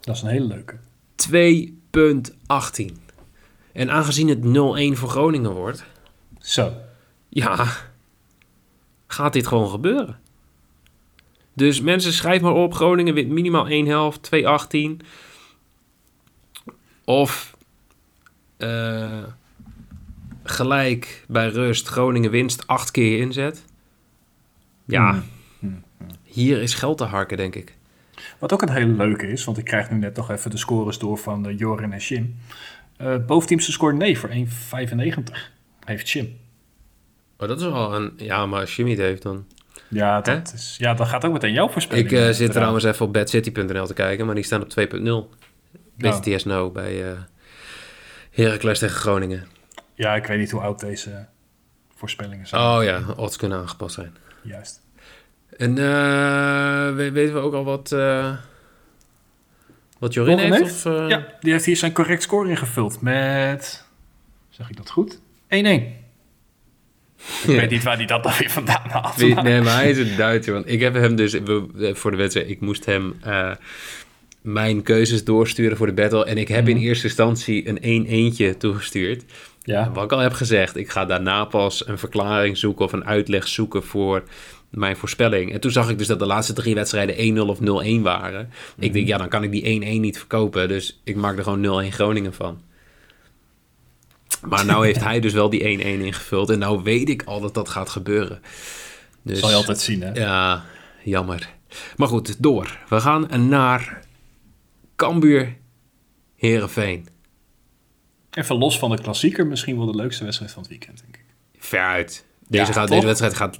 Dat 0.00 0.16
is 0.16 0.22
een 0.22 0.28
hele 0.28 0.46
leuke. 0.46 0.76
2,18. 2.90 2.94
En 3.72 3.90
aangezien 3.90 4.28
het 4.28 4.38
0-1 4.94 4.98
voor 4.98 5.08
Groningen 5.08 5.52
wordt, 5.52 5.84
Zo. 6.38 6.72
ja, 7.28 7.66
gaat 9.06 9.32
dit 9.32 9.46
gewoon 9.46 9.70
gebeuren. 9.70 10.18
Dus 11.52 11.80
mensen, 11.80 12.12
schrijf 12.12 12.40
maar 12.40 12.52
op. 12.52 12.74
Groningen 12.74 13.14
wint 13.14 13.30
minimaal 13.30 13.68
één 13.68 13.86
helft, 13.86 14.30
2,18. 14.34 15.06
Of 17.04 17.56
eh, 18.56 19.22
gelijk 20.42 21.24
bij 21.28 21.48
rust 21.48 21.86
Groningen 21.88 22.30
winst 22.30 22.66
acht 22.66 22.90
keer 22.90 23.18
inzet. 23.20 23.64
Ja, 24.84 25.10
Hmm. 25.10 25.32
Hier 26.34 26.62
is 26.62 26.74
geld 26.74 26.98
te 26.98 27.04
harken, 27.04 27.36
denk 27.36 27.54
ik. 27.54 27.74
Wat 28.38 28.52
ook 28.52 28.62
een 28.62 28.70
hele 28.70 28.92
leuke 28.92 29.26
is, 29.26 29.44
want 29.44 29.58
ik 29.58 29.64
krijg 29.64 29.90
nu 29.90 29.98
net 29.98 30.16
nog 30.16 30.30
even 30.30 30.50
de 30.50 30.56
scores 30.56 30.98
door 30.98 31.18
van 31.18 31.42
de 31.42 31.54
Jorin 31.54 31.92
en 31.92 31.98
Jim. 31.98 32.36
Eh 32.96 33.16
boventeamse 33.26 33.72
score 33.72 33.92
nee 33.92 34.18
voor 34.18 34.30
1,95 34.30 34.34
heeft 35.84 36.10
Jim. 36.10 36.36
Oh, 37.38 37.48
dat 37.48 37.60
is 37.60 37.66
wel 37.66 37.94
een... 37.94 38.12
Ja, 38.16 38.46
maar 38.46 38.60
als 38.60 38.76
Jimmy 38.76 38.92
het 38.92 39.00
heeft 39.00 39.22
dan... 39.22 39.46
Ja, 39.88 40.20
dat, 40.20 40.52
is, 40.54 40.76
ja, 40.78 40.94
dat 40.94 41.08
gaat 41.08 41.24
ook 41.24 41.32
meteen 41.32 41.52
jouw 41.52 41.68
voorspelling. 41.68 42.10
Ik 42.10 42.18
eh, 42.18 42.30
zit 42.30 42.52
trouwens 42.52 42.84
even 42.84 43.06
op 43.06 43.12
badcity.nl 43.12 43.86
te 43.86 43.94
kijken, 43.94 44.26
maar 44.26 44.34
die 44.34 44.44
staan 44.44 44.62
op 44.62 44.70
2.0. 44.80 45.38
BTS 45.96 46.44
No 46.44 46.70
bij 46.70 47.10
eh 47.10 47.18
Heracles 48.30 48.78
tegen 48.78 48.96
Groningen. 48.96 49.46
Ja, 49.94 50.14
ik 50.14 50.26
weet 50.26 50.38
niet 50.38 50.50
hoe 50.50 50.60
oud 50.60 50.80
deze 50.80 51.26
voorspellingen 51.94 52.46
zijn. 52.46 52.62
Oh 52.62 52.84
ja, 52.84 53.02
odds 53.16 53.36
kunnen 53.36 53.58
aangepast 53.58 53.94
zijn. 53.94 54.16
Juist. 54.42 54.83
En 55.56 55.78
eh, 55.78 56.94
we- 56.94 57.10
weten 57.12 57.34
we 57.34 57.40
ook 57.40 57.54
al 57.54 57.64
wat, 57.64 57.92
eh 57.92 58.32
wat 59.98 60.14
Jorin 60.14 60.38
heeft? 60.38 60.56
heeft? 60.58 60.72
Of, 60.72 60.84
eh? 60.84 61.08
Ja, 61.08 61.26
die 61.40 61.52
heeft 61.52 61.64
hier 61.64 61.76
zijn 61.76 61.92
correct 61.92 62.22
score 62.22 62.48
ingevuld 62.48 63.00
met... 63.00 63.84
Zeg 64.50 64.70
ik 64.70 64.76
dat 64.76 64.90
goed? 64.90 65.18
1-1. 65.18 65.20
Ik 65.48 65.92
weet 67.44 67.70
niet 67.70 67.82
waar 67.82 67.96
hij 67.96 68.06
dat 68.06 68.22
dan 68.22 68.32
weer 68.38 68.50
vandaan 68.50 68.88
haalt. 68.88 69.16
Wie- 69.16 69.34
maar- 69.34 69.44
Nee, 69.44 69.60
maar 69.60 69.74
hij 69.74 69.90
is 69.90 69.98
een 69.98 70.16
Duitser. 70.16 70.52
Want 70.52 70.68
ik 70.70 70.80
heb 70.80 70.94
hem 70.94 71.16
dus 71.16 71.36
voor 71.92 72.10
de 72.10 72.16
wedstrijd. 72.16 72.48
Ik 72.50 72.60
moest 72.60 72.84
hem 72.84 73.16
eh, 73.22 73.50
mijn 74.42 74.82
keuzes 74.82 75.24
doorsturen 75.24 75.76
voor 75.76 75.86
de 75.86 75.92
battle. 75.92 76.24
En 76.24 76.38
ik 76.38 76.48
heb 76.48 76.68
in 76.68 76.76
Mhm. 76.76 76.84
eerste 76.84 77.06
instantie 77.06 77.68
een 77.68 77.78
1-1'tje 77.82 78.56
toegestuurd. 78.56 79.24
Ja, 79.62 79.90
Wat 79.92 80.04
ik 80.04 80.12
al 80.12 80.18
heb 80.18 80.32
gezegd, 80.32 80.76
ik 80.76 80.90
ga 80.90 81.04
daarna 81.04 81.44
pas 81.44 81.86
een 81.86 81.98
verklaring 81.98 82.56
zoeken 82.56 82.84
of 82.84 82.92
een 82.92 83.06
uitleg 83.06 83.48
zoeken 83.48 83.82
voor 83.84 84.22
mijn 84.74 84.96
voorspelling. 84.96 85.52
En 85.52 85.60
toen 85.60 85.70
zag 85.70 85.90
ik 85.90 85.98
dus 85.98 86.06
dat 86.06 86.18
de 86.18 86.26
laatste 86.26 86.52
drie 86.52 86.74
wedstrijden 86.74 87.36
1-0 87.36 87.40
of 87.40 87.58
0-1 87.58 88.02
waren. 88.02 88.50
Ik 88.78 88.92
denk, 88.92 89.06
ja, 89.06 89.18
dan 89.18 89.28
kan 89.28 89.42
ik 89.42 89.50
die 89.50 89.82
1-1 89.82 90.00
niet 90.00 90.18
verkopen. 90.18 90.68
Dus 90.68 91.00
ik 91.04 91.16
maak 91.16 91.36
er 91.36 91.42
gewoon 91.42 91.84
0-1 91.86 91.88
Groningen 91.88 92.34
van. 92.34 92.60
Maar 94.42 94.64
nou 94.64 94.84
heeft 94.86 95.02
hij 95.02 95.20
dus 95.20 95.32
wel 95.32 95.50
die 95.50 95.60
1-1 95.60 95.64
ingevuld. 95.80 96.50
En 96.50 96.58
nou 96.58 96.82
weet 96.82 97.08
ik 97.08 97.22
al 97.22 97.40
dat 97.40 97.54
dat 97.54 97.68
gaat 97.68 97.88
gebeuren. 97.88 98.42
Dus, 99.22 99.38
zal 99.38 99.50
je 99.50 99.56
altijd 99.56 99.80
zien, 99.80 100.02
hè? 100.02 100.12
Ja, 100.12 100.64
jammer. 101.02 101.48
Maar 101.96 102.08
goed, 102.08 102.42
door. 102.42 102.78
We 102.88 103.00
gaan 103.00 103.48
naar 103.48 104.00
Cambuur 104.96 105.56
Herenveen. 106.36 107.08
Even 108.30 108.56
los 108.56 108.78
van 108.78 108.90
de 108.90 109.02
klassieker, 109.02 109.46
misschien 109.46 109.76
wel 109.76 109.86
de 109.86 109.96
leukste 109.96 110.24
wedstrijd 110.24 110.52
van 110.52 110.62
het 110.62 110.70
weekend, 110.70 111.00
denk 111.00 111.16
ik. 111.16 111.24
Veruit. 111.58 112.24
Deze, 112.48 112.66
Ja, 112.66 112.72
gaat, 112.72 112.88
deze 112.88 113.06
wedstrijd 113.06 113.34
gaat... 113.34 113.58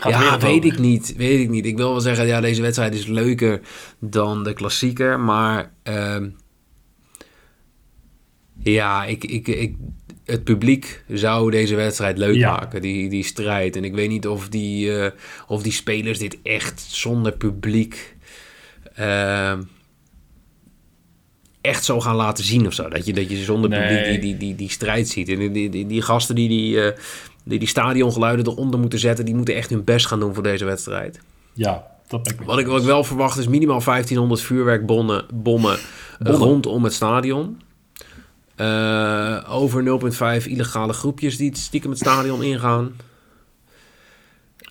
Gaat 0.00 0.12
ja, 0.12 0.38
weet 0.38 0.64
ik 0.64 0.78
niet. 0.78 1.14
Weet 1.16 1.40
ik 1.40 1.48
niet. 1.48 1.66
Ik 1.66 1.76
wil 1.76 1.90
wel 1.90 2.00
zeggen, 2.00 2.26
ja, 2.26 2.40
deze 2.40 2.62
wedstrijd 2.62 2.94
is 2.94 3.06
leuker 3.06 3.60
dan 4.00 4.44
de 4.44 4.52
klassieker. 4.52 5.20
Maar 5.20 5.72
ehm, 5.82 6.28
ja, 8.62 9.04
ik, 9.04 9.24
ik, 9.24 9.48
ik, 9.48 9.74
het 10.24 10.44
publiek 10.44 11.04
zou 11.08 11.50
deze 11.50 11.74
wedstrijd 11.74 12.18
leuk 12.18 12.34
Ja. 12.34 12.50
maken. 12.56 12.82
Die, 12.82 13.08
die 13.08 13.24
strijd. 13.24 13.76
En 13.76 13.84
ik 13.84 13.94
weet 13.94 14.08
niet 14.08 14.26
of 14.26 14.48
die, 14.48 14.98
eh, 14.98 15.10
of 15.46 15.62
die 15.62 15.72
spelers 15.72 16.18
dit 16.18 16.38
echt 16.42 16.80
zonder 16.80 17.32
publiek... 17.32 18.16
ehm, 18.94 19.62
echt 21.60 21.84
zo 21.84 22.00
gaan 22.00 22.16
laten 22.16 22.44
zien 22.44 22.66
of 22.66 22.72
zo. 22.72 22.88
Dat 22.88 23.06
je, 23.06 23.12
dat 23.12 23.30
je 23.30 23.36
zonder 23.36 23.70
Nee. 23.70 23.80
publiek 23.80 24.04
die, 24.04 24.20
die, 24.20 24.36
die, 24.36 24.54
die 24.54 24.70
strijd 24.70 25.08
ziet. 25.08 25.28
En 25.28 25.52
die, 25.52 25.68
die, 25.70 25.86
die 25.86 26.02
gasten 26.02 26.34
die 26.34 26.48
die, 26.48 26.82
eh, 26.82 26.98
die 27.48 27.58
die 27.58 27.68
stadiongeluiden 27.68 28.46
eronder 28.46 28.80
moeten 28.80 28.98
zetten... 28.98 29.24
die 29.24 29.34
moeten 29.34 29.54
echt 29.54 29.70
hun 29.70 29.84
best 29.84 30.06
gaan 30.06 30.20
doen 30.20 30.34
voor 30.34 30.42
deze 30.42 30.64
wedstrijd. 30.64 31.20
Ja, 31.52 31.86
dat 32.08 32.22
ben 32.22 32.32
ik 32.32 32.40
Wat 32.40 32.58
ik, 32.58 32.66
wat 32.66 32.74
ik 32.74 32.82
eens. 32.82 32.84
wel 32.84 33.04
verwacht 33.04 33.38
is 33.38 33.48
minimaal 33.48 33.82
1500 33.84 34.40
vuurwerkbommen 34.40 35.26
bommen, 35.34 35.72
eh, 35.72 35.78
Bommen. 36.18 36.40
rondom 36.48 36.84
het 36.84 36.92
stadion. 36.92 37.60
Eh, 38.56 39.44
over 39.48 39.82
0,5 39.82 40.46
illegale 40.46 40.92
groepjes 40.92 41.36
die 41.36 41.48
het 41.48 41.58
stiekem 41.58 41.90
het 41.90 41.98
stadion 41.98 42.42
ingaan. 42.42 42.96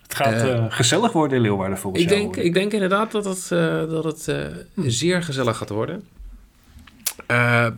Het 0.02 0.14
gaat 0.14 0.32
eh, 0.42 0.64
gezellig 0.68 1.12
worden 1.12 1.36
in 1.36 1.42
Leeuwarden 1.42 1.78
volgens 1.78 2.02
Ik 2.02 2.08
jou. 2.08 2.20
denk, 2.20 2.36
ik 2.36 2.54
denk 2.54 2.72
inderdaad 2.72 3.12
dat 3.12 3.24
het, 3.24 3.48
dat 3.90 4.04
het 4.04 4.28
eh, 4.28 4.44
zeer 4.76 5.22
gezellig 5.22 5.56
gaat 5.56 5.68
worden. 5.68 6.04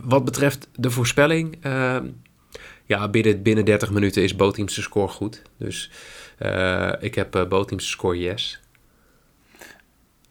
Wat 0.03 0.25
betreft 0.25 0.67
de 0.75 0.89
voorspelling. 0.91 1.57
Eh, 2.91 2.99
ja, 2.99 3.07
binnen, 3.07 3.41
binnen 3.41 3.65
30 3.65 3.91
minuten 3.91 4.23
is 4.23 4.35
Boteams 4.35 4.81
score 4.81 5.07
goed. 5.07 5.41
Dus 5.57 5.91
uh, 6.39 6.91
ik 6.99 7.15
heb 7.15 7.35
uh, 7.35 7.61
score 7.75 8.17
yes. 8.17 8.59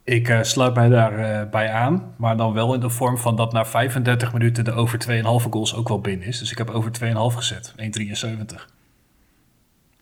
Ik 0.05 0.29
uh, 0.29 0.43
sluit 0.43 0.75
mij 0.75 0.89
daarbij 0.89 1.49
bij 1.49 1.71
aan, 1.71 2.15
maar 2.17 2.37
dan 2.37 2.53
wel 2.53 2.75
in 2.75 2.81
de 2.81 2.91
vorm 2.91 3.19
van 3.19 3.37
dat 3.37 3.53
na 3.53 3.67
35 3.67 4.33
minuten 4.33 4.65
de 4.65 4.73
over 4.73 4.99
2,5 5.09 5.23
goals 5.51 5.75
ook 5.75 5.89
wel 5.89 6.01
binnen 6.01 6.27
is. 6.29 6.39
Dus 6.39 6.51
ik 6.51 6.59
heb 6.59 6.71
over 6.71 6.91
2,5 7.01 7.37
gezet, 7.37 7.75
1,73. 7.77 8.65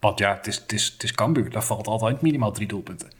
Want 0.00 0.18
ja, 0.18 0.34
het 0.34 0.46
is, 0.46 0.56
het, 0.56 0.72
is, 0.72 0.86
het 0.92 1.02
is 1.02 1.12
Cambuur, 1.12 1.50
daar 1.50 1.64
valt 1.64 1.86
altijd 1.86 2.20
minimaal 2.20 2.52
drie 2.52 2.66
doelpunten. 2.66 3.17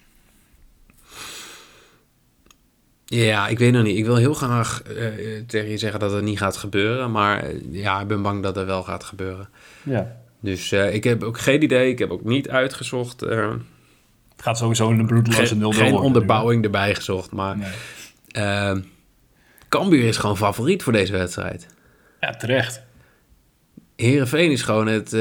Ja, 3.11 3.49
ik 3.49 3.59
weet 3.59 3.73
nog 3.73 3.83
niet. 3.83 3.97
Ik 3.97 4.05
wil 4.05 4.17
heel 4.17 4.35
graag 4.35 4.83
uh, 4.89 5.07
tegen 5.47 5.71
je 5.71 5.79
zeggen 5.79 6.01
dat 6.01 6.13
het 6.13 6.23
niet 6.23 6.39
gaat 6.39 6.57
gebeuren. 6.57 7.11
Maar 7.11 7.45
ja, 7.71 8.01
ik 8.01 8.07
ben 8.07 8.23
bang 8.23 8.43
dat 8.43 8.57
het 8.57 8.67
wel 8.67 8.83
gaat 8.83 9.05
gebeuren. 9.05 9.49
Ja. 9.83 10.17
Dus 10.41 10.73
uh, 10.73 10.95
ik 10.95 11.05
heb 11.05 11.23
ook 11.23 11.39
geen 11.39 11.63
idee. 11.63 11.91
Ik 11.91 11.99
heb 11.99 12.11
ook 12.11 12.25
niet 12.25 12.49
uitgezocht. 12.49 13.21
Het 13.21 13.61
gaat 14.37 14.59
sowieso 14.59 14.91
in 14.91 14.99
een 14.99 15.07
bloedloze 15.07 15.57
0 15.57 15.73
Geen 15.73 15.95
onderbouwing 15.95 16.65
erbij 16.65 16.95
gezocht. 16.95 17.33
Maar 17.33 17.57
nee. 18.33 18.83
Cambuur 19.69 20.05
is 20.05 20.17
gewoon 20.17 20.37
favoriet 20.37 20.83
voor 20.83 20.93
deze 20.93 21.13
wedstrijd. 21.13 21.67
Ja, 22.21 22.31
terecht. 22.31 22.83
Herenveen 23.97 24.51
is 24.51 24.63
gewoon 24.63 24.87
het, 24.87 25.17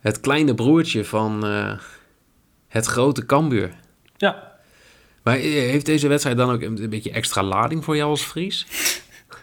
het 0.00 0.20
kleine 0.20 0.54
broertje 0.54 1.04
van 1.04 1.44
het 2.68 2.86
grote 2.86 3.26
Cambuur. 3.26 3.74
Ja, 4.16 4.49
maar 5.30 5.38
heeft 5.38 5.86
deze 5.86 6.08
wedstrijd 6.08 6.36
dan 6.36 6.50
ook 6.50 6.62
een 6.62 6.90
beetje 6.90 7.10
extra 7.10 7.42
lading 7.42 7.84
voor 7.84 7.96
jou 7.96 8.10
als 8.10 8.22
Fries? 8.22 8.66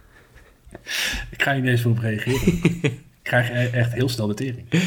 ik 1.36 1.42
ga 1.42 1.54
hier 1.54 1.62
niet 1.62 1.72
eens 1.72 1.82
voor 1.82 1.92
op 1.92 2.00
reageren. 2.00 2.60
ik 2.84 3.00
krijg 3.24 3.50
e- 3.50 3.78
echt 3.78 3.94
heel 3.94 4.10
snel 4.10 4.28
de 4.28 4.34
tering. 4.34 4.66
Uh, 4.72 4.80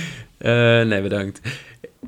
nee, 0.89 1.03
bedankt. 1.03 1.41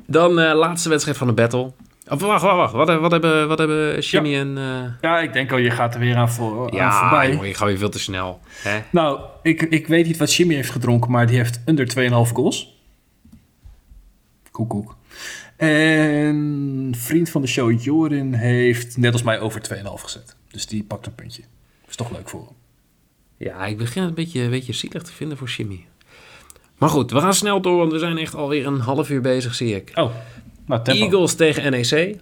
Dan 0.05 0.39
uh, 0.39 0.53
laatste 0.53 0.89
wedstrijd 0.89 1.17
van 1.17 1.27
de 1.27 1.33
battle. 1.33 1.71
Oh, 2.07 2.19
wacht, 2.19 2.41
wacht, 2.41 2.55
wacht. 2.55 2.73
Wat, 2.73 2.99
wat, 2.99 3.11
hebben, 3.11 3.47
wat 3.47 3.57
hebben 3.57 3.99
Jimmy 3.99 4.29
ja. 4.29 4.39
en... 4.39 4.57
Uh... 4.57 4.83
Ja, 5.01 5.19
ik 5.19 5.33
denk 5.33 5.51
al, 5.51 5.57
je 5.57 5.71
gaat 5.71 5.93
er 5.93 5.99
weer 5.99 6.15
aan, 6.15 6.31
voor, 6.31 6.73
ja, 6.73 6.89
aan 6.89 6.99
voorbij. 6.99 7.33
Ja, 7.33 7.43
je 7.43 7.53
gaat 7.53 7.67
weer 7.67 7.77
veel 7.77 7.89
te 7.89 7.99
snel. 7.99 8.39
Hè? 8.49 8.79
Nou, 8.89 9.19
ik, 9.41 9.61
ik 9.61 9.87
weet 9.87 10.05
niet 10.05 10.17
wat 10.17 10.33
Jimmy 10.33 10.55
heeft 10.55 10.69
gedronken, 10.69 11.11
maar 11.11 11.27
die 11.27 11.37
heeft 11.37 11.61
under 11.65 11.93
2,5 11.97 12.13
goals. 12.33 12.81
Koek, 14.51 14.69
koek. 14.69 14.95
En 15.63 16.93
vriend 16.97 17.29
van 17.29 17.41
de 17.41 17.47
show, 17.47 17.81
Jorin, 17.81 18.33
heeft 18.33 18.97
net 18.97 19.13
als 19.13 19.23
mij 19.23 19.39
over 19.39 19.61
2,5 19.75 19.83
gezet. 19.83 20.35
Dus 20.51 20.65
die 20.65 20.83
pakt 20.83 21.05
een 21.05 21.15
puntje. 21.15 21.43
Is 21.87 21.95
toch 21.95 22.11
leuk 22.11 22.29
voor 22.29 22.39
hem. 22.39 22.55
Ja, 23.37 23.65
ik 23.65 23.77
begin 23.77 24.01
het 24.01 24.09
een 24.09 24.15
beetje, 24.15 24.41
een 24.41 24.49
beetje 24.49 24.73
zielig 24.73 25.03
te 25.03 25.11
vinden 25.11 25.37
voor 25.37 25.47
Jimmy. 25.47 25.85
Maar 26.77 26.89
goed, 26.89 27.11
we 27.11 27.19
gaan 27.19 27.33
snel 27.33 27.61
door, 27.61 27.77
want 27.77 27.91
we 27.91 27.99
zijn 27.99 28.17
echt 28.17 28.35
alweer 28.35 28.65
een 28.65 28.79
half 28.79 29.09
uur 29.09 29.21
bezig, 29.21 29.55
zie 29.55 29.75
ik. 29.75 29.91
Oh, 29.95 30.11
nou, 30.65 30.83
tempo. 30.83 31.03
Eagles 31.03 31.35
tegen 31.35 31.71
NEC. 31.71 32.17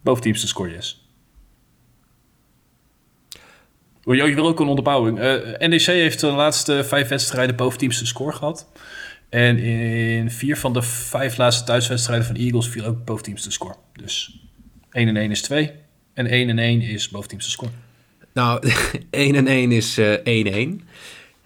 Boventeams 0.00 0.40
de 0.40 0.46
score, 0.46 0.70
yes. 0.70 1.08
Oh, 4.04 4.14
je 4.14 4.34
wil 4.34 4.46
ook 4.46 4.60
een 4.60 4.68
onderbouwing. 4.68 5.18
Uh, 5.18 5.68
NEC 5.68 5.82
heeft 5.82 6.20
de 6.20 6.30
laatste 6.30 6.84
vijf 6.84 7.08
wedstrijden 7.08 7.56
boventeams 7.56 7.98
de 7.98 8.06
score 8.06 8.32
gehad. 8.32 8.66
En 9.30 9.58
in 9.58 10.30
vier 10.30 10.56
van 10.56 10.72
de 10.72 10.82
vijf 10.82 11.36
laatste 11.36 11.64
thuiswedstrijden 11.64 12.26
van 12.26 12.34
de 12.34 12.40
Eagles 12.40 12.68
viel 12.68 12.84
ook 12.84 13.04
boventeams 13.04 13.42
de 13.42 13.50
score. 13.50 13.74
Dus 13.92 14.40
1 14.90 15.08
en 15.08 15.16
1 15.16 15.30
is 15.30 15.42
2 15.42 15.72
en 16.14 16.26
1 16.26 16.48
en 16.48 16.58
1 16.58 16.80
is 16.80 17.08
boventeams 17.08 17.44
de 17.44 17.50
score. 17.50 17.70
Nou, 18.32 18.70
1 19.10 19.34
en 19.34 19.46
1 19.46 19.72
is 19.72 20.00
1-1. 20.00 20.02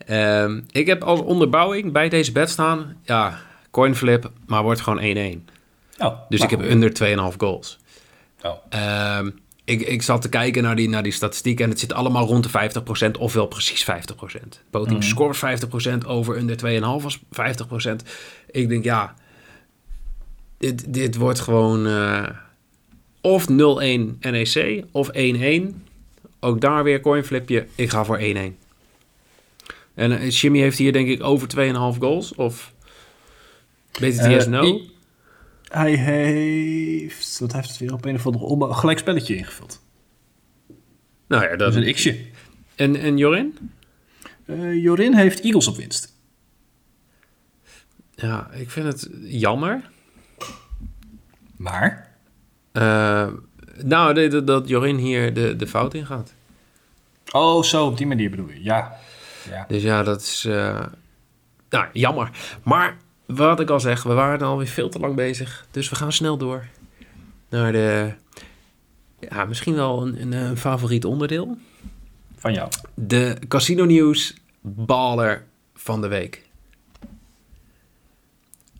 Uh, 0.06 0.42
um, 0.42 0.64
ik 0.70 0.86
heb 0.86 1.02
als 1.02 1.20
onderbouwing 1.20 1.92
bij 1.92 2.08
deze 2.08 2.32
bed 2.32 2.50
staan, 2.50 2.96
ja, 3.02 3.40
coinflip, 3.70 4.30
maar 4.46 4.62
wordt 4.62 4.80
gewoon 4.80 5.42
1-1. 5.48 5.52
Oh, 5.98 6.18
dus 6.28 6.40
ik 6.40 6.50
heb 6.50 6.70
onder 6.70 6.92
2,5 7.32 7.36
goals. 7.36 7.78
Oh. 8.42 9.18
Um, 9.18 9.38
ik, 9.64 9.80
ik 9.80 10.02
zat 10.02 10.22
te 10.22 10.28
kijken 10.28 10.62
naar 10.62 10.76
die, 10.76 10.88
naar 10.88 11.02
die 11.02 11.12
statistieken 11.12 11.64
en 11.64 11.70
het 11.70 11.80
zit 11.80 11.92
allemaal 11.92 12.26
rond 12.26 12.52
de 12.52 12.70
50%, 13.08 13.18
ofwel 13.18 13.46
precies 13.46 13.86
50%. 13.90 13.94
Boting 14.70 14.96
mm. 14.96 15.02
score 15.02 15.58
50%, 16.02 16.06
over 16.06 16.36
under 16.36 16.80
2,5 16.80 17.02
was 17.02 17.18
50%. 17.18 17.22
Ik 18.50 18.68
denk, 18.68 18.84
ja, 18.84 19.14
dit, 20.58 20.94
dit 20.94 21.16
wordt 21.16 21.40
gewoon 21.40 21.86
uh, 21.86 22.28
of 23.20 23.46
0-1 23.50 23.54
NEC 24.20 24.84
of 24.90 25.10
1-1. 25.16 25.62
Ook 26.40 26.60
daar 26.60 26.84
weer 26.84 27.00
coinflipje. 27.00 27.66
Ik 27.74 27.90
ga 27.90 28.04
voor 28.04 28.18
1-1. 28.18 28.22
En 29.94 30.12
uh, 30.12 30.30
Jimmy 30.30 30.58
heeft 30.58 30.78
hier 30.78 30.92
denk 30.92 31.08
ik 31.08 31.22
over 31.22 31.48
2,5 31.94 31.98
goals. 31.98 32.34
Of 32.34 32.72
BTTS 33.92 34.20
uh, 34.20 34.46
no? 34.46 34.80
Hij 35.74 35.94
heeft, 35.94 37.38
wat 37.38 37.52
heeft 37.52 37.68
het 37.68 37.78
weer 37.78 37.92
op 37.92 38.04
een 38.04 38.14
of 38.14 38.26
andere 38.26 38.44
om, 38.44 38.72
gelijk 38.72 38.98
spelletje 38.98 39.36
ingevuld. 39.36 39.82
Nou 41.26 41.44
ja, 41.44 41.56
dat 41.56 41.76
is 41.76 41.86
een 41.86 41.92
x'je. 41.92 42.26
En, 42.74 42.96
en 42.96 43.16
Jorin? 43.16 43.70
Uh, 44.46 44.82
Jorin 44.82 45.14
heeft 45.14 45.40
Eagles 45.40 45.68
op 45.68 45.76
winst. 45.76 46.12
Ja, 48.14 48.50
ik 48.50 48.70
vind 48.70 48.86
het 48.86 49.08
jammer. 49.22 49.90
Maar? 51.56 52.16
Uh, 52.72 53.28
nou, 53.82 54.28
dat, 54.28 54.46
dat 54.46 54.68
Jorin 54.68 54.96
hier 54.96 55.34
de, 55.34 55.56
de 55.56 55.66
fout 55.66 55.94
in 55.94 56.06
gaat. 56.06 56.34
Oh, 57.32 57.62
zo, 57.62 57.86
op 57.86 57.96
die 57.96 58.06
manier 58.06 58.30
bedoel 58.30 58.48
je. 58.48 58.62
Ja. 58.62 58.96
ja. 59.50 59.64
Dus 59.68 59.82
ja, 59.82 60.02
dat 60.02 60.20
is... 60.20 60.44
Uh, 60.44 60.86
nou, 61.68 61.86
jammer. 61.92 62.30
Maar 62.62 62.96
wat 63.26 63.60
ik 63.60 63.70
al 63.70 63.80
zeg, 63.80 64.02
we 64.02 64.12
waren 64.12 64.46
alweer 64.46 64.66
veel 64.66 64.88
te 64.88 64.98
lang 64.98 65.14
bezig. 65.14 65.66
Dus 65.70 65.88
we 65.88 65.96
gaan 65.96 66.12
snel 66.12 66.36
door 66.36 66.66
naar 67.48 67.72
de. 67.72 68.12
Ja, 69.18 69.44
misschien 69.44 69.74
wel 69.74 70.06
een, 70.06 70.32
een, 70.32 70.56
favoriet 70.56 71.04
onderdeel. 71.04 71.56
Van 72.36 72.52
jou. 72.52 72.70
De 72.94 73.36
Casino 73.48 73.84
News 73.84 74.34
baller 74.60 75.44
van 75.74 76.00
de 76.00 76.08
week. 76.08 76.42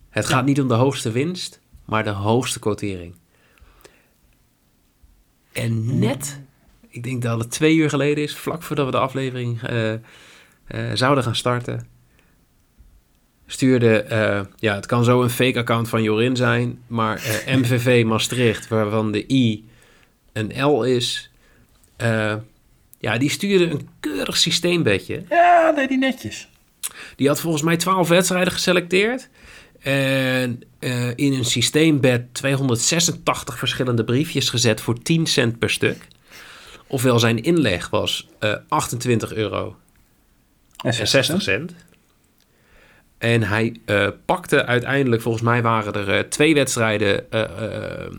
Het 0.09 0.25
gaat 0.25 0.45
niet 0.45 0.61
om 0.61 0.67
de 0.67 0.73
hoogste 0.73 1.11
winst, 1.11 1.59
maar 1.85 2.03
de 2.03 2.09
hoogste 2.09 2.59
quotering. 2.59 3.15
En 5.51 5.99
net, 5.99 6.39
ik 6.87 7.03
denk 7.03 7.21
dat 7.21 7.39
het 7.39 7.51
twee 7.51 7.75
uur 7.75 7.89
geleden 7.89 8.23
is, 8.23 8.35
vlak 8.35 8.63
voordat 8.63 8.85
we 8.85 8.91
de 8.91 8.97
aflevering 8.97 9.69
uh, 9.69 9.91
uh, 9.91 9.99
zouden 10.93 11.23
gaan 11.23 11.35
starten, 11.35 11.87
stuurde, 13.47 14.05
uh, 14.11 14.39
ja, 14.59 14.75
het 14.75 14.85
kan 14.85 15.03
zo 15.03 15.21
een 15.21 15.29
fake 15.29 15.59
account 15.59 15.89
van 15.89 16.03
Jorin 16.03 16.35
zijn, 16.35 16.79
maar 16.87 17.23
uh, 17.47 17.55
MVV 17.55 18.03
Maastricht, 18.05 18.67
waarvan 18.67 19.11
de 19.11 19.31
I 19.31 19.65
een 20.33 20.63
L 20.63 20.83
is, 20.83 21.31
uh, 22.01 22.33
ja, 22.99 23.17
die 23.17 23.29
stuurde 23.29 23.69
een 23.69 23.89
keurig 23.99 24.37
systeembedje. 24.37 25.23
Ja, 25.29 25.73
nee, 25.75 25.87
die 25.87 25.97
netjes. 25.97 26.49
Die 27.15 27.27
had 27.27 27.39
volgens 27.39 27.63
mij 27.63 27.77
12 27.77 28.07
wedstrijden 28.07 28.53
geselecteerd. 28.53 29.29
En 29.79 30.61
in 31.15 31.33
een 31.33 31.45
systeembed 31.45 32.33
286 32.33 33.57
verschillende 33.57 34.03
briefjes 34.03 34.49
gezet 34.49 34.81
voor 34.81 35.01
10 35.01 35.25
cent 35.25 35.59
per 35.59 35.69
stuk. 35.69 36.07
Ofwel 36.87 37.19
zijn 37.19 37.43
inleg 37.43 37.89
was 37.89 38.27
28 38.67 39.33
euro 39.33 39.75
en 40.83 40.93
60 40.93 41.41
cent. 41.41 41.75
En 43.25 43.43
hij 43.43 43.75
uh, 43.85 44.07
pakte 44.25 44.65
uiteindelijk, 44.65 45.21
volgens 45.21 45.43
mij 45.43 45.61
waren 45.61 45.93
er 45.93 46.17
uh, 46.17 46.19
twee 46.19 46.53
wedstrijden. 46.53 47.25
Uh, 47.33 47.41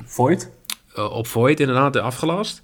Void? 0.04 0.50
op 0.94 1.26
Void, 1.26 1.60
inderdaad, 1.60 1.96
afgelast. 1.96 2.60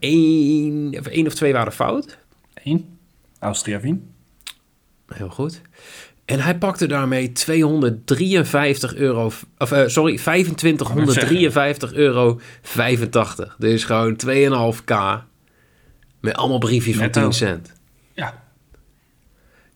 Eén, 0.00 0.98
één 1.10 1.26
of 1.26 1.34
twee 1.34 1.52
waren 1.52 1.72
fout. 1.72 2.18
Eén. 2.64 2.98
Austria 3.38 3.80
Wien. 3.80 4.14
Heel 5.06 5.28
goed. 5.28 5.60
En 6.24 6.40
hij 6.40 6.58
pakte 6.58 6.86
daarmee 6.86 7.32
253 7.32 8.94
euro, 8.94 9.24
of 9.24 9.46
sorry, 9.86 10.16
2553 10.16 11.92
euro 11.92 12.40
85. 12.62 13.56
Dus 13.58 13.84
gewoon 13.84 14.16
2,5k 14.26 14.94
met 16.20 16.34
allemaal 16.34 16.58
briefjes 16.58 16.96
van 16.96 17.10
10 17.10 17.32
cent. 17.32 17.72
Ja, 18.12 18.42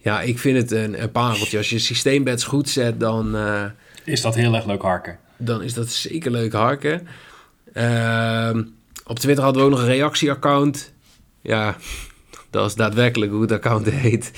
ja, 0.03 0.21
ik 0.21 0.39
vind 0.39 0.57
het 0.57 0.71
een, 0.71 1.03
een 1.03 1.11
pareltje. 1.11 1.59
Als 1.59 1.71
je 1.71 1.79
systeembeds 1.79 2.45
goed 2.45 2.69
zet, 2.69 3.01
dan... 3.01 3.37
Uh, 3.37 3.65
is 4.05 4.21
dat 4.21 4.35
heel 4.35 4.55
erg 4.55 4.67
leuk 4.67 4.83
harken. 4.83 5.19
Dan 5.37 5.63
is 5.63 5.75
dat 5.75 5.91
zeker 5.91 6.31
leuk 6.31 6.53
harken. 6.53 7.07
Uh, 7.75 8.51
op 9.07 9.19
Twitter 9.19 9.45
hadden 9.45 9.63
we 9.63 9.69
ook 9.69 9.75
nog 9.75 9.87
een 9.87 9.95
reactieaccount. 9.95 10.93
Ja, 11.41 11.77
dat 12.51 12.67
is 12.67 12.75
daadwerkelijk 12.75 13.33
hoe 13.33 13.43
het 13.43 13.53
account 13.53 13.91
heet. 13.91 14.33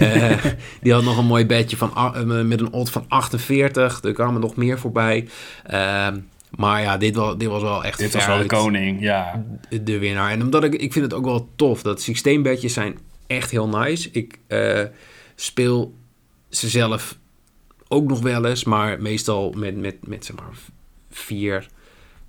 uh, 0.00 0.44
die 0.82 0.92
had 0.92 1.02
nog 1.02 1.18
een 1.18 1.26
mooi 1.26 1.46
bedje 1.46 1.76
van, 1.76 1.92
uh, 1.96 2.42
met 2.42 2.60
een 2.60 2.72
odd 2.72 2.90
van 2.90 3.04
48. 3.08 4.02
Er 4.02 4.12
kwamen 4.12 4.40
nog 4.40 4.56
meer 4.56 4.78
voorbij. 4.78 5.28
Ehm, 5.64 6.18
maar 6.50 6.82
ja, 6.82 6.96
dit 6.96 7.16
was, 7.16 7.36
dit 7.36 7.48
was 7.48 7.62
wel 7.62 7.84
echt 7.84 7.98
Dit 7.98 8.12
was 8.12 8.26
wel 8.26 8.38
de 8.38 8.46
koning, 8.46 9.00
ja. 9.00 9.44
De, 9.68 9.82
de 9.82 9.98
winnaar. 9.98 10.30
En 10.30 10.42
omdat 10.42 10.64
ik, 10.64 10.74
ik 10.74 10.92
vind 10.92 11.04
het 11.04 11.14
ook 11.14 11.24
wel 11.24 11.48
tof. 11.56 11.82
Dat 11.82 12.02
systeembedjes 12.02 12.72
zijn 12.72 12.98
echt 13.30 13.50
heel 13.50 13.68
nice. 13.68 14.08
Ik 14.12 14.38
speel 15.34 15.94
ze 16.48 16.68
zelf 16.68 17.18
ook 17.88 18.08
nog 18.08 18.20
wel 18.20 18.44
eens, 18.44 18.64
maar 18.64 19.02
meestal 19.02 19.52
met, 19.56 19.76
met, 19.76 20.06
met 20.06 20.24
zeg 20.24 20.36
maar 20.36 20.50
vier 21.10 21.66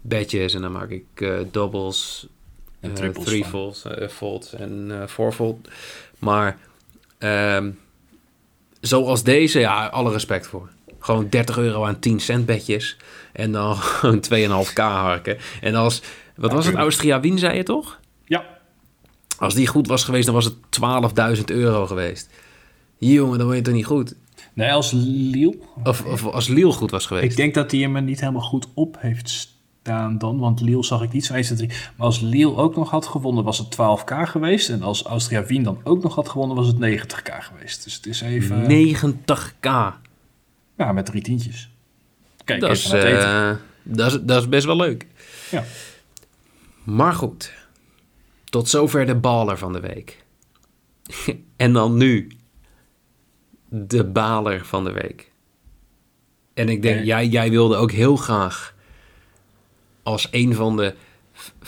bedjes 0.01 0.53
en 0.53 0.61
dan 0.61 0.71
maak 0.71 0.89
ik 0.89 1.05
uh, 1.15 1.39
doubles, 1.51 2.27
En 2.79 2.89
uh, 2.89 3.09
three 3.09 3.45
uh, 3.45 4.07
folds 4.09 4.53
en 4.53 4.87
uh, 4.91 5.07
four. 5.07 5.55
Maar 6.19 6.57
ehm, 7.17 7.71
zoals 8.79 9.23
deze, 9.23 9.59
ja, 9.59 9.85
alle 9.87 10.11
respect 10.11 10.47
voor. 10.47 10.69
Gewoon 10.99 11.29
30 11.29 11.57
euro 11.57 11.85
aan 11.85 11.99
10 11.99 12.19
cent 12.19 12.45
bedjes 12.45 12.97
en 13.33 13.51
dan 13.51 13.75
gewoon 13.81 14.23
2,5k 14.65 14.73
harken. 14.73 15.37
En 15.61 15.75
als, 15.75 16.01
wat 16.35 16.51
was 16.51 16.65
het. 16.65 16.75
Austria 16.75 17.19
Wien 17.19 17.39
zei 17.39 17.55
je 17.55 17.63
toch? 17.63 17.99
Als 19.41 19.53
die 19.53 19.67
goed 19.67 19.87
was 19.87 20.03
geweest, 20.03 20.25
dan 20.25 20.33
was 20.35 20.45
het 20.45 20.55
12.000 21.39 21.43
euro 21.45 21.87
geweest. 21.87 22.29
Jongen, 22.97 23.37
dan 23.37 23.45
word 23.47 23.57
je 23.57 23.63
toch 23.63 23.73
niet 23.73 23.85
goed? 23.85 24.15
nee, 24.53 24.71
als 24.71 24.91
Liel. 24.91 25.55
Of, 25.83 26.05
of 26.05 26.25
als 26.25 26.47
Lille 26.47 26.71
goed 26.71 26.91
was 26.91 27.05
geweest. 27.05 27.31
Ik 27.31 27.35
denk 27.35 27.53
dat 27.53 27.71
hij 27.71 27.79
hem 27.79 27.95
er 27.95 28.01
niet 28.01 28.19
helemaal 28.19 28.41
goed 28.41 28.67
op 28.73 28.97
heeft 28.99 29.29
staan 29.29 30.17
dan, 30.17 30.39
want 30.39 30.61
Liel 30.61 30.83
zag 30.83 31.01
ik 31.01 31.11
niet 31.11 31.25
zo 31.25 31.33
1, 31.33 31.43
2, 31.43 31.57
3. 31.57 31.69
Maar 31.69 32.07
als 32.07 32.19
Liel 32.19 32.57
ook 32.59 32.75
nog 32.75 32.89
had 32.89 33.05
gewonnen, 33.07 33.43
was 33.43 33.57
het 33.57 33.75
12k 33.75 34.29
geweest. 34.29 34.69
En 34.69 34.81
als 34.81 35.03
Austria 35.03 35.45
Wien 35.45 35.63
dan 35.63 35.79
ook 35.83 36.03
nog 36.03 36.15
had 36.15 36.29
gewonnen, 36.29 36.55
was 36.55 36.67
het 36.67 36.75
90k 36.75 37.37
geweest. 37.39 37.83
Dus 37.83 37.93
het 37.95 38.05
is 38.05 38.21
even... 38.21 38.63
90k. 38.63 39.69
Ja, 40.77 40.91
met 40.91 41.05
drie 41.05 41.21
tientjes. 41.21 41.69
Kijk, 42.43 42.61
Dat 42.61 42.69
even 42.69 42.83
is, 42.83 42.91
naar 42.91 43.01
het 43.01 43.17
eten. 43.17 43.49
eh, 43.49 43.55
dat, 43.97 44.11
is, 44.11 44.19
dat 44.21 44.41
is 44.41 44.49
best 44.49 44.65
wel 44.65 44.75
leuk. 44.75 45.05
Ja. 45.51 45.63
Maar 46.83 47.13
goed. 47.13 47.51
Tot 48.51 48.69
zover 48.69 49.05
de 49.05 49.15
baler 49.15 49.57
van 49.57 49.73
de 49.73 49.79
week. 49.79 50.23
en 51.57 51.73
dan 51.73 51.97
nu. 51.97 52.31
De 53.69 54.05
baler 54.05 54.65
van 54.65 54.83
de 54.83 54.91
week. 54.91 55.31
En 56.53 56.69
ik 56.69 56.81
denk, 56.81 57.05
jij, 57.05 57.27
jij 57.27 57.49
wilde 57.49 57.75
ook 57.75 57.91
heel 57.91 58.15
graag... 58.15 58.75
als 60.03 60.27
een 60.31 60.55
van 60.55 60.77
de 60.77 60.95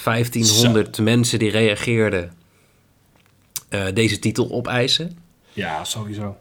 1500 0.04 1.00
mensen 1.00 1.40
die 1.40 1.52
reageerden... 1.52 2.34
eh, 3.70 3.86
deze 3.94 4.20
titel 4.20 4.52
opeisen. 4.52 5.18
Ja, 5.54 5.84
sowieso. 5.84 6.38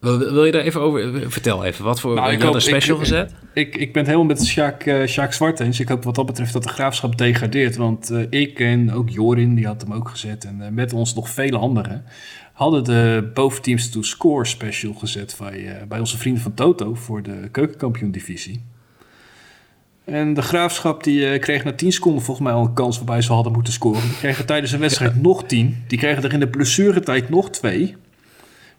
Wil, 0.00 0.18
wil 0.18 0.44
je 0.44 0.52
daar 0.52 0.62
even 0.62 0.80
over... 0.80 1.30
Vertel 1.30 1.64
even, 1.64 1.84
wat 1.84 2.00
voor... 2.00 2.14
Nou, 2.14 2.32
ik 2.32 2.42
had 2.42 2.54
een 2.54 2.60
special 2.60 2.96
ik- 2.96 3.02
gezet? 3.02 3.34
Ik, 3.52 3.76
ik 3.76 3.92
ben 3.92 4.02
het 4.02 4.12
helemaal 4.12 4.36
met 4.36 4.46
Sjaak, 4.46 4.82
eh 4.82 5.06
Sjaak 5.06 5.32
Zwart 5.32 5.60
eens. 5.60 5.80
Ik 5.80 5.88
hoop 5.88 6.04
wat 6.04 6.14
dat 6.14 6.26
betreft 6.26 6.52
dat 6.52 6.62
de 6.62 6.68
graafschap 6.68 7.18
degradeert. 7.18 7.76
Want 7.76 8.10
eh, 8.10 8.26
ik 8.30 8.60
en 8.60 8.92
ook 8.92 9.10
Jorin, 9.10 9.54
die 9.54 9.66
had 9.66 9.82
hem 9.82 9.92
ook 9.92 10.08
gezet. 10.08 10.44
En 10.44 10.62
eh, 10.62 10.70
met 10.70 10.92
ons 10.92 11.14
nog 11.14 11.28
vele 11.28 11.58
anderen. 11.58 12.04
Hadden 12.52 12.84
de 12.84 13.30
boventeams 13.34 13.90
to 13.90 14.02
score 14.02 14.44
special 14.44 14.92
gezet 14.92 15.36
bij, 15.38 15.66
eh, 15.66 15.86
bij 15.86 15.98
onze 15.98 16.18
vrienden 16.18 16.42
van 16.42 16.54
Toto. 16.54 16.94
Voor 16.94 17.22
de 17.22 17.48
keukenkampioen 17.50 18.10
divisie. 18.10 18.62
En 20.04 20.34
de 20.34 20.42
graafschap 20.42 21.04
die 21.04 21.30
eh, 21.30 21.40
kreeg 21.40 21.64
na 21.64 21.72
10 21.72 21.92
seconden 21.92 22.22
volgens 22.22 22.46
mij 22.46 22.56
al 22.56 22.64
een 22.64 22.72
kans 22.72 22.96
waarbij 22.96 23.22
ze 23.22 23.32
hadden 23.32 23.52
moeten 23.52 23.72
scoren. 23.72 24.00
Die 24.02 24.16
kregen 24.16 24.46
tijdens 24.46 24.72
een 24.72 24.80
wedstrijd 24.80 25.22
nog 25.22 25.44
10. 25.44 25.84
Die 25.86 25.98
kregen 25.98 26.22
er 26.22 26.32
in 26.32 26.40
de 26.40 26.48
blessuretijd 26.48 27.28
nog 27.28 27.50
2. 27.50 27.96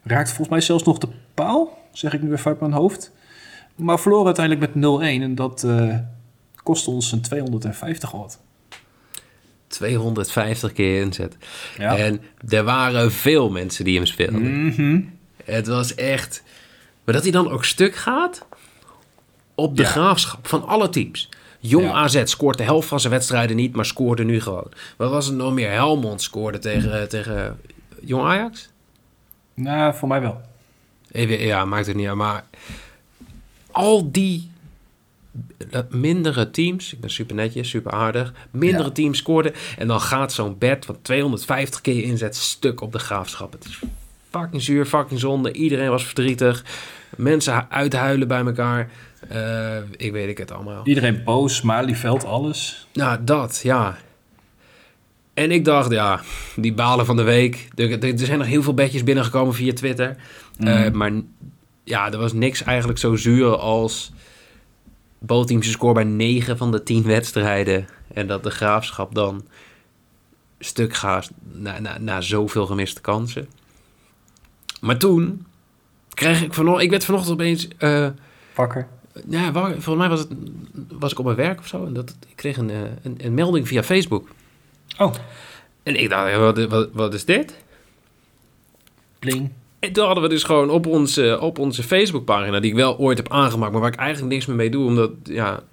Raakte 0.03 0.27
volgens 0.29 0.49
mij 0.49 0.61
zelfs 0.61 0.83
nog 0.83 0.97
de 0.97 1.07
paal. 1.33 1.77
Zeg 1.91 2.13
ik 2.13 2.21
nu 2.21 2.31
even 2.31 2.45
uit 2.51 2.59
mijn 2.59 2.71
hoofd. 2.71 3.11
Maar 3.75 3.99
verloren 3.99 4.25
uiteindelijk 4.25 4.73
met 4.75 5.01
0-1. 5.19 5.21
En 5.21 5.35
dat 5.35 5.63
eh 5.63 5.97
kostte 6.63 6.89
ons 6.91 7.11
een 7.11 7.21
250 7.21 8.11
watt. 8.11 8.39
250 9.67 10.73
keer 10.73 11.01
inzet. 11.01 11.37
Ja. 11.77 11.97
En 11.97 12.21
er 12.49 12.63
waren 12.63 13.11
veel 13.11 13.49
mensen 13.49 13.85
die 13.85 13.95
hem 13.95 14.05
speelden. 14.05 14.65
Mhm. 14.65 15.01
Het 15.43 15.67
was 15.67 15.95
echt... 15.95 16.43
Maar 17.03 17.13
dat 17.13 17.23
hij 17.23 17.31
dan 17.31 17.49
ook 17.51 17.65
stuk 17.65 17.95
gaat 17.95 18.45
op 19.55 19.77
de 19.77 19.83
Ja. 19.83 19.89
graafschap 19.89 20.47
van 20.47 20.67
alle 20.67 20.89
teams. 20.89 21.29
Jong 21.59 21.85
Ja. 21.85 21.91
AZ 21.91 22.21
scoort 22.23 22.57
de 22.57 22.63
helft 22.63 22.87
van 22.87 22.99
zijn 22.99 23.13
wedstrijden 23.13 23.55
niet, 23.55 23.75
maar 23.75 23.85
scoorde 23.85 24.23
nu 24.23 24.41
gewoon. 24.41 24.71
Wat 24.97 25.09
was 25.11 25.25
het 25.25 25.35
nog 25.35 25.53
meer? 25.53 25.71
Helmond 25.71 26.21
scoorde 26.21 26.59
tegen, 26.59 27.09
tegen 27.09 27.59
Jong 28.01 28.23
Ajax? 28.23 28.69
Nou, 29.53 29.95
voor 29.95 30.07
mij 30.07 30.21
wel. 30.21 30.41
Even, 31.11 31.39
ja, 31.39 31.65
maakt 31.65 31.87
het 31.87 31.95
niet 31.95 32.07
uit. 32.07 32.15
Maar 32.17 32.43
al 33.71 34.11
die 34.11 34.49
mindere 35.89 36.49
teams, 36.51 36.93
ik 36.93 36.99
ben 36.99 37.09
super 37.09 37.35
netjes, 37.35 37.69
super 37.69 37.91
aardig, 37.91 38.33
mindere 38.51 38.83
Ja. 38.83 38.89
teams 38.91 39.17
scoorden. 39.17 39.53
En 39.77 39.87
dan 39.87 40.01
gaat 40.01 40.33
zo'n 40.33 40.57
bed 40.57 40.85
van 40.85 40.97
250 41.01 41.81
keer 41.81 42.03
inzet 42.03 42.35
stuk 42.35 42.81
op 42.81 42.91
de 42.91 42.99
graafschap. 42.99 43.51
Het 43.51 43.65
is 43.65 43.79
fucking 44.29 44.61
zuur, 44.61 44.85
fucking 44.85 45.19
zonde. 45.19 45.51
Iedereen 45.51 45.89
was 45.89 46.05
verdrietig. 46.05 46.65
Mensen 47.17 47.53
hu- 47.55 47.65
uithuilen 47.69 48.27
bij 48.27 48.45
elkaar. 48.45 48.89
Eh, 49.29 49.77
ik 49.97 50.11
weet 50.11 50.29
ik 50.29 50.37
het 50.37 50.51
allemaal. 50.51 50.81
Iedereen 50.87 51.23
boos, 51.23 51.61
Malieveld, 51.61 52.25
alles. 52.25 52.87
Nou, 52.93 53.23
dat, 53.23 53.59
ja. 53.63 53.97
En 55.41 55.51
ik 55.51 55.65
dacht, 55.65 55.91
ja, 55.91 56.21
die 56.55 56.73
balen 56.73 57.05
van 57.05 57.15
de 57.15 57.23
week. 57.23 57.67
Er, 57.75 58.03
er 58.03 58.19
zijn 58.19 58.37
nog 58.37 58.47
heel 58.47 58.63
veel 58.63 58.73
bedjes 58.73 59.03
binnengekomen 59.03 59.53
via 59.53 59.73
Twitter. 59.73 60.15
Eh, 60.57 60.91
maar 60.91 61.11
ja, 61.83 62.11
er 62.11 62.17
was 62.17 62.33
niks 62.33 62.63
eigenlijk 62.63 62.99
zo 62.99 63.15
zuur 63.15 63.57
als... 63.57 64.11
Bootteams 65.19 65.71
scoren 65.71 65.93
bij 65.93 66.03
9 66.03 66.57
van 66.57 66.71
de 66.71 66.83
10 66.83 67.03
wedstrijden. 67.03 67.87
En 68.13 68.27
dat 68.27 68.43
de 68.43 68.49
graafschap 68.49 69.15
dan 69.15 69.45
stuk 70.59 70.93
gaat 70.95 71.31
na, 71.51 71.79
na, 71.79 71.97
na 71.97 72.21
zoveel 72.21 72.65
gemiste 72.65 73.01
kansen. 73.01 73.47
Maar 74.81 74.97
toen 74.97 75.45
kreeg 76.13 76.41
ik 76.43 76.53
vanochtend... 76.53 76.83
Ik 76.83 76.89
werd 76.89 77.05
vanochtend 77.05 77.33
opeens... 77.33 77.67
eh, 77.77 78.07
Wakker. 78.55 78.87
ja, 79.29 79.51
volgens 79.53 79.95
mij 79.95 80.09
was, 80.09 80.19
het, 80.19 80.29
was 80.99 81.11
ik 81.11 81.19
op 81.19 81.25
mijn 81.25 81.37
werk 81.37 81.59
of 81.59 81.67
zo. 81.67 81.85
En 81.85 81.93
dat, 81.93 82.15
ik 82.27 82.35
kreeg 82.35 82.57
een, 82.57 82.69
eh, 82.69 82.79
een, 83.01 83.15
een 83.17 83.33
melding 83.33 83.67
via 83.67 83.83
Facebook. 83.83 84.27
Oh, 85.01 85.13
En 85.83 85.95
ik 85.95 86.09
dacht, 86.09 86.35
wat, 86.35 86.65
wat, 86.65 86.89
wat 86.91 87.13
is 87.13 87.25
dit? 87.25 87.53
pling. 89.21 89.49
En 89.79 89.91
toen 89.91 90.05
hadden 90.05 90.23
we 90.23 90.29
dus 90.29 90.43
gewoon 90.43 90.69
op 90.69 90.85
onze, 90.85 91.37
op 91.41 91.59
onze 91.59 91.83
Facebookpagina, 91.83 92.59
die 92.59 92.69
ik 92.69 92.75
wel 92.75 92.97
ooit 92.97 93.17
heb 93.17 93.31
aangemaakt, 93.31 93.71
maar 93.71 93.81
waar 93.81 93.93
ik 93.93 93.99
eigenlijk 93.99 94.33
niks 94.33 94.45
meer 94.45 94.55
mee 94.55 94.69
doe, 94.69 94.85
omdat 94.85 95.11
ja, 95.23 95.63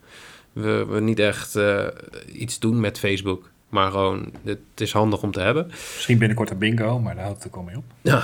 we, 0.53 0.87
we 0.89 1.01
niet 1.01 1.19
echt 1.19 1.57
eh, 1.57 1.87
iets 2.33 2.59
doen 2.59 2.81
met 2.81 2.99
Facebook. 2.99 3.51
Maar 3.69 3.91
gewoon, 3.91 4.33
het 4.45 4.59
is 4.75 4.93
handig 4.93 5.23
om 5.23 5.33
te 5.33 5.41
hebben. 5.41 5.67
Misschien 5.67 6.19
binnenkort 6.19 6.51
een 6.51 6.59
bingo, 6.59 6.99
maar 6.99 7.15
daar 7.15 7.25
houdt 7.25 7.43
het 7.43 7.53
ook 7.53 7.59
al 7.59 7.63
mee 7.63 7.77
op. 7.77 7.85
Ja. 8.01 8.23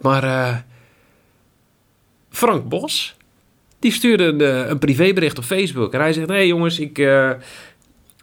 Maar 0.00 0.24
eh, 0.24 0.56
Frank 2.30 2.68
Bos, 2.68 3.16
die 3.78 3.92
stuurde 3.92 4.24
een, 4.24 4.40
eh, 4.40 4.68
een 4.68 4.78
privébericht 4.78 5.38
op 5.38 5.44
Facebook. 5.44 5.92
En 5.92 6.00
hij 6.00 6.12
zegt, 6.12 6.28
hé 6.28 6.34
hey 6.34 6.46
jongens, 6.46 6.78
ik, 6.78 6.98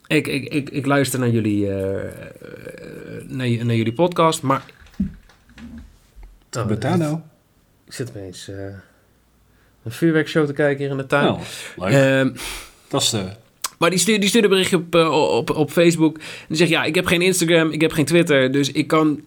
ik, 0.08 0.28
ik, 0.28 0.54
ik, 0.54 0.70
ik 0.70 0.86
luister 0.86 1.20
naar 1.20 1.30
jullie, 1.30 1.68
eh, 1.68 2.06
eh, 2.06 2.12
naar, 3.28 3.66
naar 3.66 3.76
jullie 3.76 3.94
podcast, 3.94 4.42
maar... 4.42 4.64
Daar 6.50 6.98
nou? 6.98 7.20
Ik 7.86 7.94
zit 7.94 8.10
opeens 8.10 8.48
eh, 8.48 8.66
een 9.84 9.92
vuurwerkshow 9.92 10.46
te 10.46 10.54
kijken 10.54 10.84
hier 10.84 10.92
in 10.92 10.98
de 10.98 11.06
tuin. 11.06 11.26
Nou, 11.26 11.40
leuk. 11.76 11.92
Ehm, 11.92 12.34
dat 12.88 13.02
is 13.02 13.10
de... 13.10 13.30
maar 13.80 13.90
die 13.90 14.00
stuurde, 14.00 14.20
die 14.20 14.30
stuurde 14.30 14.48
berichtje 14.48 14.78
op, 14.78 14.96
op, 15.12 15.50
op 15.50 15.72
Facebook. 15.72 16.18
En 16.18 16.24
die 16.48 16.58
zegt, 16.58 16.70
ja, 16.70 16.84
ik 16.84 16.96
heb 16.96 17.06
geen 17.06 17.22
Instagram, 17.22 17.72
ik 17.72 17.82
heb 17.82 17.92
geen 17.92 18.06
Twitter. 18.06 18.52
Dus 18.52 18.72
ik 18.72 18.88
kan 18.88 19.22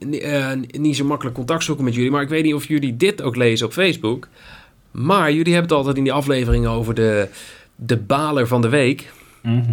niet 0.70 0.96
zo 0.96 1.04
makkelijk 1.04 1.36
contact 1.36 1.64
zoeken 1.64 1.84
met 1.84 1.94
jullie. 1.94 2.10
Maar 2.10 2.22
ik 2.22 2.28
weet 2.28 2.44
niet 2.44 2.54
of 2.54 2.68
jullie 2.68 2.96
dit 2.96 3.22
ook 3.22 3.36
lezen 3.36 3.66
op 3.66 3.72
Facebook. 3.72 4.28
Maar 4.90 5.32
jullie 5.32 5.52
hebben 5.52 5.70
het 5.70 5.78
altijd 5.78 5.96
in 5.96 6.04
die 6.04 6.12
afleveringen 6.12 6.70
over 6.70 6.94
de, 6.94 7.28
de 7.74 7.96
baler 7.96 8.46
van 8.46 8.60
de 8.60 8.68
week. 8.68 9.12
Mhm. 9.42 9.72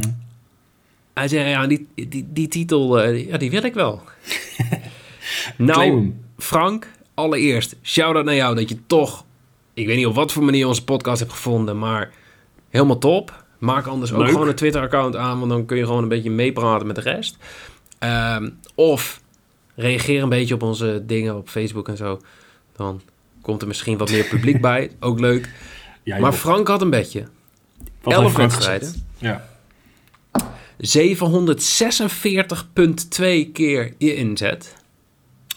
Hij 1.15 1.27
zei, 1.27 1.49
ja, 1.49 1.67
die, 1.67 1.87
die, 1.95 2.27
die 2.29 2.47
titel, 2.47 3.01
eh, 3.01 3.27
ja, 3.27 3.37
die 3.37 3.51
wil 3.51 3.63
ik 3.63 3.73
wel. 3.73 4.01
Nou. 5.57 6.13
Frank, 6.37 6.91
allereerst, 7.13 7.75
shout-out 7.83 8.25
naar 8.25 8.35
jou 8.35 8.55
dat 8.55 8.69
je 8.69 8.77
toch... 8.87 9.25
Ik 9.73 9.87
weet 9.87 9.95
niet 9.95 10.05
op 10.05 10.15
wat 10.15 10.31
voor 10.31 10.43
manier 10.43 10.67
onze 10.67 10.83
podcast 10.83 11.19
hebt 11.19 11.31
gevonden, 11.31 11.79
maar 11.79 12.11
helemaal 12.69 12.97
top. 12.97 13.43
Maak 13.57 13.85
anders 13.85 14.13
ook 14.13 14.27
gewoon 14.27 14.47
een 14.47 14.55
Twitter-account 14.55 15.15
aan, 15.15 15.39
want 15.39 15.51
dan 15.51 15.65
kun 15.65 15.77
je 15.77 15.85
gewoon 15.85 16.03
een 16.03 16.09
beetje 16.09 16.29
meepraten 16.29 16.87
met 16.87 16.95
de 16.95 17.01
rest. 17.01 17.37
Ehm, 17.99 18.49
of 18.75 19.21
reageer 19.75 20.23
een 20.23 20.29
beetje 20.29 20.53
op 20.53 20.63
onze 20.63 21.03
dingen 21.05 21.35
op 21.35 21.49
Facebook 21.49 21.87
en 21.87 21.97
zo. 21.97 22.21
Dan 22.75 23.01
komt 23.41 23.61
er 23.61 23.67
misschien 23.67 23.97
wat 23.97 24.11
meer 24.11 24.23
publiek 24.23 24.61
bij. 24.71 24.91
Ook 24.99 25.19
leuk. 25.19 25.49
Ja, 26.03 26.19
Maar. 26.19 26.33
Frank 26.33 26.67
had 26.67 26.81
een 26.81 26.89
bedje. 26.89 27.27
Wat 28.01 28.13
11 28.13 28.23
heeft 28.23 28.35
Frank 28.35 28.51
wedstrijden. 28.51 29.05
Ja. 29.17 29.45
746,2 30.85 30.91
keer 33.53 33.93
je 33.97 34.15
inzet. 34.15 34.75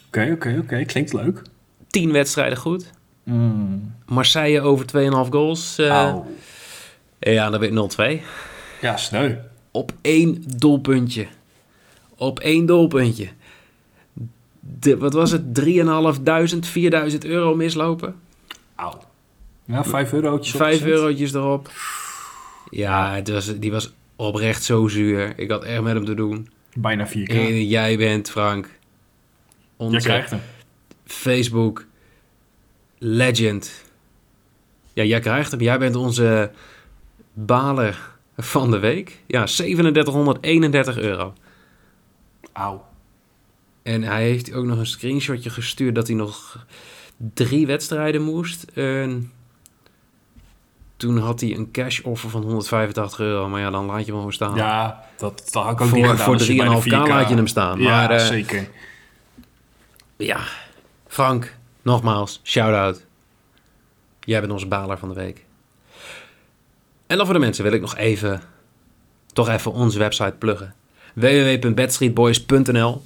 Oké, 0.07 0.31
oké, 0.33 0.59
oké. 0.63 0.85
Klinkt 0.85 1.13
leuk. 1.13 1.43
10 1.89 2.13
wedstrijden 2.13 2.59
goed. 2.59 2.91
Mm. 3.23 3.95
Marseille 4.07 4.61
over 4.61 4.87
2,5 4.87 4.91
goals. 5.31 5.79
eh, 5.79 6.17
ja, 7.35 7.51
dan 7.51 7.61
weer 7.61 8.19
0-2. 8.21 8.23
Ja, 8.81 8.97
sneu. 8.97 9.35
Op 9.71 9.93
één 10.01 10.45
doelpuntje. 10.57 11.27
Op 12.17 12.41
één 12.41 12.67
doelpuntje. 12.67 13.29
de, 14.61 14.97
wat 14.97 15.13
was 15.13 15.31
het, 15.31 15.43
3.500, 15.61 15.65
4.000 17.13 17.19
euro 17.19 17.55
mislopen. 17.55 18.15
Auw. 18.75 19.01
Ja, 19.65 19.85
5 19.85 20.13
eurotjes. 20.13 20.55
op 20.55 20.61
5 20.61 20.73
gezet. 20.73 20.89
eurotjes 20.89 21.35
erop. 21.35 21.71
Ja, 22.71 23.15
het 23.15 23.29
was, 23.29 23.59
die 23.59 23.71
was 23.71 23.93
oprecht 24.19 24.63
zo 24.63 24.89
zuur. 24.89 25.39
Ik 25.39 25.51
had 25.51 25.65
echt 25.65 25.83
met 25.83 25.95
hem 25.95 26.05
te 26.05 26.15
doen. 26.15 26.49
Bijna 26.75 27.09
4k. 27.09 27.27
En 27.27 27.67
jij 27.67 27.97
bent, 27.97 28.31
Frank, 28.31 28.69
onze 29.77 29.99
krijgt 29.99 30.31
hem. 30.31 30.41
Facebook 31.05 31.87
legend. 32.99 33.85
Ja, 34.93 35.05
jij 35.05 35.21
krijgt 35.21 35.51
hem. 35.51 35.61
Jij 35.61 35.79
bent 35.79 35.95
onze 35.95 36.51
baler 37.33 38.17
van 38.37 38.71
de 38.71 38.79
week. 38.79 39.23
Ja, 39.27 39.45
3731 39.45 40.99
euro. 40.99 41.33
Auw. 42.53 42.87
En 43.83 44.03
hij 44.03 44.23
heeft 44.23 44.53
ook 44.53 44.65
nog 44.65 44.79
een 44.79 44.87
screenshotje 44.87 45.51
gestuurd 45.51 45.95
dat 45.95 46.07
hij 46.07 46.17
nog 46.17 46.67
drie 47.35 47.67
wedstrijden 47.67 48.23
moest. 48.23 48.63
En 48.63 49.33
toen 50.99 51.19
had 51.19 51.41
hij 51.41 51.55
een 51.55 51.71
cash 51.71 52.01
offer 52.01 52.31
van 52.31 52.43
185 52.43 53.19
euro. 53.21 53.49
Maar 53.49 53.61
ja, 53.61 53.71
dan 53.71 53.85
laat 53.87 53.99
je 53.99 54.05
hem 54.05 54.15
gewoon 54.15 54.33
staan. 54.33 54.55
Ja, 54.55 55.05
dat, 55.17 55.49
dat 55.51 55.65
had 55.65 55.73
ik 55.73 55.81
ook 55.81 55.93
niet 55.93 56.05
voor 56.05 56.11
gedaan 56.11 56.25
voor 56.25 56.35
als 56.35 56.47
je 56.47 56.57
bij 56.57 56.69
de 56.69 56.81
3,5k 56.81 56.85
4K 56.85 57.09
laat 57.09 57.29
je 57.29 57.35
hem 57.35 57.47
staan. 57.47 57.81
Ja, 57.81 57.89
maar 57.91 58.11
eh, 58.11 58.27
zeker. 58.27 58.69
ja, 60.17 60.41
Frank, 61.07 61.57
nogmaals, 61.83 62.41
shout-out. 62.45 63.07
Jij 64.21 64.41
bent 64.41 64.53
onze 64.53 64.67
baler 64.67 64.99
van 64.99 65.09
de 65.09 65.15
week. 65.15 65.45
En 67.07 67.17
dan 67.17 67.25
voor 67.25 67.35
de 67.35 67.41
mensen 67.41 67.65
wil 67.65 67.73
ik 67.73 67.81
nog 67.81 67.97
even, 67.97 68.43
toch 69.33 69.49
even 69.49 69.73
onze 69.73 69.99
website 69.99 70.35
pluggen. 70.39 70.75
www.bedstreetboys.nl 71.15 73.03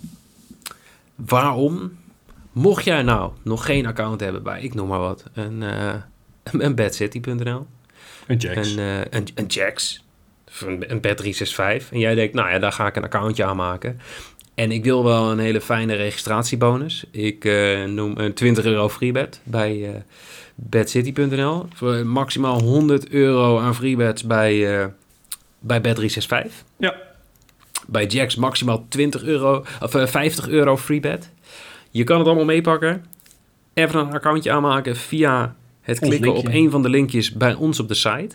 Waarom? 1.15 2.01
Mocht 2.53 2.85
jij 2.85 3.03
nou 3.03 3.33
nog 3.43 3.65
geen 3.65 3.87
account 3.87 4.21
hebben 4.21 4.43
bij, 4.43 4.63
ik 4.63 4.75
noem 4.75 4.89
maar 4.89 4.99
wat, 4.99 5.25
een, 5.33 5.63
eh 5.63 5.95
een 6.67 6.75
bedcity.nl, 6.75 7.67
Een 8.27 8.37
Jax. 8.37 8.71
een, 8.71 8.79
eh, 8.79 9.01
een, 9.11 9.27
een 9.35 9.47
Jax, 9.47 10.05
een, 10.61 10.91
een 10.91 11.01
Bet365. 11.01 11.93
En 11.93 11.99
jij 11.99 12.15
denkt, 12.15 12.35
nou 12.35 12.51
ja, 12.51 12.59
daar 12.59 12.73
ga 12.73 12.87
ik 12.87 12.97
een 12.97 13.05
accountje 13.05 13.45
aanmaken. 13.45 14.01
En 14.55 14.73
ik 14.73 14.85
wil 14.85 15.05
wel 15.05 15.31
een 15.31 15.39
hele 15.39 15.61
fijne 15.61 15.95
registratiebonus. 15.95 17.05
Ik 17.11 17.45
eh, 17.45 17.85
noem 17.85 18.19
een 18.19 18.35
20 18.35 18.65
euro 18.65 18.89
freebet 18.89 19.41
bij 19.45 19.89
eh 19.89 20.01
bedcity.nl. 20.55 21.67
Voor 21.75 22.07
maximaal 22.07 22.61
100 22.63 23.09
euro 23.09 23.59
aan 23.59 23.75
freebets 23.75 24.23
bij, 24.25 24.81
eh 24.81 24.87
bij 25.59 25.81
Bet365. 25.81 26.53
Ja. 26.77 26.95
Bij 27.87 28.07
Jax 28.07 28.35
maximaal 28.35 28.85
20 28.89 29.23
euro, 29.23 29.65
of 29.81 29.95
eh, 29.95 30.07
50 30.07 30.49
euro 30.49 30.77
freebet. 30.77 31.31
Je 31.91 32.05
kan 32.05 32.19
het 32.19 32.27
allemaal 32.27 32.45
meepakken. 32.45 33.05
Even 33.75 34.01
een 34.01 34.13
accountje 34.13 34.53
aanmaken 34.53 34.97
via 34.97 35.55
het 35.83 36.01
Ons 36.01 36.09
klikken 36.09 36.35
op 36.35 36.49
een 36.49 36.71
van 36.71 36.83
de 36.83 36.89
linkjes 36.89 37.33
bij 37.33 37.55
ons 37.55 37.81
op 37.81 37.89
de 37.89 37.95
site. 37.95 38.35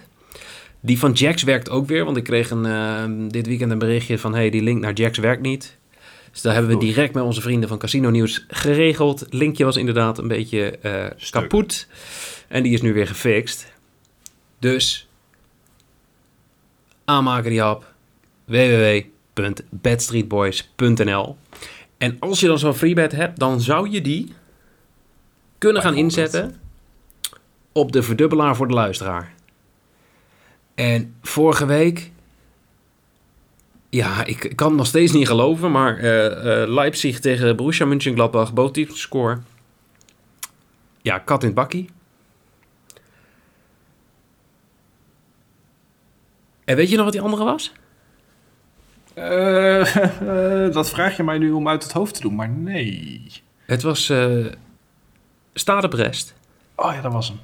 Die 0.80 1.00
van 1.00 1.12
Jax 1.12 1.44
werkt 1.44 1.70
ook 1.70 1.88
weer, 1.88 2.06
want 2.06 2.18
ik 2.18 2.24
kreeg 2.24 2.50
een, 2.50 2.66
eh, 2.66 3.04
dit 3.30 3.48
weekend 3.48 3.72
een 3.72 3.80
berichtje 3.80 4.20
van... 4.20 4.34
hey, 4.34 4.50
die 4.50 4.62
link 4.62 4.82
naar 4.82 4.94
Jax 4.94 5.18
werkt 5.18 5.42
niet. 5.42 5.78
Dus 6.32 6.42
daar 6.42 6.54
hebben 6.54 6.72
we 6.72 6.78
direct 6.86 7.14
met 7.14 7.24
onze 7.24 7.42
vrienden 7.42 7.70
van 7.70 7.78
Casino 7.78 8.10
Nieuws 8.10 8.46
geregeld. 8.48 9.26
Linkje 9.30 9.66
was 9.66 9.78
inderdaad 9.78 10.18
een 10.18 10.28
beetje 10.28 10.78
eh, 10.78 11.06
kapot. 11.30 11.88
En 12.48 12.64
die 12.64 12.74
is 12.74 12.82
nu 12.82 12.94
weer 12.94 13.08
gefixt. 13.08 13.76
Dus 14.60 15.08
aanmaken 17.06 17.50
die 17.50 17.64
app 17.64 17.94
www.bedstreetboys.nl 18.46 21.38
En 21.98 22.16
als 22.20 22.40
je 22.40 22.48
dan 22.48 22.60
zo'n 22.60 22.74
freebet 22.74 23.12
hebt, 23.12 23.40
dan 23.40 23.62
zou 23.62 23.90
je 23.90 24.02
die 24.02 24.34
kunnen 25.58 25.82
gaan 25.82 25.96
inzetten 25.96 26.56
op 27.78 27.92
de 27.92 28.04
verdubbelaar 28.04 28.56
voor 28.56 28.68
de 28.68 28.74
luisteraar. 28.74 29.34
En 30.76 31.16
vorige 31.22 31.66
week, 31.66 32.12
ja, 33.90 34.26
ik 34.26 34.52
kan 34.56 34.76
nog 34.76 34.86
steeds 34.86 35.12
niet 35.12 35.28
geloven, 35.28 35.72
maar 35.72 35.98
eh, 35.98 36.62
eh, 36.62 36.70
Leipzig 36.70 37.20
tegen 37.20 37.56
Borussia 37.56 37.86
Mönchengladbach, 37.86 38.52
score. 38.94 39.38
Ja, 41.02 41.20
kat 41.20 41.42
in 41.42 41.48
het 41.48 41.56
bakkie. 41.56 41.90
En 46.66 46.76
weet 46.76 46.90
je 46.90 46.96
nog 46.96 47.04
wat 47.04 47.14
die 47.14 47.22
andere 47.22 47.44
was? 47.44 47.72
Eh, 49.18 50.72
dat 50.72 50.90
vraag 50.90 51.18
je 51.18 51.24
mij 51.24 51.38
nu 51.38 51.52
om 51.52 51.68
uit 51.68 51.84
het 51.84 51.92
hoofd 51.92 52.14
te 52.14 52.22
doen, 52.22 52.36
maar 52.36 52.50
nee. 52.50 53.32
Het 53.66 53.82
was 53.82 54.10
eh 54.10 54.46
Stade 55.54 55.88
Brest 55.88 56.36
Oh 56.78 56.94
ja, 56.94 57.02
dat 57.02 57.12
was 57.12 57.28
hem. 57.28 57.40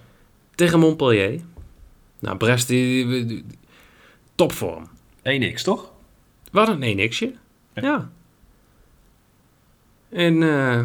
Tegen 0.56 0.80
Montpellier. 0.80 1.42
Nou, 2.20 2.38
Brest, 2.38 2.68
die, 2.68 3.08
die- 3.08 3.26
die- 3.26 3.46
topvorm. 4.36 4.88
1x, 5.24 5.62
toch? 5.64 5.92
Wat 6.52 6.68
een 6.68 6.80
nee 6.80 6.96
niksje. 6.96 7.34
Ja. 7.74 7.82
Ja. 7.82 8.12
En 10.10 10.44
eh, 10.44 10.84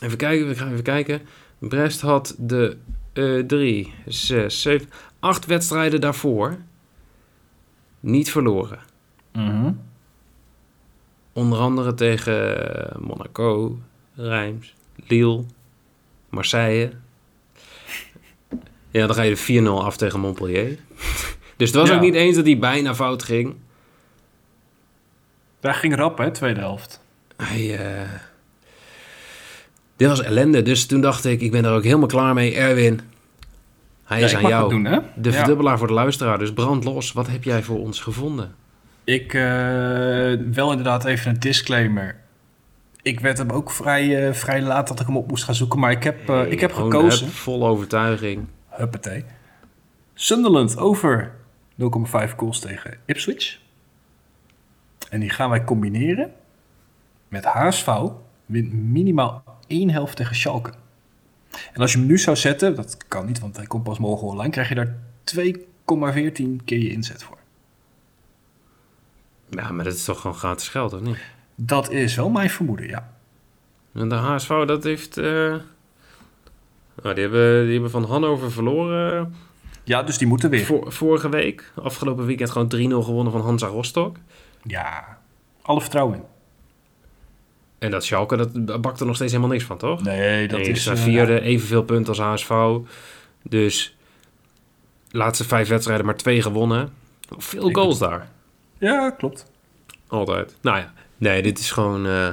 even 0.00 0.18
kijken, 0.18 0.48
we 0.48 0.54
gaan 0.54 0.70
even 0.72 0.82
kijken. 0.84 1.20
Brest 1.58 2.00
had 2.00 2.34
de 2.38 2.76
eh 3.12 3.38
drie, 3.38 3.94
zes, 4.06 4.62
zeven, 4.62 4.88
acht 5.18 5.46
wedstrijden 5.46 6.00
daarvoor 6.00 6.58
niet 8.00 8.30
verloren. 8.30 8.78
Mhm. 9.32 9.72
Onder 11.32 11.58
andere 11.58 11.94
tegen 11.94 12.96
Monaco, 13.00 13.78
Reims, 14.14 14.74
Lille, 15.06 15.44
Marseille. 16.28 16.92
Ja, 18.90 19.06
dan 19.06 19.16
ga 19.16 19.22
je 19.22 19.34
de 19.46 19.62
4-0 19.64 19.84
af 19.84 19.96
tegen 19.96 20.20
Montpellier. 20.20 20.66
dus 21.56 21.68
het 21.68 21.74
was 21.74 21.88
Ja. 21.88 21.94
ook 21.94 22.00
niet 22.00 22.14
eens 22.14 22.36
dat 22.36 22.44
hij 22.44 22.58
bijna 22.58 22.94
fout 22.94 23.22
ging. 23.22 23.54
Daar 25.60 25.74
ging 25.74 25.96
rap, 25.96 26.18
hè, 26.18 26.30
tweede 26.30 26.60
helft. 26.60 27.00
Hij, 27.36 27.78
eh, 27.78 28.08
dit 29.96 30.08
was 30.08 30.22
ellende. 30.22 30.62
Dus 30.62 30.86
toen 30.86 31.00
dacht 31.00 31.24
ik, 31.24 31.40
ik 31.40 31.50
ben 31.50 31.64
er 31.64 31.72
ook 31.72 31.82
helemaal 31.84 32.06
klaar 32.06 32.34
mee. 32.34 32.54
Erwin, 32.54 33.00
hij 34.04 34.18
Ja, 34.18 34.24
is 34.24 34.34
aan 34.36 34.46
jou. 34.48 34.70
doen, 34.70 34.84
hè? 34.84 34.98
De 35.16 35.30
Ja. 35.30 35.36
verdubbelaar 35.36 35.78
voor 35.78 35.86
de 35.86 35.92
luisteraar. 35.92 36.38
Dus 36.38 36.52
brand 36.52 36.84
los. 36.84 37.12
Wat 37.12 37.26
heb 37.26 37.44
jij 37.44 37.62
voor 37.62 37.78
ons 37.78 38.00
gevonden? 38.00 38.54
Ik, 39.04 39.34
eh, 39.34 39.42
wel 40.52 40.70
inderdaad 40.70 41.04
even 41.04 41.30
een 41.30 41.40
disclaimer. 41.40 42.16
Ik 43.02 43.20
werd 43.20 43.38
hem 43.38 43.50
ook 43.50 43.70
vrij, 43.70 44.26
eh, 44.28 44.34
vrij 44.34 44.62
laat 44.62 44.88
dat 44.88 45.00
ik 45.00 45.06
hem 45.06 45.16
op 45.16 45.28
moest 45.28 45.44
gaan 45.44 45.54
zoeken. 45.54 45.78
Maar 45.78 45.90
ik 45.90 46.02
heb, 46.02 46.30
ik 46.30 46.60
heb 46.60 46.72
gekozen. 46.72 47.28
vol 47.28 47.66
overtuiging. 47.66 48.46
Huppatee. 48.78 49.24
Sunderland 50.14 50.76
over 50.76 51.34
0,5 51.80 52.34
goals 52.36 52.60
tegen 52.60 52.98
Ipswich. 53.04 53.58
En 55.10 55.20
die 55.20 55.30
gaan 55.30 55.50
wij 55.50 55.64
combineren 55.64 56.32
met 57.28 57.44
HSV. 57.44 57.88
Wint 58.46 58.72
minimaal 58.72 59.42
één 59.66 59.90
helft 59.90 60.16
tegen 60.16 60.36
Schalke. 60.36 60.72
En 61.72 61.80
als 61.80 61.92
je 61.92 61.98
hem 61.98 62.06
nu 62.06 62.18
zou 62.18 62.36
zetten, 62.36 62.74
dat 62.76 62.96
kan 63.08 63.26
niet, 63.26 63.40
want 63.40 63.56
hij 63.56 63.66
komt 63.66 63.82
pas 63.82 63.98
morgen 63.98 64.26
online, 64.26 64.50
krijg 64.50 64.68
je 64.68 64.74
daar 64.74 64.96
2,14 65.36 66.64
keer 66.64 66.78
je 66.78 66.90
inzet 66.90 67.22
voor. 67.22 67.38
Ja, 69.50 69.72
maar 69.72 69.84
dat 69.84 69.94
is 69.94 70.04
toch 70.04 70.20
gewoon 70.20 70.36
gratis 70.36 70.68
geld, 70.68 70.92
of 70.92 71.00
niet? 71.00 71.18
Dat 71.54 71.90
is 71.90 72.14
wel 72.16 72.30
mijn 72.30 72.50
vermoeden, 72.50 72.86
ja. 72.86 73.12
En 73.94 74.08
de 74.08 74.14
HSV, 74.14 74.48
dat 74.48 74.84
heeft... 74.84 75.16
eh, 75.16 75.56
nou, 77.02 77.14
die, 77.14 77.22
hebben, 77.24 77.62
die 77.64 77.72
hebben 77.72 77.90
van 77.90 78.04
Hannover 78.04 78.52
verloren 78.52 79.34
Ja, 79.84 80.02
dus 80.02 80.18
die 80.18 80.26
moeten 80.28 80.50
weer. 80.50 80.66
vorige 80.86 81.28
week. 81.28 81.72
Afgelopen 81.82 82.26
weekend 82.26 82.50
gewoon 82.50 82.72
3-0 83.02 83.04
gewonnen 83.04 83.32
van 83.32 83.40
Hansa 83.42 83.66
Rostock. 83.66 84.16
Ja, 84.62 85.18
alle 85.62 85.80
vertrouwen 85.80 86.14
in. 86.16 86.22
En 87.78 87.90
dat 87.90 88.04
Schalke, 88.04 88.36
dat 88.64 88.80
bakt 88.80 89.00
er 89.00 89.06
nog 89.06 89.14
steeds 89.14 89.32
helemaal 89.32 89.52
niks 89.52 89.64
van, 89.64 89.78
toch? 89.78 90.02
Nee, 90.02 90.48
dat 90.48 90.58
Nee, 90.58 90.68
is... 90.68 90.82
ze 90.82 90.90
eh, 90.92 90.96
vierde, 90.98 91.40
evenveel 91.40 91.82
punten 91.82 92.08
als 92.08 92.42
HSV. 92.42 92.76
Dus 93.42 93.96
laatste 95.10 95.44
vijf 95.44 95.68
wedstrijden 95.68 96.06
maar 96.06 96.16
twee 96.16 96.42
gewonnen. 96.42 96.92
Veel 97.36 97.70
goals 97.72 97.98
daar. 97.98 98.28
Ja, 98.78 99.10
klopt. 99.10 99.50
Altijd. 100.08 100.56
Nou 100.60 100.78
ja, 100.78 100.92
nee, 101.16 101.42
dit 101.42 101.58
is 101.58 101.70
gewoon... 101.70 102.06
eh, 102.06 102.28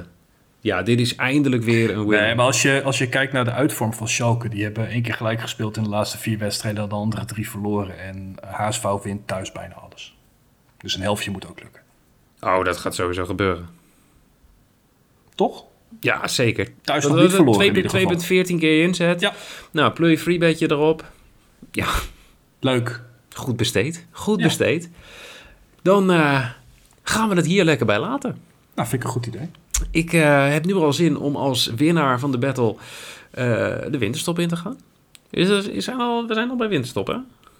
ja, 0.65 0.81
dit 0.83 0.99
is 0.99 1.15
eindelijk 1.15 1.63
weer 1.63 1.89
een 1.91 2.07
win. 2.07 2.19
Nee, 2.21 2.35
maar 2.35 2.45
als 2.45 2.61
je, 2.61 2.81
als 2.83 2.97
je 2.97 3.09
kijkt 3.09 3.33
naar 3.33 3.45
de 3.45 3.51
uitvorm 3.51 3.93
van 3.93 4.07
Schalke... 4.07 4.49
die 4.49 4.63
hebben 4.63 4.87
één 4.87 5.01
keer 5.01 5.13
gelijk 5.13 5.41
gespeeld 5.41 5.77
in 5.77 5.83
de 5.83 5.89
laatste 5.89 6.17
vier 6.17 6.37
wedstrijden... 6.37 6.89
de 6.89 6.95
andere 6.95 7.25
drie 7.25 7.49
verloren. 7.49 7.99
En 7.99 8.35
HSV 8.45 8.83
wint 9.03 9.27
thuis 9.27 9.51
bijna 9.51 9.73
alles. 9.73 10.17
Dus 10.77 10.95
een 10.95 11.01
helftje 11.01 11.31
moet 11.31 11.47
ook 11.47 11.59
lukken. 11.61 11.81
Oh, 12.39 12.63
dat 12.63 12.77
gaat 12.77 12.95
sowieso 12.95 13.25
gebeuren. 13.25 13.69
Toch? 15.35 15.63
Ja, 15.99 16.27
zeker. 16.27 16.69
Thuis 16.81 17.05
nog 17.07 17.15
niet 17.15 17.33
verloren 17.33 17.65
in 17.65 17.75
ieder 17.75 17.91
geval. 17.91 18.43
2,14 18.43 18.59
keer 18.59 18.77
je 18.77 18.83
inzet. 18.83 19.19
Ja. 19.21 19.33
Nou, 19.71 19.91
pleur 19.93 20.17
freebetje 20.17 20.71
erop. 20.71 21.11
Ja, 21.71 21.87
Leuk. 22.59 23.01
goed 23.33 23.57
besteed. 23.57 24.05
Goed 24.11 24.39
Ja. 24.39 24.45
besteed. 24.45 24.89
Dan 25.81 26.11
eh, 26.11 26.49
gaan 27.03 27.29
we 27.29 27.35
het 27.35 27.45
hier 27.45 27.63
lekker 27.63 27.85
bij 27.85 27.99
laten. 27.99 28.37
Nou, 28.75 28.87
vind 28.87 29.01
ik 29.01 29.07
een 29.07 29.13
goed 29.13 29.25
idee. 29.25 29.49
Ik 29.91 30.13
eh, 30.13 30.49
heb 30.51 30.65
nu 30.65 30.73
al 30.73 30.93
zin 30.93 31.17
om 31.17 31.35
als 31.35 31.71
winnaar 31.75 32.19
van 32.19 32.31
de 32.31 32.37
battle 32.37 32.75
eh, 33.31 33.45
de 33.91 33.97
winterstop 33.97 34.39
in 34.39 34.47
te 34.47 34.55
gaan. 34.55 34.77
Is 35.29 35.49
er, 35.49 35.73
is 35.73 35.87
er 35.87 35.93
al, 35.95 36.27
we 36.27 36.33
zijn 36.33 36.49
al 36.49 36.55
bij 36.55 36.67
winterstop, 36.67 37.07
hè? 37.07 37.15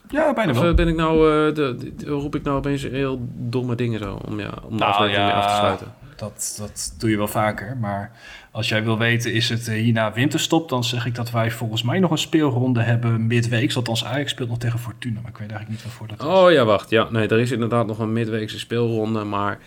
Ja, 0.10 0.34
bijna 0.34 0.52
Of 0.52 0.60
wel. 0.60 0.70
eh, 0.70 0.76
ben 0.76 0.88
ik 0.88 0.96
nou, 0.96 1.16
eh, 1.50 1.56
de, 1.56 1.94
de- 1.98 2.06
roep 2.10 2.36
ik 2.36 2.44
nou 2.44 2.58
opeens 2.58 2.82
heel 2.84 3.28
domme 3.36 3.76
dingen 3.76 4.00
zo 4.00 4.20
om, 4.28 4.40
ja, 4.40 4.54
om 4.64 4.72
de 4.72 4.78
Nou, 4.78 4.92
aflevering 4.92 5.32
af 5.32 5.48
te 5.52 5.56
sluiten? 5.56 5.94
Dat, 6.16 6.56
dat 6.60 6.96
doe 7.00 7.10
je 7.10 7.18
wel 7.18 7.28
vaker. 7.28 7.78
Maar 7.78 8.12
als 8.52 8.70
jij 8.70 8.84
wil 8.84 8.98
weten, 8.98 9.34
is 9.34 9.50
het 9.50 9.68
hierna 9.70 10.14
winterstop? 10.14 10.70
Dan 10.70 10.84
zeg 10.84 11.06
ik 11.06 11.16
dat 11.16 11.32
wij 11.32 11.52
volgens 11.52 11.84
mij 11.84 12.00
nog 12.00 12.12
een 12.12 12.18
speelronde 12.18 12.82
hebben 12.82 13.28
midweeks. 13.28 13.76
Althans, 13.76 14.06
Ajax 14.06 14.32
speelt 14.32 14.50
nog 14.50 14.58
tegen 14.58 14.80
Fortuna. 14.80 15.20
Maar 15.22 15.32
ik 15.32 15.38
weet 15.38 15.50
eigenlijk 15.52 15.70
niet 15.70 15.84
waarvoor 15.84 16.08
dat 16.08 16.20
is. 16.20 16.26
Oh 16.26 16.52
ja, 16.52 16.66
wacht. 16.66 16.90
Ja, 16.90 17.08
nee, 17.12 17.28
er 17.28 17.40
is 17.40 17.52
inderdaad 17.52 17.88
nog 17.88 18.00
een 18.00 18.14
midweekse 18.14 18.60
speelronde, 18.60 19.24
maar... 19.24 19.60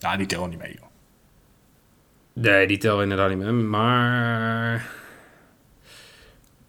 Nou, 0.00 0.16
die 0.16 0.26
tellen 0.26 0.50
niet 0.50 0.58
mee, 0.58 0.72
joh. 0.80 0.86
Nee, 2.32 2.66
die 2.66 2.78
tellen 2.78 3.02
inderdaad 3.02 3.28
niet 3.28 3.38
mee. 3.38 3.52
Maar. 3.52 4.90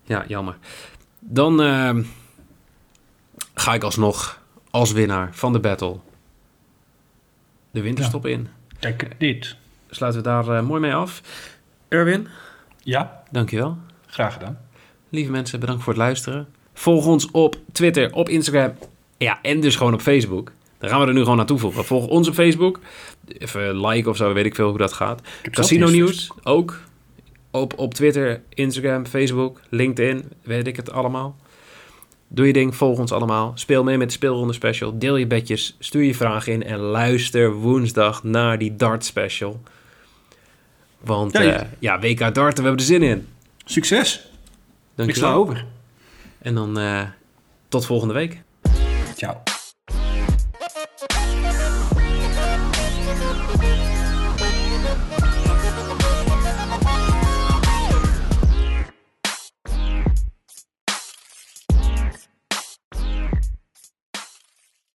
Ja, 0.03 0.25
jammer. 0.27 0.55
Dan 1.19 1.61
ehm, 1.61 2.03
ga 3.53 3.73
ik 3.73 3.83
alsnog 3.83 4.41
als 4.71 4.91
winnaar 4.91 5.29
van 5.31 5.53
de 5.53 5.59
battle 5.59 5.97
de 7.71 7.81
winterstop 7.81 8.25
in. 8.25 8.47
Kijk, 8.79 9.07
dit. 9.17 9.55
Sluiten 9.89 10.21
we 10.23 10.27
daar 10.27 10.47
eh, 10.57 10.61
mooi 10.63 10.81
mee 10.81 10.93
af. 10.95 11.21
Erwin, 11.87 12.27
Ja, 12.79 13.23
dankjewel. 13.31 13.77
graag 14.07 14.33
gedaan. 14.33 14.59
Lieve 15.09 15.31
mensen, 15.31 15.59
bedankt 15.59 15.83
voor 15.83 15.93
het 15.93 16.01
luisteren. 16.01 16.47
Volg 16.73 17.05
ons 17.05 17.31
op 17.31 17.55
Twitter, 17.71 18.13
op 18.13 18.29
Instagram. 18.29 18.73
Ja, 19.17 19.39
en 19.41 19.59
dus 19.61 19.75
gewoon 19.75 19.93
op 19.93 20.01
Facebook. 20.01 20.51
Daar 20.83 20.91
gaan 20.91 21.01
we 21.01 21.07
er 21.07 21.13
nu 21.13 21.23
gewoon 21.23 21.39
aan 21.39 21.45
toevoegen. 21.45 21.85
Volg 21.85 22.07
ons 22.07 22.27
op 22.27 22.33
Facebook. 22.33 22.79
Even 23.37 23.85
like 23.87 24.09
of 24.09 24.17
zo, 24.17 24.33
weet 24.33 24.45
ik 24.45 24.55
veel 24.55 24.69
hoe 24.69 24.77
dat 24.77 24.93
gaat. 24.93 25.21
Ik 25.43 25.51
Casino 25.51 25.89
Nieuws 25.89 26.31
ook. 26.43 26.79
Op, 27.51 27.73
op 27.79 27.93
Twitter, 27.93 28.41
Instagram, 28.49 29.05
Facebook, 29.05 29.59
LinkedIn, 29.69 30.31
weet 30.41 30.67
ik 30.67 30.75
het 30.75 30.91
allemaal. 30.91 31.35
Doe 32.27 32.47
je 32.47 32.53
ding, 32.53 32.75
volg 32.75 32.99
ons 32.99 33.11
allemaal. 33.11 33.51
Speel 33.55 33.83
mee 33.83 33.97
met 33.97 34.07
de 34.07 34.13
speelronde 34.13 34.53
special. 34.53 34.97
Deel 34.99 35.15
je 35.15 35.27
bedjes, 35.27 35.75
stuur 35.79 36.03
je 36.03 36.15
vragen 36.15 36.53
in 36.53 36.63
en 36.63 36.79
luister 36.79 37.53
woensdag 37.53 38.23
naar 38.23 38.57
die 38.57 38.75
dart 38.75 39.05
special. 39.05 39.61
Want 40.99 41.33
Ja, 41.33 41.41
ja, 41.41 41.49
je- 41.51 41.65
ja 41.79 41.99
WK 41.99 42.17
darten, 42.19 42.37
we 42.43 42.67
hebben 42.69 42.75
er 42.77 42.79
zin 42.81 43.03
in. 43.03 43.27
Succes. 43.65 44.15
Ik 44.15 44.21
Dankjewel. 44.95 45.29
sla 45.29 45.37
over. 45.39 45.65
En 46.41 46.55
dan 46.55 46.79
eh, 46.79 47.01
tot 47.67 47.85
volgende 47.85 48.13
week. 48.13 48.41
Ciao. 49.15 49.52